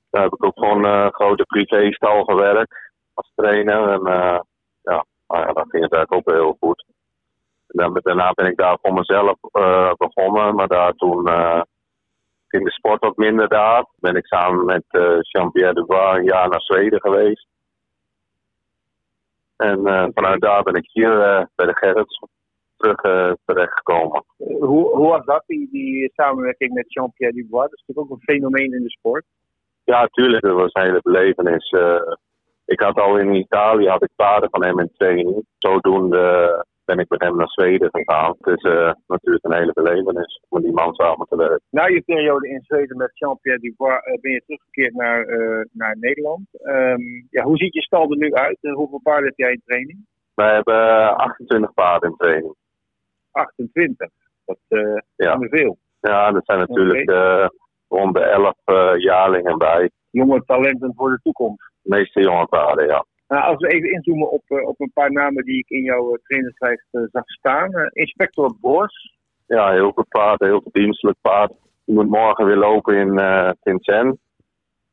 Daar 0.10 0.24
heb 0.24 0.34
ik 0.34 0.46
ook 0.46 0.58
voor 0.60 0.86
een 0.86 1.14
grote 1.14 1.44
privéstal 1.44 2.24
gewerkt 2.24 2.92
als 3.14 3.32
trainer. 3.36 3.90
En 3.90 4.02
ja, 4.82 5.06
nou 5.28 5.48
ja, 5.48 5.54
dat 5.54 5.70
ging 5.70 5.84
het 5.84 5.94
eigenlijk 5.94 6.14
ook 6.14 6.36
heel 6.36 6.58
goed 6.60 6.86
daarna 7.74 8.32
ben 8.34 8.46
ik 8.46 8.58
daar 8.58 8.78
voor 8.82 8.94
mezelf 8.94 9.38
uh, 9.52 9.94
begonnen, 9.98 10.56
maar 10.56 10.68
daar 10.68 10.94
toen 10.94 11.28
uh, 11.28 11.62
ging 12.48 12.64
de 12.64 12.72
sport 12.72 13.02
wat 13.02 13.18
minder 13.18 13.48
daar. 13.48 13.86
Ben 13.96 14.16
ik 14.16 14.26
samen 14.26 14.66
met 14.66 14.84
uh, 14.92 15.18
Jean-Pierre 15.22 15.74
Dubois 15.74 16.18
een 16.18 16.24
jaar 16.24 16.50
naar 16.50 16.62
Zweden 16.62 17.02
geweest. 17.02 17.48
En 19.56 20.12
vanuit 20.14 20.42
daar 20.42 20.64
ben 20.64 20.74
ik 20.74 20.90
hier 20.92 21.18
bij 21.56 21.66
de 21.66 21.76
Gerrits 21.76 22.20
terug 22.78 23.02
terechtgekomen. 23.46 24.24
Hoe, 24.38 24.96
hoe 24.96 25.08
was 25.08 25.26
dat, 25.26 25.44
die, 25.48 25.70
die 25.72 26.12
samenwerking 26.16 26.74
met 26.74 26.94
Jean-Pierre 26.94 27.36
Dubois? 27.36 27.70
Dat 27.70 27.80
is 27.80 27.84
natuurlijk 27.86 28.12
ook 28.12 28.18
een 28.18 28.36
fenomeen 28.36 28.74
in 28.74 28.84
de 28.84 28.90
sport. 28.90 29.26
Ja, 29.84 30.06
tuurlijk. 30.06 30.44
Dat 30.44 30.56
was 30.56 30.74
een 30.74 30.84
hele 30.84 31.00
belevenis. 31.02 31.74
ik 32.66 32.80
had 32.80 33.00
al 33.00 33.18
in 33.18 33.34
Italië 33.34 33.88
had 33.88 34.04
ik 34.04 34.10
paarden 34.16 34.50
van 34.50 34.64
hem 34.64 34.80
in 34.80 34.92
training. 34.98 35.46
Zodoende 35.58 36.66
ben 36.86 37.00
ik 37.00 37.10
met 37.10 37.22
hem 37.22 37.36
naar 37.36 37.50
Zweden 37.50 37.90
gegaan. 37.92 38.36
Het 38.40 38.58
is 38.58 38.72
uh, 38.72 38.92
natuurlijk 39.08 39.46
een 39.46 39.54
hele 39.54 39.74
belevenis 39.74 40.40
om 40.42 40.48
met 40.50 40.64
die 40.64 40.74
man 40.74 40.94
samen 40.94 41.28
te 41.28 41.36
werken. 41.36 41.62
Na 41.70 41.86
je 41.86 42.02
periode 42.02 42.50
in 42.50 42.62
Zweden 42.62 42.98
met 42.98 43.12
Jean-Pierre 43.14 43.62
Dubois 43.62 44.06
uh, 44.06 44.22
ben 44.22 44.32
je 44.32 44.42
teruggekeerd 44.46 44.94
naar, 44.94 45.28
uh, 45.28 45.66
naar 45.72 45.98
Nederland. 46.00 46.48
Um, 46.64 47.28
ja, 47.30 47.44
hoe 47.44 47.58
ziet 47.58 47.74
je 47.74 47.82
stal 47.82 48.12
er 48.12 48.18
nu 48.18 48.34
uit? 48.34 48.58
hoeveel 48.62 49.00
paarden 49.04 49.26
heb 49.26 49.38
jij 49.38 49.52
in 49.52 49.62
training? 49.66 50.06
Wij 50.34 50.54
hebben 50.54 51.18
28 51.18 51.74
paarden 51.74 52.10
in 52.10 52.16
training. 52.16 52.56
28? 53.32 54.10
Dat 54.46 54.58
uh, 54.70 54.98
ja. 55.16 55.38
is 55.40 55.50
veel. 55.50 55.78
Ja, 56.00 56.32
dat 56.32 56.46
zijn 56.46 56.60
natuurlijk 56.60 57.10
rond 57.88 58.14
de 58.14 58.22
11 58.22 58.56
jaarlingen 58.98 59.58
bij. 59.58 59.90
Jonge 60.10 60.44
talenten 60.46 60.94
voor 60.96 61.10
de 61.10 61.20
toekomst? 61.24 61.72
De 61.82 61.90
meeste 61.90 62.22
jonge 62.22 62.46
paarden, 62.46 62.88
ja. 62.88 63.06
Nou, 63.28 63.44
als 63.44 63.58
we 63.58 63.68
even 63.68 63.92
inzoomen 63.92 64.32
op, 64.32 64.44
uh, 64.48 64.68
op 64.68 64.80
een 64.80 64.92
paar 64.94 65.12
namen 65.12 65.44
die 65.44 65.58
ik 65.58 65.70
in 65.70 65.82
jouw 65.82 66.10
uh, 66.10 66.18
trainerslijst 66.24 66.88
uh, 66.92 67.04
zag 67.12 67.24
staan. 67.26 67.72
Inspector 67.92 68.56
Bos. 68.62 69.16
Ja, 69.48 69.72
heel 69.72 69.92
goed 69.92 70.08
paard, 70.08 70.40
heel 70.40 70.62
verdienstelijk 70.62 71.18
paard. 71.22 71.52
Die 71.86 71.96
moet 71.96 72.10
morgen 72.10 72.46
weer 72.46 72.56
lopen 72.56 72.96
in 72.96 73.20
Vincent. 73.62 74.18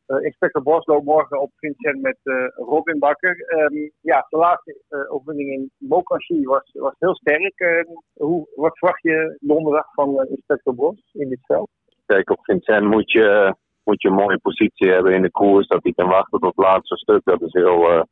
Inspector 0.06 0.62
Bos 0.62 0.86
loopt 0.86 1.04
morgen 1.04 1.40
op 1.40 1.50
Vincent 1.56 2.00
met 2.02 2.18
Robin 2.54 2.98
Bakker. 2.98 3.36
Um, 3.48 3.90
ja, 4.00 4.26
de 4.28 4.36
laatste 4.36 5.06
overwinning 5.08 5.50
in 5.50 5.70
Mokashi 5.78 6.44
was, 6.44 6.70
was 6.72 6.94
heel 6.98 7.14
sterk. 7.14 7.60
Ehm, 7.60 7.84
hoe, 8.12 8.48
wat 8.54 8.78
verwacht 8.78 9.02
je 9.02 9.36
donderdag 9.40 9.86
van 9.94 10.26
Inspector 10.28 10.74
Bos 10.74 11.10
in 11.12 11.28
dit 11.28 11.46
veld? 11.46 11.70
Kijk, 12.06 12.30
op 12.30 12.44
Vincent 12.44 12.86
moet 12.86 13.12
je, 13.12 13.54
moet 13.84 14.02
je 14.02 14.08
een 14.08 14.14
mooie 14.14 14.38
positie 14.38 14.90
hebben 14.90 15.14
in 15.14 15.22
de 15.22 15.30
koers. 15.30 15.66
Dat 15.66 15.82
hij 15.82 15.92
kan 15.92 16.08
wachten 16.08 16.40
tot 16.40 16.56
het 16.56 16.64
laatste 16.64 16.96
stuk. 16.96 17.20
Dat 17.24 17.42
is 17.42 17.52
heel 17.52 18.06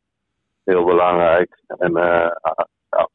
heel 0.73 0.85
belangrijk. 0.85 1.63
En 1.67 1.97
uh, 1.97 2.31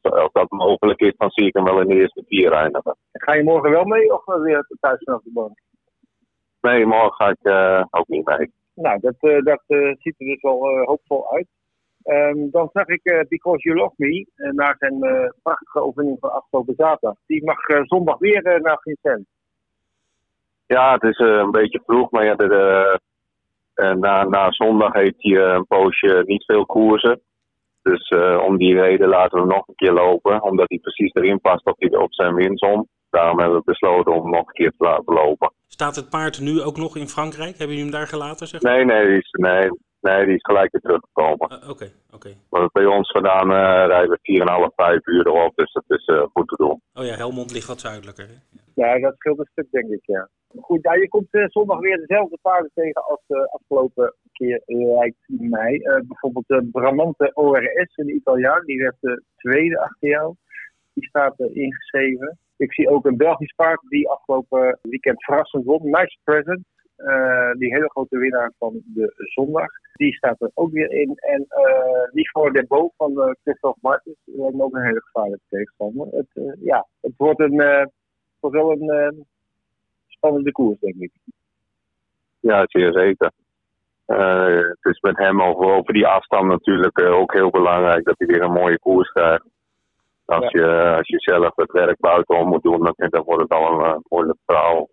als 0.00 0.32
dat 0.32 0.50
mogelijk 0.50 1.00
is, 1.00 1.14
dan 1.16 1.30
zie 1.30 1.46
ik 1.46 1.54
hem 1.54 1.64
wel 1.64 1.80
in 1.80 1.88
de 1.88 1.94
eerste 1.94 2.24
vier 2.26 2.52
eindigen. 2.52 2.96
Ga 3.12 3.34
je 3.34 3.42
morgen 3.42 3.70
wel 3.70 3.84
mee 3.84 4.12
of 4.12 4.24
weer 4.24 4.66
thuis 4.80 5.02
vanaf 5.04 5.22
de 5.22 5.30
bank? 5.32 5.58
Nee, 6.60 6.86
morgen 6.86 7.12
ga 7.12 7.28
ik 7.28 7.38
uh, 7.42 7.84
ook 7.90 8.08
niet 8.08 8.26
mee. 8.26 8.52
Nou, 8.74 9.00
dat, 9.00 9.14
dat 9.44 9.62
ziet 9.98 10.14
er 10.18 10.26
dus 10.26 10.40
wel 10.40 10.84
hoopvol 10.84 11.30
uit. 11.30 11.46
Um, 12.06 12.50
dan 12.50 12.68
zag 12.72 12.86
ik 12.86 13.00
uh, 13.02 13.20
Because 13.28 13.62
You 13.62 13.76
Love 13.76 13.94
Me, 13.96 14.26
uh, 14.36 14.50
na 14.50 14.74
zijn 14.78 15.04
uh, 15.04 15.28
prachtige 15.42 15.80
overwinning 15.80 16.18
van 16.20 16.32
afgelopen 16.32 16.74
zaterdag. 16.76 17.16
Die 17.26 17.44
mag 17.44 17.58
zondag 17.86 18.18
weer 18.18 18.60
naar 18.62 18.78
Vincent. 18.80 19.26
Ja, 20.66 20.92
het 20.92 21.02
is 21.02 21.18
een 21.18 21.50
beetje 21.50 21.82
vroeg, 21.86 22.10
maar 22.10 22.24
ja, 22.24 22.34
de, 22.34 23.00
na, 23.74 24.24
na 24.24 24.52
zondag 24.52 24.92
heeft 24.92 25.22
hij 25.22 25.36
een 25.36 25.66
poosje 25.66 26.22
niet 26.26 26.44
veel 26.44 26.66
koersen. 26.66 27.20
Dus 27.84 28.08
om 28.46 28.56
die 28.56 28.74
reden 28.80 29.08
laten 29.08 29.32
we 29.32 29.38
hem 29.38 29.54
nog 29.54 29.68
een 29.68 29.74
keer 29.74 29.92
lopen, 29.92 30.42
omdat 30.42 30.68
hij 30.68 30.78
precies 30.78 31.12
erin 31.12 31.40
past 31.40 31.66
op, 31.66 31.78
die, 31.78 32.00
op 32.00 32.14
zijn 32.14 32.34
winsom. 32.34 32.88
Daarom 33.10 33.38
hebben 33.38 33.58
we 33.58 33.64
besloten 33.64 34.12
om 34.12 34.30
nog 34.30 34.46
een 34.46 34.52
keer 34.52 34.72
te 34.78 34.84
laten 34.84 35.14
lopen. 35.14 35.52
Staat 35.66 35.96
het 35.96 36.08
paard 36.08 36.40
nu 36.40 36.62
ook 36.62 36.76
nog 36.76 36.96
in 36.96 37.08
Frankrijk? 37.08 37.58
Hebben 37.58 37.76
jullie 37.76 37.90
hem 37.90 38.00
daar 38.00 38.06
gelaten? 38.06 38.46
Zeg 38.46 38.62
maar? 38.62 38.72
Nee, 38.72 38.84
nee, 38.84 39.06
die 39.06 39.18
is, 39.18 39.30
nee, 39.30 39.70
nee, 40.00 40.24
die 40.24 40.34
is 40.34 40.42
gelijk 40.42 40.72
weer 40.72 40.80
teruggekomen. 40.80 41.46
Oké, 41.46 41.54
oké. 41.54 41.90
Okay, 42.14 42.36
okay. 42.50 42.68
Bij 42.72 42.86
ons 42.86 43.10
vandaan 43.10 43.50
uh, 43.50 43.86
rijden 43.86 44.18
we 44.22 44.68
4,5, 44.70 44.74
5 44.74 45.06
uur 45.06 45.26
erop, 45.26 45.52
dus 45.56 45.72
dat 45.72 45.84
is 45.86 46.04
goed 46.32 46.48
te 46.48 46.56
doen. 46.56 46.80
Oh 46.94 47.04
ja, 47.04 47.14
Helmond 47.14 47.52
ligt 47.52 47.66
wat 47.66 47.80
zuidelijker. 47.80 48.26
Hè? 48.26 48.53
Ja, 48.74 48.98
dat 48.98 49.14
scheelt 49.16 49.38
een 49.38 49.48
stuk, 49.50 49.66
denk 49.70 49.90
ik, 49.90 50.06
ja. 50.06 50.28
Goed, 50.60 50.82
ja, 50.82 50.94
je 50.94 51.08
komt 51.08 51.34
uh, 51.34 51.44
zondag 51.48 51.78
weer 51.78 51.96
dezelfde 51.96 52.38
paarden 52.42 52.70
tegen 52.74 53.04
als 53.04 53.20
de 53.26 53.50
afgelopen 53.50 54.14
keer, 54.32 54.62
lijkt 54.66 55.24
mij. 55.26 55.80
bijvoorbeeld 56.06 56.46
de 56.46 56.68
Bramante 56.72 57.30
ORS, 57.34 57.96
een 57.96 58.14
Italiaan, 58.14 58.64
die 58.64 58.78
werd 58.78 58.96
de 59.00 59.22
tweede 59.36 59.78
achter 59.78 60.08
jou. 60.08 60.34
Die 60.94 61.08
staat 61.08 61.38
ingeschreven. 61.38 62.38
Ik 62.56 62.72
zie 62.72 62.88
ook 62.88 63.06
een 63.06 63.16
Belgisch 63.16 63.52
paard 63.52 63.80
die 63.88 64.08
afgelopen 64.08 64.78
weekend 64.82 65.24
verrassend 65.24 65.64
won. 65.64 65.90
Nice 65.90 66.18
Present. 66.24 66.64
Die 67.58 67.74
hele 67.74 67.90
grote 67.90 68.18
winnaar 68.18 68.52
van 68.58 68.82
de 68.84 69.12
zondag. 69.16 69.68
Die 69.92 70.14
staat 70.14 70.40
er 70.40 70.50
ook 70.54 70.72
weer 70.72 70.90
in. 70.90 71.14
En 71.16 71.46
uh, 71.48 72.12
Nico 72.12 72.50
de 72.50 72.90
van 72.96 73.12
uh, 73.12 73.30
Christophe 73.42 73.78
Martens. 73.82 74.16
me 74.24 74.62
ook 74.62 74.74
een 74.74 74.86
hele 74.86 75.02
gevaarlijke 75.02 75.44
tegenstander. 75.48 76.06
Het, 76.10 76.56
ja, 76.60 76.86
het 77.00 77.12
wordt, 77.16 77.40
een, 77.40 77.90
wordt 78.50 78.56
wel 78.56 78.70
een 78.70 79.26
spannende 80.06 80.52
koers, 80.52 80.78
denk 80.78 80.94
ik. 80.94 81.10
Ja, 82.40 82.64
zeer 82.66 82.92
zeker. 82.92 83.30
het 84.06 84.92
is 84.92 85.00
met 85.00 85.16
hem 85.16 85.42
over, 85.42 85.64
over 85.64 85.92
die 85.92 86.06
afstand 86.06 86.48
natuurlijk 86.48 87.00
ook 87.00 87.32
heel 87.32 87.50
belangrijk 87.50 88.04
dat 88.04 88.14
hij 88.18 88.26
weer 88.26 88.42
een 88.42 88.52
mooie 88.52 88.78
koers 88.78 89.10
krijgt. 89.10 89.44
Als, 90.24 90.50
je, 90.50 90.94
als 90.96 91.08
je 91.08 91.20
zelf 91.20 91.56
het 91.56 91.72
werk 91.72 92.00
buitenom 92.00 92.48
moet 92.48 92.62
doen, 92.62 92.82
dan, 92.82 92.94
dan 92.96 93.22
wordt 93.22 93.42
het 93.42 93.52
al 93.52 93.72
een 93.72 93.86
uh, 93.86 93.96
moeilijk 94.08 94.38
verhaal. 94.46 94.88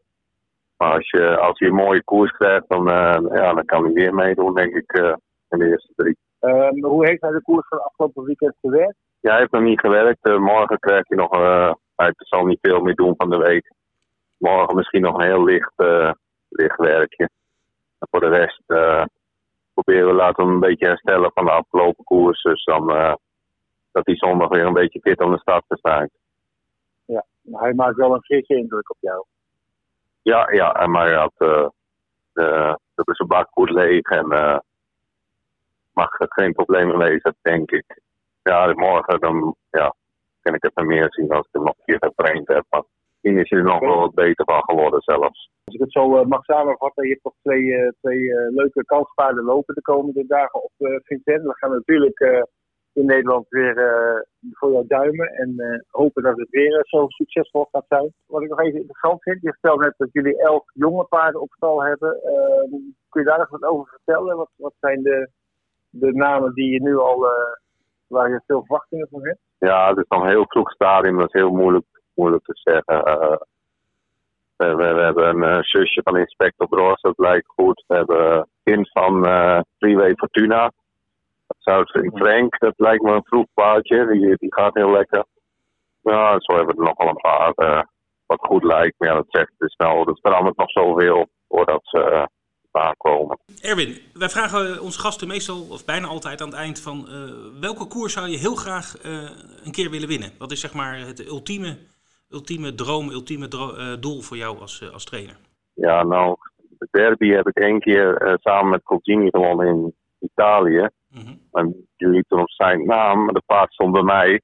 Maar 0.77 0.93
als 0.93 1.09
je, 1.09 1.37
als 1.37 1.59
je 1.59 1.65
een 1.65 1.73
mooie 1.73 2.03
koers 2.03 2.31
krijgt, 2.31 2.65
dan, 2.67 2.87
uh, 2.89 3.17
ja, 3.33 3.53
dan 3.53 3.65
kan 3.65 3.83
hij 3.83 3.93
weer 3.93 4.13
meedoen, 4.13 4.53
denk 4.53 4.75
ik, 4.75 4.97
uh, 4.97 5.13
in 5.49 5.59
de 5.59 5.69
eerste 5.69 5.93
drie. 5.95 6.17
Um, 6.39 6.83
hoe 6.83 7.07
heeft 7.07 7.21
hij 7.21 7.31
de 7.31 7.41
koers 7.41 7.67
van 7.67 7.83
afgelopen 7.83 8.23
weekend 8.23 8.55
gewerkt? 8.61 8.95
Ja, 9.19 9.29
hij 9.29 9.39
heeft 9.39 9.51
nog 9.51 9.61
niet 9.61 9.79
gewerkt. 9.79 10.37
morgen 10.39 10.79
krijgt 10.79 11.07
hij 11.07 11.17
nog, 11.17 11.31
hij 11.95 12.13
zal 12.15 12.45
niet 12.45 12.59
veel 12.61 12.79
meer 12.79 12.95
doen 12.95 13.13
van 13.17 13.29
de 13.29 13.37
week. 13.37 13.73
Morgen 14.37 14.75
misschien 14.75 15.01
nog 15.01 15.17
een 15.17 15.25
heel 15.25 15.43
licht, 15.43 15.73
licht 16.49 16.77
werkje. 16.77 17.29
En 17.99 18.07
voor 18.11 18.19
de 18.19 18.27
rest 18.27 18.63
proberen 19.73 20.07
we 20.07 20.13
laten 20.13 20.45
we 20.45 20.51
een 20.51 20.59
beetje 20.59 20.85
herstellen 20.85 21.31
van 21.33 21.45
de 21.45 21.51
afgelopen 21.51 22.03
koers. 22.03 22.41
Dus 22.41 22.63
dan 22.63 23.17
dat 23.91 24.05
hij 24.05 24.15
zondag 24.15 24.49
weer 24.49 24.65
een 24.65 24.73
beetje 24.73 24.99
fit 24.99 25.19
aan 25.19 25.31
de 25.31 25.39
start 25.39 25.63
verschijnt. 25.67 26.11
Ja, 27.05 27.25
maar 27.41 27.61
hij 27.61 27.73
maakt 27.73 27.95
wel 27.95 28.13
een 28.13 28.23
frisse 28.23 28.55
indruk 28.55 28.89
op 28.89 28.97
jou. 28.99 29.25
Ja, 30.21 30.51
ja, 30.51 30.87
maar 30.87 31.05
hij 31.05 31.15
had 31.15 31.33
uh, 31.37 31.67
de, 32.33 32.79
de, 32.95 33.03
zijn 33.15 33.27
bak 33.27 33.47
goed 33.51 33.69
leeg 33.69 34.01
en 34.01 34.33
uh, 34.33 34.57
mag 35.93 36.17
het 36.17 36.33
geen 36.33 36.53
probleem 36.53 36.97
wezen, 36.97 37.35
denk 37.41 37.71
ik. 37.71 38.01
Ja, 38.43 38.73
morgen 38.73 39.19
dan 39.19 39.55
ja, 39.69 39.95
kan 40.41 40.53
ik 40.53 40.63
het 40.63 40.85
meer 40.85 41.07
zien 41.09 41.31
als 41.31 41.47
ik 41.47 41.53
hem 41.53 41.63
nog 41.63 41.75
een 41.77 41.85
keer 41.85 42.09
getraind 42.09 42.47
heb. 42.47 42.65
Maar 42.69 42.83
misschien 43.11 43.43
is 43.43 43.51
er 43.51 43.63
nog 43.63 43.79
wel 43.79 43.99
wat 43.99 44.13
beter 44.13 44.45
van 44.45 44.63
geworden 44.63 45.01
zelfs. 45.01 45.49
Als 45.63 45.75
ik 45.75 45.81
het 45.81 45.91
zo 45.91 46.17
uh, 46.17 46.25
mag 46.25 46.43
samenvatten, 46.43 47.03
je 47.03 47.09
hebt 47.09 47.23
toch 47.23 47.35
twee, 47.41 47.63
uh, 47.63 47.89
twee 48.01 48.19
uh, 48.19 48.35
leuke 48.49 48.85
kanspaarden 48.85 49.43
lopen 49.43 49.75
de 49.75 49.81
komende 49.81 50.25
dagen 50.27 50.63
op 50.63 50.71
Vincent. 51.03 51.43
We 51.43 51.55
gaan 51.55 51.71
natuurlijk 51.71 52.19
in 52.93 53.05
Nederland 53.05 53.45
weer 53.49 53.77
uh, 53.77 54.49
voor 54.51 54.71
jou 54.71 54.87
duimen. 54.87 55.27
En 55.27 55.83
hopen 55.87 56.23
dat 56.23 56.37
het 56.37 56.49
weer 56.49 56.81
zo 56.83 57.05
succesvol 57.07 57.67
gaat 57.71 57.85
zijn. 57.87 58.13
Wat 58.25 58.41
ik 58.41 58.49
nog 58.49 58.59
even 58.59 58.79
interessant 58.79 59.21
vind, 59.21 59.41
je 59.41 59.51
vertelt 59.51 59.79
net 59.79 59.93
dat 59.97 60.09
jullie 60.11 60.41
elf 60.41 60.63
jonge 60.73 61.03
paarden 61.03 61.41
op 61.41 61.51
stal 61.51 61.83
hebben. 61.83 62.19
Kun 63.09 63.21
je 63.21 63.27
daar 63.27 63.37
nog 63.37 63.49
wat 63.49 63.63
over 63.63 63.87
vertellen? 63.89 64.37
Wat, 64.37 64.49
wat 64.55 64.73
zijn 64.79 65.03
de, 65.03 65.29
de 65.89 66.13
namen 66.13 66.53
die 66.53 66.71
je 66.73 66.81
nu 66.81 66.97
al, 66.97 67.25
waar 68.07 68.29
je 68.29 68.41
veel 68.45 68.59
verwachtingen 68.65 69.07
van 69.09 69.25
hebt? 69.25 69.39
Ja, 69.67 69.89
het 69.89 69.97
is 69.97 70.05
nog 70.07 70.21
een 70.21 70.29
heel 70.29 70.45
vroeg 70.47 70.71
stadium. 70.71 71.17
Dat 71.17 71.33
is 71.33 71.41
heel 71.41 71.51
moeilijk, 71.51 71.85
moeilijk 72.13 72.43
te 72.43 72.53
zeggen. 72.53 73.03
We, 74.55 74.75
we, 74.75 74.93
we, 74.93 75.01
hebben 75.01 75.41
een 75.41 75.63
zusje 75.63 76.01
van 76.03 76.17
Inspector 76.17 76.67
Bros, 76.67 77.01
dat 77.01 77.17
lijkt 77.17 77.47
goed. 77.47 77.83
We 77.87 77.95
hebben 77.95 78.37
een 78.37 78.45
kind 78.63 78.89
van 78.91 79.23
Freeway 79.77 80.13
Fortuna. 80.15 80.71
Zuid 81.57 81.89
Frank, 82.13 82.59
dat 82.59 82.73
lijkt 82.77 83.03
me 83.03 83.11
een 83.11 83.25
vroeg 83.25 83.45
paardje. 83.53 84.07
Die, 84.07 84.35
die 84.37 84.53
gaat 84.53 84.73
heel 84.73 84.91
lekker. 84.91 85.25
Ja, 86.01 86.39
zo 86.39 86.55
hebben 86.55 86.75
we 86.75 86.81
er 86.81 86.87
nog 86.87 86.97
wel 86.97 87.07
een 87.07 87.15
paar 87.15 87.53
uh, 87.55 87.81
wat 88.25 88.39
goed 88.39 88.63
lijkt. 88.63 88.95
Maar 88.97 89.09
ja, 89.09 89.15
dat 89.15 89.25
zegt 89.29 89.51
dus 89.57 89.75
nou, 89.75 90.05
dat 90.05 90.19
verandert 90.19 90.57
nog 90.57 90.69
zoveel 90.71 91.27
voordat 91.47 91.81
ze 91.83 92.29
aankomen. 92.75 93.39
Erwin, 93.61 93.97
wij 94.13 94.29
vragen 94.29 94.81
onze 94.81 94.99
gasten 94.99 95.27
meestal, 95.27 95.61
of 95.69 95.85
bijna 95.85 96.07
altijd 96.07 96.41
aan 96.41 96.47
het 96.47 96.57
eind 96.57 96.81
van... 96.81 97.05
Uh, 97.09 97.59
welke 97.59 97.85
koers 97.85 98.13
zou 98.13 98.27
je 98.27 98.37
heel 98.37 98.55
graag 98.55 98.95
een 99.63 99.71
keer 99.71 99.89
willen 99.89 100.07
winnen? 100.07 100.31
Wat 100.37 100.51
is 100.51 100.59
zeg 100.59 100.73
maar 100.73 100.99
het 100.99 101.27
ultieme, 101.27 101.77
ultieme 102.29 102.75
droom, 102.75 103.09
ultieme 103.09 103.47
dro 103.47 103.99
doel 103.99 104.21
voor 104.21 104.37
jou 104.37 104.59
als, 104.59 104.91
als 104.93 105.05
trainer? 105.05 105.37
Ja, 105.73 106.03
nou, 106.03 106.35
de 106.69 106.87
derby 106.91 107.29
heb 107.29 107.47
ik 107.47 107.57
één 107.57 107.79
keer 107.79 108.37
samen 108.41 108.69
met 108.69 108.83
Colgini 108.83 109.29
gewonnen 109.29 109.67
in 109.67 109.95
Italië. 110.19 110.89
Mm 111.09 111.39
En 111.51 111.87
die 111.97 112.07
liep 112.07 112.27
toen 112.27 112.41
op 112.41 112.49
zijn 112.49 112.85
naam, 112.85 113.33
de 113.33 113.41
paard 113.45 113.73
stond 113.73 113.91
bij 113.91 114.03
mij. 114.03 114.41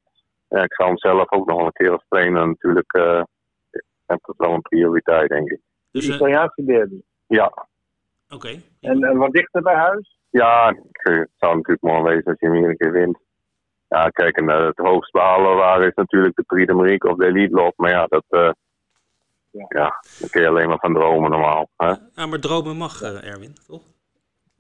Ja, 0.50 0.64
ik 0.64 0.74
zou 0.74 0.90
hem 0.90 0.98
zelf 0.98 1.32
ook 1.32 1.48
nog 1.48 1.66
een 1.66 1.72
keer 1.72 1.92
als 1.92 2.06
trainer 2.10 2.48
natuurlijk. 2.48 2.94
Uh, 2.94 3.24
heb 4.06 4.20
dat 4.22 4.36
wel 4.38 4.54
een 4.54 4.62
prioriteit, 4.62 5.30
denk 5.30 5.50
ik. 5.50 5.60
Dus 5.92 6.06
de 6.06 6.14
Italiaanse 6.16 6.64
derby? 6.64 7.02
Ja. 7.28 7.68
Oké. 8.30 8.62
En, 8.82 9.04
en 9.04 9.18
wat 9.18 9.32
dichter 9.32 9.62
bij 9.62 9.76
huis? 9.76 10.18
Ja, 10.30 10.76
het 10.92 11.30
zou 11.38 11.56
natuurlijk 11.56 11.82
mooi 11.82 12.04
wezen 12.04 12.26
als 12.26 12.40
je 12.40 12.46
hem 12.46 12.56
iedere 12.56 12.78
keer 12.78 12.92
wint. 12.92 13.18
Ja, 13.88 14.10
kijk, 14.10 14.38
en 14.38 14.48
het 14.48 14.78
hoogst 14.78 15.12
behalen 15.12 15.56
waar 15.56 15.88
is 15.88 15.94
natuurlijk 15.96 16.36
de 16.36 16.44
Prix 16.44 16.68
de 16.68 16.74
Marique 16.74 17.10
of 17.10 17.18
de 17.18 17.26
Elite 17.26 17.56
Lot. 17.56 17.78
Maar 17.78 17.90
ja, 17.90 18.06
dat, 18.06 18.24
uh, 18.30 18.50
ja. 19.52 19.66
ja, 19.68 20.04
daar 20.20 20.30
kun 20.30 20.42
je 20.42 20.48
alleen 20.48 20.68
maar 20.68 20.80
van 20.80 20.94
dromen 20.94 21.30
normaal. 21.30 21.70
Hè? 21.78 21.94
Ja, 22.16 22.26
maar 22.26 22.40
dromen 22.40 22.78
mag, 22.78 23.02
uh, 23.02 23.28
Erwin, 23.28 23.54
toch? 23.68 23.82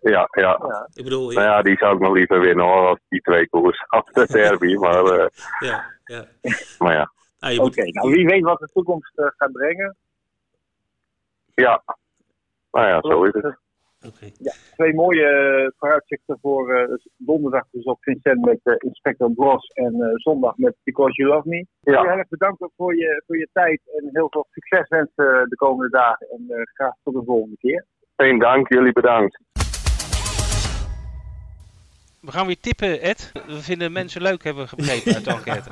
Ja, 0.02 0.28
ja. 0.32 0.60
ja. 0.68 0.90
Ik 0.94 1.04
bedoel, 1.04 1.32
Nou 1.32 1.46
ja, 1.46 1.62
die 1.62 1.78
zou 1.78 1.96
ik 1.96 2.02
nog 2.02 2.14
liever 2.14 2.40
winnen 2.40 2.66
hoor, 2.66 2.88
als 2.88 3.00
die 3.10 3.22
twee 3.22 3.50
koers 3.50 3.86
af 3.88 4.06
de 4.06 4.28
derby. 4.38 4.76
maar, 4.76 5.04
uh, 5.04 5.28
ja, 5.60 5.86
ja. 6.04 6.26
maar 6.80 6.94
ja. 6.94 7.12
Ah, 7.40 7.60
Oké, 7.60 7.84
nou 7.84 8.12
wie 8.12 8.26
weet 8.26 8.44
wat 8.44 8.60
de 8.60 8.70
toekomst 8.74 9.12
uh, 9.16 9.26
gaat 9.36 9.52
brengen. 9.52 9.96
Ja, 11.56 11.84
nou 12.78 12.88
ja, 12.88 13.02
zo 13.02 13.24
is 13.24 13.34
het. 13.34 13.66
Okay. 14.08 14.32
Ja, 14.38 14.54
twee 14.76 14.94
mooie 14.94 15.30
uh, 15.64 15.70
vooruitzichten 15.78 16.38
voor 16.42 16.72
uh, 16.72 16.98
donderdag 17.18 17.64
dus 17.72 17.84
op 17.84 17.98
Vincent 18.02 18.46
met 18.46 18.60
uh, 18.64 18.74
Inspector 18.78 19.32
Bros 19.32 19.68
en 19.68 19.94
zondag 20.14 20.58
met 20.58 20.76
Because 20.84 21.14
You 21.14 21.34
Love 21.34 21.50
Me. 21.50 21.56
Ja. 21.56 21.66
Ik 21.82 22.00
wil 22.00 22.10
heel 22.10 22.18
erg 22.18 22.28
bedanken 22.28 22.72
voor 22.76 22.96
je, 22.96 23.24
voor 23.26 23.38
je 23.38 23.50
tijd 23.54 23.82
en 23.98 24.10
heel 24.12 24.28
veel 24.30 24.48
succes 24.50 24.88
wensen 24.88 25.50
de 25.50 25.56
komende 25.56 25.90
dagen. 25.90 26.28
En 26.30 26.68
graag 26.74 26.94
tot 27.04 27.14
de 27.14 27.24
volgende 27.26 27.58
keer. 27.58 27.86
Geen 28.16 28.40
dank, 28.40 28.74
jullie 28.74 28.94
bedankt. 28.94 29.40
We 32.20 32.32
gaan 32.32 32.46
weer 32.46 32.60
tippen, 32.60 33.02
Ed. 33.02 33.32
We 33.48 33.62
vinden 33.62 33.92
mensen 33.92 34.22
leuk, 34.22 34.44
hebben 34.44 34.68
we 34.70 34.76
begrepen 34.76 35.16
uit 35.16 35.24
de 35.24 35.32
enquête. 35.38 35.70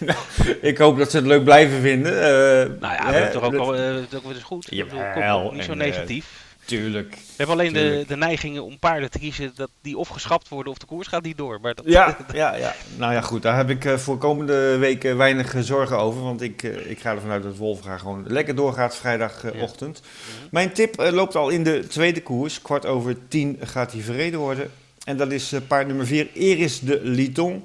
nou, 0.00 0.18
ik 0.60 0.78
hoop 0.78 0.98
dat 0.98 1.10
ze 1.10 1.16
het 1.16 1.26
leuk 1.26 1.44
blijven 1.44 1.80
vinden. 1.80 2.12
Uh, 2.12 2.80
nou 2.80 2.94
ja, 2.94 3.12
dat 3.12 3.26
is 3.26 3.32
toch 3.32 3.42
ook 3.42 3.52
uh, 3.52 3.96
ook 4.14 4.22
wel 4.22 4.32
eens 4.32 4.42
goed. 4.42 4.66
Jawel, 4.70 5.52
niet 5.52 5.64
zo 5.64 5.74
negatief. 5.74 6.24
Uh, 6.24 6.66
tuurlijk. 6.66 7.10
We 7.10 7.34
hebben 7.36 7.56
alleen 7.56 7.72
de, 7.72 8.04
de 8.06 8.16
neiging 8.16 8.58
om 8.58 8.78
paarden 8.78 9.10
te 9.10 9.18
kiezen 9.18 9.52
dat 9.54 9.70
die 9.82 9.98
of 9.98 10.08
geschrapt 10.08 10.48
worden 10.48 10.72
of 10.72 10.78
de 10.78 10.86
koers 10.86 11.08
gaat 11.08 11.22
niet 11.22 11.36
door. 11.36 11.60
Maar 11.60 11.74
dat, 11.74 11.84
ja, 11.88 12.16
ja, 12.32 12.54
ja, 12.54 12.74
nou 12.96 13.12
ja, 13.12 13.20
goed. 13.20 13.42
Daar 13.42 13.56
heb 13.56 13.70
ik 13.70 13.98
voor 13.98 14.18
komende 14.18 14.76
weken 14.76 15.16
weinig 15.16 15.54
zorgen 15.58 15.98
over. 15.98 16.22
Want 16.22 16.40
ik, 16.40 16.62
ik 16.62 17.00
ga 17.00 17.10
ervan 17.10 17.30
uit 17.30 17.42
dat 17.42 17.56
Wolfga 17.56 17.98
gewoon 17.98 18.24
lekker 18.26 18.54
doorgaat 18.54 18.96
vrijdagochtend. 18.96 20.00
Ja. 20.04 20.48
Mijn 20.50 20.72
tip 20.72 20.94
loopt 20.96 21.36
al 21.36 21.48
in 21.48 21.64
de 21.64 21.86
tweede 21.86 22.22
koers. 22.22 22.62
Kwart 22.62 22.86
over 22.86 23.16
tien 23.28 23.58
gaat 23.60 23.92
hij 23.92 24.00
verreden 24.00 24.38
worden. 24.38 24.70
En 25.04 25.16
dat 25.16 25.32
is 25.32 25.52
uh, 25.52 25.60
paard 25.66 25.86
nummer 25.86 26.06
4, 26.06 26.28
Eris 26.34 26.80
de 26.80 27.00
Liton. 27.02 27.62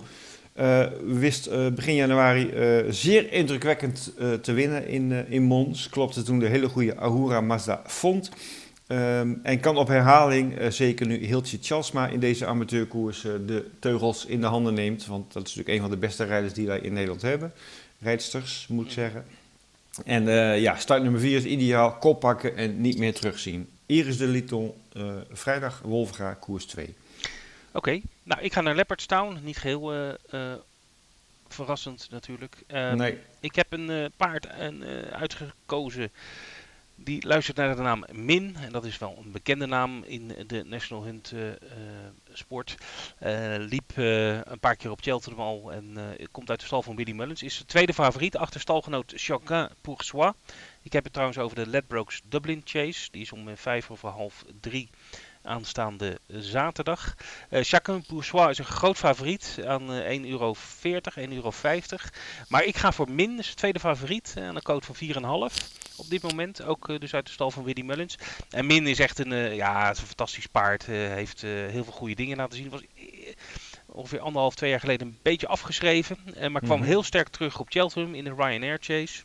Uh, 0.60 0.86
wist 1.06 1.48
uh, 1.48 1.68
begin 1.68 1.96
januari 1.96 2.54
zeer 2.90 3.32
indrukwekkend 3.32 4.14
te 4.42 4.54
winnen 4.54 4.88
in, 4.88 5.26
in 5.30 5.44
Mons. 5.44 5.90
Klopte 5.90 6.24
toen 6.24 6.40
de 6.40 6.48
hele 6.48 6.70
goede 6.70 6.96
Ahura 6.96 7.42
Mazda 7.42 7.82
vond. 7.86 8.32
Um, 8.88 9.40
en 9.44 9.60
kan 9.60 9.78
op 9.78 9.88
herhaling, 9.88 10.54
zeker 10.70 11.08
nu 11.08 11.26
Hiltje 11.26 11.58
Chalsma 11.62 12.08
in 12.08 12.20
deze 12.20 12.46
amateurkoers 12.46 13.22
de 13.22 13.66
teugels 13.80 14.26
in 14.26 14.42
de 14.42 14.48
handen 14.48 14.74
neemt. 14.74 15.06
Want 15.06 15.34
dat 15.34 15.48
is 15.48 15.56
natuurlijk 15.56 15.76
een 15.76 15.90
van 15.90 16.00
de 16.00 16.08
beste 16.08 16.24
rijders 16.24 16.54
die 16.54 16.68
wij 16.68 16.80
in 16.80 16.94
Nederland 16.94 17.22
hebben. 17.22 17.54
Rijdsters, 18.00 18.66
moet 18.70 18.86
ik 18.86 18.92
zeggen. 18.92 19.26
En 20.06 20.24
ja, 20.60 20.76
start 20.76 21.04
nummer 21.04 21.22
4 21.22 21.38
is 21.38 21.44
ideaal. 21.44 21.92
Kop 21.92 22.20
pakken 22.20 22.58
en 22.58 22.82
niet 22.82 22.98
meer 22.98 23.14
terugzien. 23.14 23.68
Iris 23.86 24.18
de 24.18 24.28
Liton, 24.28 24.74
vrijdag 25.32 25.82
Wolfga, 25.84 26.34
koers 26.34 26.66
2. 26.66 26.94
Oké, 27.76 28.02
nou 28.24 28.42
ik 28.42 28.54
ga 28.54 28.62
naar 28.62 28.76
Leopardstown. 28.76 29.40
Niet 29.44 29.58
geheel 29.58 30.18
verrassend 31.48 32.08
natuurlijk. 32.10 32.64
Ehm, 32.68 32.98
nee. 32.98 33.20
Ik 33.40 33.56
heb 33.56 33.72
een 33.74 34.12
paard 34.18 34.48
uitgekozen 35.12 36.12
die 36.96 37.28
luistert 37.28 37.58
naar 37.58 37.76
de 37.76 37.82
naam 37.82 38.06
Min. 38.12 38.56
En 38.56 38.72
dat 38.72 38.86
is 38.86 38.98
wel 38.98 39.18
een 39.24 39.32
bekende 39.32 39.66
naam 39.66 40.04
in 40.04 40.34
de 40.48 40.64
National 40.66 41.04
Hunt 41.04 41.32
uh, 41.32 41.50
sport. 42.34 42.76
Uh, 43.24 43.56
liep 43.58 43.92
een 43.96 44.60
paar 44.60 44.76
keer 44.76 44.92
op 44.92 45.02
Cheltenham 45.02 45.42
al 45.42 45.72
en 45.72 45.98
komt 46.32 46.50
uit 46.50 46.60
de 46.60 46.66
stal 46.66 46.82
van 46.82 46.96
Willy 46.96 47.12
Mullins. 47.12 47.44
Is 47.44 47.58
de 47.58 47.66
tweede 47.66 47.94
favoriet 47.94 48.38
achter 48.38 48.60
stalgenoot 48.60 49.14
Chacun 49.16 49.70
pour 49.82 50.04
soi. 50.04 50.32
Ik 50.82 50.94
heb 50.94 51.04
het 51.04 51.14
trouwens 51.14 51.40
over 51.40 51.56
de 51.56 51.68
Ledbrokes 51.68 52.22
Dublin 52.30 52.62
Chase. 52.64 53.12
Die 53.12 53.22
is 53.22 53.32
om 53.32 53.58
vijf 53.58 53.92
over 53.92 54.10
half 54.10 54.46
drie 54.60 54.90
aanstaande 55.46 56.20
zaterdag. 56.28 57.16
Uh, 57.50 57.60
Chacun 57.64 58.04
Bourgeois 58.08 58.50
is 58.50 58.58
een 58.58 58.66
groot 58.66 58.98
favoriet 58.98 59.60
aan 59.66 59.94
uh, 59.94 60.20
1,40 60.20 60.26
euro, 60.26 60.56
1,50 60.56 61.14
euro. 61.30 61.52
Maar 62.48 62.64
ik 62.64 62.78
ga 62.78 62.92
voor 62.92 63.12
min, 63.12 63.40
is 63.40 63.54
tweede 63.54 63.80
favoriet, 63.80 64.34
aan 64.38 64.56
een 64.56 64.62
code 64.62 64.86
van 64.86 65.50
4,5 65.52 65.56
op 65.98 66.10
dit 66.10 66.22
moment. 66.22 66.64
Ook 66.64 66.90
uh, 66.90 67.00
dus 67.00 67.14
uit 67.14 67.26
de 67.26 67.32
stal 67.32 67.52
van 67.52 67.64
Willy 67.64 67.82
Mullins. 67.82 68.18
En 68.50 68.66
Min 68.66 68.88
is 68.88 69.00
echt 69.00 69.20
een, 69.20 69.56
ja, 69.56 69.90
een 69.90 69.96
fantastisch 69.96 70.48
paard. 70.48 70.86
Heeft 70.86 71.42
heel 71.42 71.84
veel 71.84 71.94
goede 71.94 72.16
dingen 72.16 72.38
laten 72.38 72.58
zien. 72.58 72.70
Was 72.70 72.82
ongeveer 73.86 74.20
anderhalf, 74.20 74.56
twee 74.56 74.70
jaar 74.70 74.80
geleden 74.80 75.08
een 75.08 75.20
beetje 75.22 75.48
afgeschreven. 75.48 76.18
maar 76.52 76.62
kwam 76.62 76.80
mhm. 76.80 76.88
heel 76.88 77.04
sterk 77.04 77.28
terug 77.28 77.60
op 77.60 77.70
Cheltenham 77.70 78.16
in 78.16 78.24
de 78.24 78.34
Ryanair 78.34 78.78
Chase. 78.82 79.24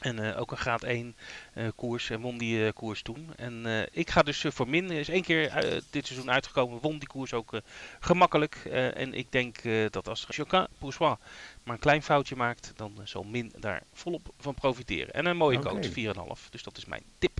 En 0.00 0.20
uh, 0.20 0.40
ook 0.40 0.50
een 0.50 0.56
graad 0.56 0.82
1 0.82 1.14
uh, 1.54 1.68
koers 1.76 2.10
en 2.10 2.20
won 2.20 2.38
die 2.38 2.58
uh, 2.58 2.68
koers 2.74 3.02
toen. 3.02 3.28
En 3.36 3.86
ik 3.92 4.10
ga 4.10 4.22
dus 4.22 4.44
voor 4.48 4.68
min. 4.68 4.90
Is 4.90 5.08
één 5.08 5.22
keer 5.22 5.54
dit 5.90 6.06
seizoen 6.06 6.30
uitgekomen, 6.30 6.78
won 6.80 6.98
die 6.98 7.08
koers 7.08 7.32
ook 7.32 7.60
gemakkelijk. 8.00 8.54
en 8.94 9.14
ik 9.14 9.32
denk 9.32 9.56
dat 9.90 10.08
als 10.08 10.26
Chacun 10.28 10.66
Poussois 10.78 11.16
maar 11.64 11.74
een 11.74 11.80
klein 11.80 12.02
foutje 12.02 12.36
maakt, 12.36 12.72
dan 12.76 12.92
zal 13.04 13.22
min 13.22 13.52
daar 13.58 13.82
volop 13.92 14.28
van 14.38 14.54
profiteren. 14.54 15.14
En 15.14 15.26
een 15.26 15.36
mooie 15.36 15.58
okay. 15.58 15.72
coach, 15.72 15.88
4,5. 16.44 16.48
Dus 16.50 16.62
dat 16.62 16.76
is 16.76 16.84
mijn 16.84 17.02
tip. 17.18 17.38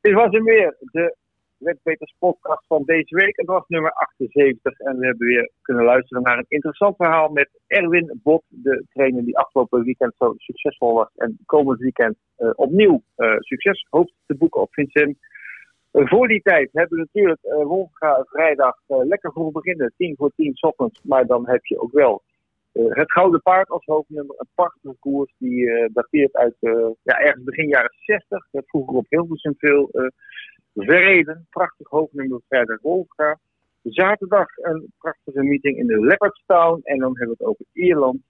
Dit 0.00 0.14
was 0.14 0.30
hem 0.30 0.44
weer, 0.44 0.76
de 0.80 1.16
Wetbeters 1.60 2.14
podcast 2.18 2.66
van 2.66 2.82
deze 2.84 3.14
week. 3.14 3.36
Het 3.36 3.46
was 3.46 3.64
nummer 3.66 3.92
78 3.92 4.78
en 4.78 4.98
we 4.98 5.06
hebben 5.06 5.26
weer 5.26 5.50
kunnen 5.62 5.84
luisteren 5.84 6.22
naar 6.22 6.38
een 6.38 6.44
interessant 6.48 6.96
verhaal 6.96 7.28
met 7.28 7.50
Erwin 7.66 8.20
Bot, 8.22 8.42
de 8.48 8.84
trainer 8.92 9.24
die 9.24 9.38
afgelopen 9.38 9.84
weekend 9.84 10.14
zo 10.18 10.34
succesvol 10.36 10.94
was 10.94 11.10
en 11.16 11.38
komend 11.46 11.78
weekend 11.78 12.16
uh, 12.38 12.50
opnieuw 12.54 13.02
uh, 13.16 13.36
succes 13.38 13.86
hoopt 13.90 14.12
te 14.26 14.34
boeken 14.34 14.60
op 14.60 14.72
Vincent. 14.72 15.16
Uh, 15.92 16.08
voor 16.08 16.28
die 16.28 16.42
tijd 16.42 16.68
hebben 16.72 16.98
we 16.98 17.04
natuurlijk 17.04 17.44
uh, 17.44 17.64
Wolfga 17.64 18.24
vrijdag 18.28 18.76
lekker 18.86 19.32
vroeg 19.32 19.52
beginnen, 19.52 19.92
10 19.96 20.16
voor 20.16 20.32
10 20.36 20.56
ochtends, 20.60 21.02
maar 21.02 21.26
dan 21.26 21.48
heb 21.48 21.64
je 21.64 21.80
ook 21.80 21.92
wel 21.92 22.22
het 22.72 23.12
Gouden 23.12 23.42
Paard 23.42 23.68
als 23.68 23.84
hoofdnummer, 23.84 24.34
een 24.38 24.48
prachtige 24.54 25.28
die 25.38 25.88
dateert 25.92 26.36
uit 26.36 26.56
ja, 27.02 27.18
ergens 27.18 27.44
begin 27.44 27.68
jaren 27.68 27.94
60. 28.04 28.46
Dat 28.50 28.64
vroeger 28.66 28.96
op 28.96 29.06
Hilversum 29.08 29.54
veel 29.58 29.90
verreden. 30.74 31.46
Prachtig 31.50 31.88
hoofdnummer 31.88 32.40
vrijdag 32.48 32.80
Wolfga. 32.80 33.38
Zaterdag 33.82 34.56
een 34.56 34.92
prachtige 34.98 35.42
meeting 35.42 35.76
in 35.76 35.86
de 35.86 36.00
Leopardstown. 36.00 36.80
En 36.82 36.98
dan 36.98 37.16
hebben 37.18 37.36
we 37.38 37.44
het 37.44 37.52
over 37.52 37.64
Ierland. 37.72 38.20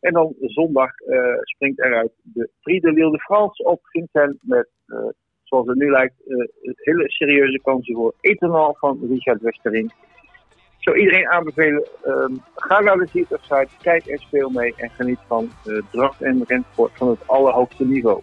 En 0.00 0.12
dan 0.12 0.34
zondag 0.40 1.00
uh, 1.00 1.38
springt 1.40 1.80
eruit 1.80 2.12
de 2.22 2.50
Prix 2.60 2.82
de 2.82 2.92
Lille 2.92 3.10
de 3.10 3.18
France 3.18 3.64
op 3.64 3.80
Vincent. 3.82 4.36
Met, 4.40 4.68
uh, 4.86 4.98
zoals 5.42 5.66
het 5.66 5.76
nu 5.76 5.90
lijkt, 5.90 6.14
uh, 6.26 6.48
hele 6.62 7.10
serieuze 7.10 7.60
kansen 7.62 7.94
voor 7.94 8.14
Etonal 8.20 8.76
van 8.78 8.98
Richard 9.08 9.40
Westering. 9.40 9.92
Ik 10.78 10.88
zou 10.88 10.98
iedereen 10.98 11.28
aanbevelen, 11.28 11.88
um, 12.06 12.42
ga 12.54 12.80
naar 12.80 12.96
de 12.96 13.06
site, 13.06 13.68
kijk 13.82 14.06
en 14.06 14.18
speel 14.18 14.50
mee. 14.50 14.74
En 14.76 14.90
geniet 14.90 15.18
van 15.26 15.50
dracht 15.90 16.22
en 16.22 16.44
rensport 16.46 16.92
van 16.96 17.08
het 17.08 17.28
allerhoogste 17.28 17.84
niveau. 17.84 18.22